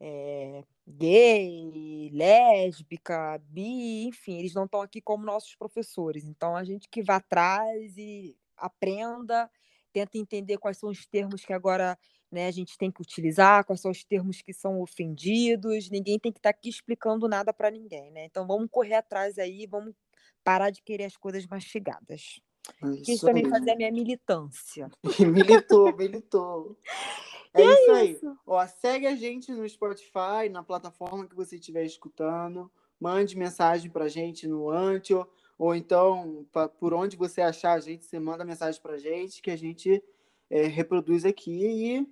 é 0.00 0.64
gay, 0.86 2.10
lésbica, 2.12 3.38
bi, 3.48 4.06
enfim, 4.06 4.38
eles 4.38 4.54
não 4.54 4.64
estão 4.66 4.82
aqui 4.82 5.00
como 5.00 5.24
nossos 5.24 5.54
professores. 5.56 6.24
Então 6.24 6.56
a 6.56 6.64
gente 6.64 6.88
que 6.90 7.02
vai 7.02 7.16
atrás 7.16 7.96
e 7.96 8.36
aprenda, 8.66 9.50
tenta 9.92 10.16
entender 10.16 10.58
quais 10.58 10.78
são 10.78 10.88
os 10.88 11.06
termos 11.06 11.44
que 11.44 11.52
agora 11.52 11.98
né, 12.30 12.46
a 12.46 12.50
gente 12.50 12.78
tem 12.78 12.90
que 12.90 13.02
utilizar, 13.02 13.64
quais 13.64 13.80
são 13.80 13.90
os 13.90 14.02
termos 14.04 14.40
que 14.40 14.54
são 14.54 14.80
ofendidos. 14.80 15.90
Ninguém 15.90 16.18
tem 16.18 16.32
que 16.32 16.38
estar 16.38 16.52
tá 16.52 16.58
aqui 16.58 16.70
explicando 16.70 17.28
nada 17.28 17.52
para 17.52 17.70
ninguém, 17.70 18.10
né? 18.10 18.24
Então 18.24 18.46
vamos 18.46 18.68
correr 18.70 18.94
atrás 18.94 19.38
aí, 19.38 19.66
vamos 19.66 19.94
parar 20.42 20.70
de 20.70 20.82
querer 20.82 21.04
as 21.04 21.16
coisas 21.16 21.46
mastigadas. 21.46 22.40
Isso 22.84 23.02
Quis 23.04 23.20
também 23.20 23.48
fazer 23.48 23.72
a 23.72 23.76
minha 23.76 23.92
militância. 23.92 24.90
militou, 25.20 25.94
militou. 25.96 26.78
É, 27.54 27.60
é 27.60 27.70
isso 27.70 27.90
aí. 27.92 28.18
Ó, 28.46 28.66
segue 28.66 29.06
a 29.06 29.14
gente 29.14 29.52
no 29.52 29.68
Spotify, 29.68 30.48
na 30.50 30.62
plataforma 30.62 31.28
que 31.28 31.36
você 31.36 31.56
estiver 31.56 31.84
escutando. 31.84 32.72
Mande 32.98 33.36
mensagem 33.36 33.90
pra 33.90 34.08
gente 34.08 34.46
no 34.46 34.70
Antio 34.70 35.28
ou 35.62 35.76
então 35.76 36.44
pra, 36.50 36.68
por 36.68 36.92
onde 36.92 37.16
você 37.16 37.40
achar 37.40 37.74
a 37.74 37.78
gente, 37.78 38.04
você 38.04 38.18
manda 38.18 38.44
mensagem 38.44 38.82
pra 38.82 38.98
gente 38.98 39.40
que 39.40 39.48
a 39.48 39.54
gente 39.54 40.02
é, 40.50 40.66
reproduz 40.66 41.24
aqui. 41.24 41.52
E 41.52 42.06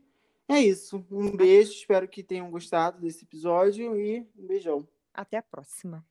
é 0.48 0.60
isso. 0.60 1.04
Um 1.10 1.36
beijo, 1.36 1.72
espero 1.72 2.06
que 2.06 2.22
tenham 2.22 2.48
gostado 2.48 3.00
desse 3.00 3.24
episódio 3.24 4.00
e 4.00 4.20
um 4.38 4.46
beijão. 4.46 4.86
Até 5.12 5.36
a 5.36 5.42
próxima. 5.42 6.06